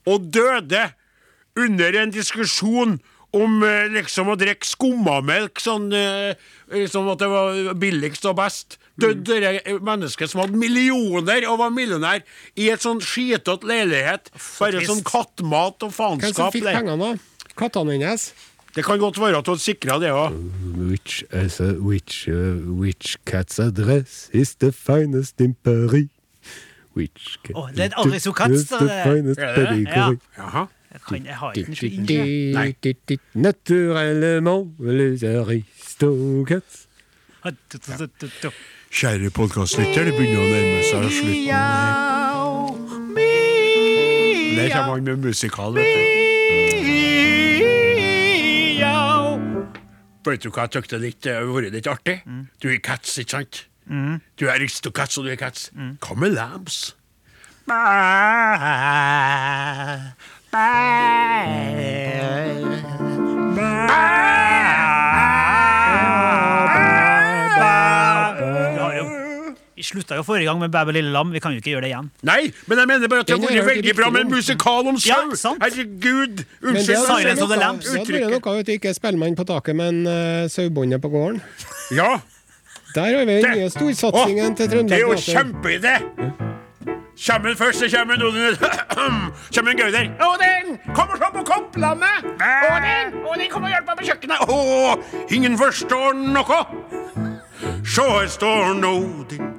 og 0.06 0.30
døde 0.32 0.92
under 1.58 1.96
en 2.00 2.10
diskusjon 2.14 3.00
om 3.36 3.62
eh, 3.62 3.88
liksom 3.94 4.32
å 4.32 4.36
drikke 4.38 4.66
skummamelk, 4.66 5.60
sånn 5.62 5.90
eh, 5.94 6.34
liksom 6.74 7.10
at 7.12 7.22
det 7.22 7.30
var 7.30 7.74
billigst 7.78 8.26
og 8.30 8.38
best. 8.40 8.78
Døde 9.00 9.38
det 9.40 9.78
mennesket 9.80 10.28
som 10.28 10.42
hadde 10.42 10.58
millioner 10.60 11.46
og 11.48 11.60
var 11.62 11.72
millionær 11.72 12.20
i 12.60 12.68
et 12.72 12.82
sånn 12.84 13.00
skitete 13.00 13.66
leilighet. 13.66 14.28
Bare 14.58 14.84
sånn 14.84 15.02
kattmat 15.06 15.86
og 15.86 15.88
Hvem 15.88 15.96
som 15.96 16.20
faenskap. 16.20 16.56
fikk 16.56 16.68
pengene, 16.68 16.98
da? 17.14 17.54
Kattene 17.56 17.96
hennes? 17.96 18.30
Det 18.74 18.84
kan 18.86 19.00
godt 19.02 19.18
være 19.18 19.40
at 19.40 19.48
hun 19.50 19.58
sikra 19.58 19.96
det 19.98 20.12
òg. 20.14 20.36
Which, 20.90 21.24
which, 21.80 22.28
uh, 22.28 22.60
which 22.78 23.16
cat's 23.26 23.58
address 23.58 24.28
is 24.32 24.54
the 24.62 24.70
finest 24.70 25.40
in 25.40 25.56
Paris? 25.64 26.10
Which 26.94 27.38
cat 27.42 27.56
oh, 27.56 27.68
det 27.70 27.84
er 27.86 27.96
en 27.96 28.10
det. 28.10 28.22
finest 28.22 29.40
det 29.40 29.66
det? 29.86 30.18
Jaha. 30.36 30.66
Jeg, 30.92 31.00
kan, 31.06 31.26
jeg 31.26 31.36
har 31.38 31.52
ikke 31.54 31.66
den 31.66 31.76
så 31.76 33.16
Naturellement 33.34 34.74
les 34.80 35.22
aristocats. 35.22 36.86
Kjære 38.90 39.30
podkastlytter, 39.30 40.04
det 40.08 40.14
begynner 40.16 40.42
å 40.42 40.48
nærme 40.50 40.80
seg 40.88 41.06
slutten. 41.14 41.46
Der 44.56 44.68
kommer 44.74 44.92
han 44.96 45.04
med 45.06 45.16
musikal, 45.28 45.70
vet 45.78 45.86
du. 45.94 46.00
Vet 50.26 50.42
du 50.44 50.50
hva 50.52 50.66
jeg 50.66 50.74
tykte 50.74 50.98
litt, 51.00 51.22
det 51.24 51.32
har 51.38 51.46
vært 51.48 51.72
litt 51.78 51.86
artig? 51.88 52.18
Du 52.60 52.66
er 52.68 52.82
Cats, 52.84 53.14
ikke 53.22 53.38
sant? 53.38 53.62
Du 54.36 54.48
er 54.48 54.56
Aristocats, 54.58 55.16
og 55.18 55.24
du 55.26 55.30
er 55.32 55.38
Cats. 55.40 55.70
Hva 56.02 56.18
med 56.18 56.34
Lambs? 56.34 56.82
Vi 69.80 69.84
slutta 69.86 70.16
jo 70.18 70.22
forrige 70.26 70.44
gang 70.50 70.58
med 70.60 70.68
Bæ 70.74 70.82
bæ 70.84 70.90
lille 70.92 71.12
lam. 71.12 71.30
Vi 71.32 71.38
kan 71.40 71.52
jo 71.54 71.56
ikke 71.62 71.70
gjøre 71.72 71.80
det 71.86 71.90
igjen. 71.92 72.10
Nei, 72.28 72.50
men 72.68 72.78
jeg 72.78 72.86
mener 72.90 73.08
bare 73.08 73.20
at 73.24 73.30
det 73.30 73.36
har 73.38 73.46
vært 73.46 73.68
veldig 73.70 73.94
bra 73.96 74.10
med 74.10 74.20
en 74.20 74.26
om. 74.26 74.32
musikal 74.36 74.88
om 74.90 74.98
Ja, 75.06 75.16
sau! 75.22 75.34
sant. 75.42 75.62
Herregud! 75.64 76.42
Unnskyld. 76.60 76.76
hadde 76.76 76.98
vært 76.98 77.20
Silence 77.22 77.42
of 77.42 77.48
the 77.48 77.56
noe- 77.56 77.64
Lambs. 77.64 77.84
det 77.86 77.98
hadde 77.98 78.12
vært 78.34 78.44
noe 78.44 78.58
at 78.60 78.68
ikke 78.74 78.94
Spellemann 78.94 79.36
på 79.38 79.44
taket, 79.48 79.76
men 79.76 80.02
uh, 80.06 80.48
Sauebåndet 80.52 81.00
på 81.00 81.08
gården. 81.08 81.40
Ja, 81.96 82.20
Der 82.94 83.16
har 83.16 83.24
vi 83.24 83.40
den 83.40 83.58
nye 83.58 83.70
storsatsingen 83.70 84.56
til 84.56 84.68
det 84.68 84.92
er 84.92 84.98
jo 85.06 85.14
kjempeidé! 85.14 85.96
Den 87.26 87.56
først, 87.56 87.78
så 87.78 88.04
den 88.04 88.22
Odin 88.22 88.56
Kommer 89.54 89.70
en 89.70 89.76
Gauder. 89.76 90.00
Odin, 90.00 90.78
kom 90.94 91.08
og 91.08 91.16
se 91.18 91.24
på 91.34 91.42
kopplandet! 91.44 92.24
Odin, 92.24 93.14
Odin, 93.28 93.50
kom 93.50 93.62
og 93.62 93.68
hjelp 93.68 93.86
meg 93.86 93.96
på 93.98 94.04
kjøkkenet! 94.08 94.36
Å, 94.48 94.96
ingen 95.30 95.58
forstår 95.60 96.12
noe! 96.16 96.64
Sjå, 97.84 98.08
her 98.08 98.26
står 98.32 98.80
Odin. 98.88 99.52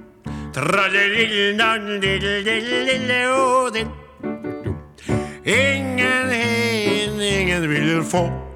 Trallerillelille 0.58 3.30
Odin. 3.30 3.88
Ingen 5.46 6.30
hin, 6.30 7.22
ingen 7.22 7.70
vil 7.70 8.04
få. 8.04 8.51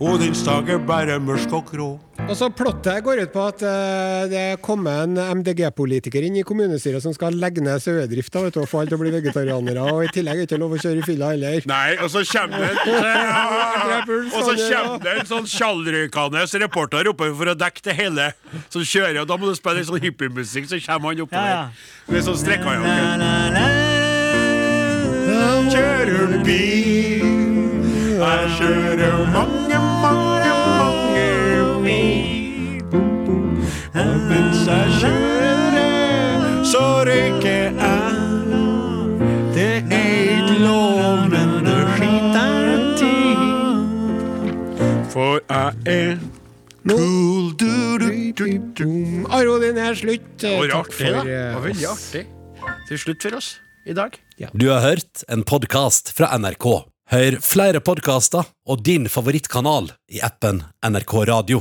Odins 0.00 0.40
dag 0.46 0.68
er 0.72 0.78
bare 0.88 1.18
mørk 1.20 1.52
og 1.52 1.66
grå. 1.68 1.88
Og 2.24 2.30
så 2.36 2.46
Plottet 2.56 3.02
går 3.04 3.20
ut 3.26 3.32
på 3.34 3.42
at 3.50 3.62
eh, 3.68 4.22
det 4.32 4.44
kommer 4.64 5.02
en 5.04 5.18
MDG-politiker 5.40 6.24
inn 6.24 6.38
i 6.40 6.44
kommunestyret 6.46 7.04
som 7.04 7.12
skal 7.12 7.36
legge 7.36 7.60
ned 7.64 7.82
sauedrifta 7.84 8.40
vet 8.46 8.56
du, 8.56 8.62
og 8.62 8.68
få 8.70 8.80
alle 8.80 8.92
til 8.92 8.96
å 8.96 9.02
bli 9.02 9.12
vegetarianere. 9.12 9.84
Og 9.92 10.06
I 10.06 10.12
tillegg 10.14 10.40
er 10.40 10.44
det 10.44 10.48
ikke 10.48 10.60
lov 10.62 10.72
å 10.76 10.80
kjøre 10.80 11.02
i 11.02 11.04
fylla 11.04 11.32
heller. 11.34 11.68
Nei, 11.68 11.90
og 12.00 12.08
så 12.12 12.24
kommer 12.30 12.56
det 12.64 12.70
Og 14.40 15.12
en 15.12 15.28
sånn 15.28 15.50
tjallrøykende 15.58 16.46
reporter 16.64 17.12
oppe 17.12 17.28
for 17.36 17.52
å 17.52 17.56
dekke 17.66 17.84
det 17.90 17.98
hele. 18.00 18.30
Som 18.72 18.80
kjører, 18.86 19.20
og 19.24 19.28
da 19.28 19.36
må 19.36 19.44
du 19.50 19.56
spille 19.58 19.82
litt 19.82 19.90
sånn 19.90 20.00
hippiemusikk, 20.06 20.64
så 20.72 20.80
kommer 20.86 21.12
han 21.12 21.26
oppover. 21.26 21.44
Ja, 21.44 21.68
ja. 21.68 22.08
Med 22.08 22.24
sånn 22.24 22.40
strekkajakke. 22.40 23.98
Kjører 25.70 26.32
bil, 26.42 27.26
jeg 28.18 28.48
kjører 28.58 29.20
mange, 29.30 29.69
Og 34.70 34.76
mens 35.74 36.68
så 36.70 36.82
røyker 37.06 37.72
jeg. 37.74 38.10
Det 39.54 39.70
er 39.90 40.18
ikke 40.36 40.58
lov, 40.62 41.24
men 41.32 41.48
det 41.66 41.78
skiter 41.96 42.52
tid 43.00 43.40
For 45.10 45.40
jeg 45.50 45.72
er 45.90 46.20
cool 46.86 47.50
du, 47.58 47.72
du, 47.98 48.06
du, 48.38 48.46
du. 48.78 48.86
Aro, 49.34 49.58
den 49.62 49.80
er 49.82 49.98
slutt. 49.98 50.30
Eh, 50.38 50.54
Det 50.54 50.70
var 50.70 50.76
artig, 50.84 51.10
da. 51.16 51.24
Det 51.26 51.34
eh, 51.34 51.54
var 51.56 51.66
veldig 51.66 51.88
artig. 51.90 52.24
Til 52.88 53.02
slutt 53.04 53.26
for 53.26 53.40
oss 53.40 53.50
i 53.90 53.96
dag. 53.96 54.14
Du 54.54 54.68
har 54.70 54.80
hørt 54.86 55.24
en 55.28 55.42
podkast 55.42 56.14
fra 56.14 56.30
NRK. 56.38 56.68
Hør 57.10 57.40
flere 57.42 57.82
podkaster 57.82 58.46
og 58.70 58.84
din 58.86 59.10
favorittkanal 59.10 59.90
i 60.14 60.22
appen 60.22 60.62
NRK 60.86 61.16
Radio. 61.34 61.58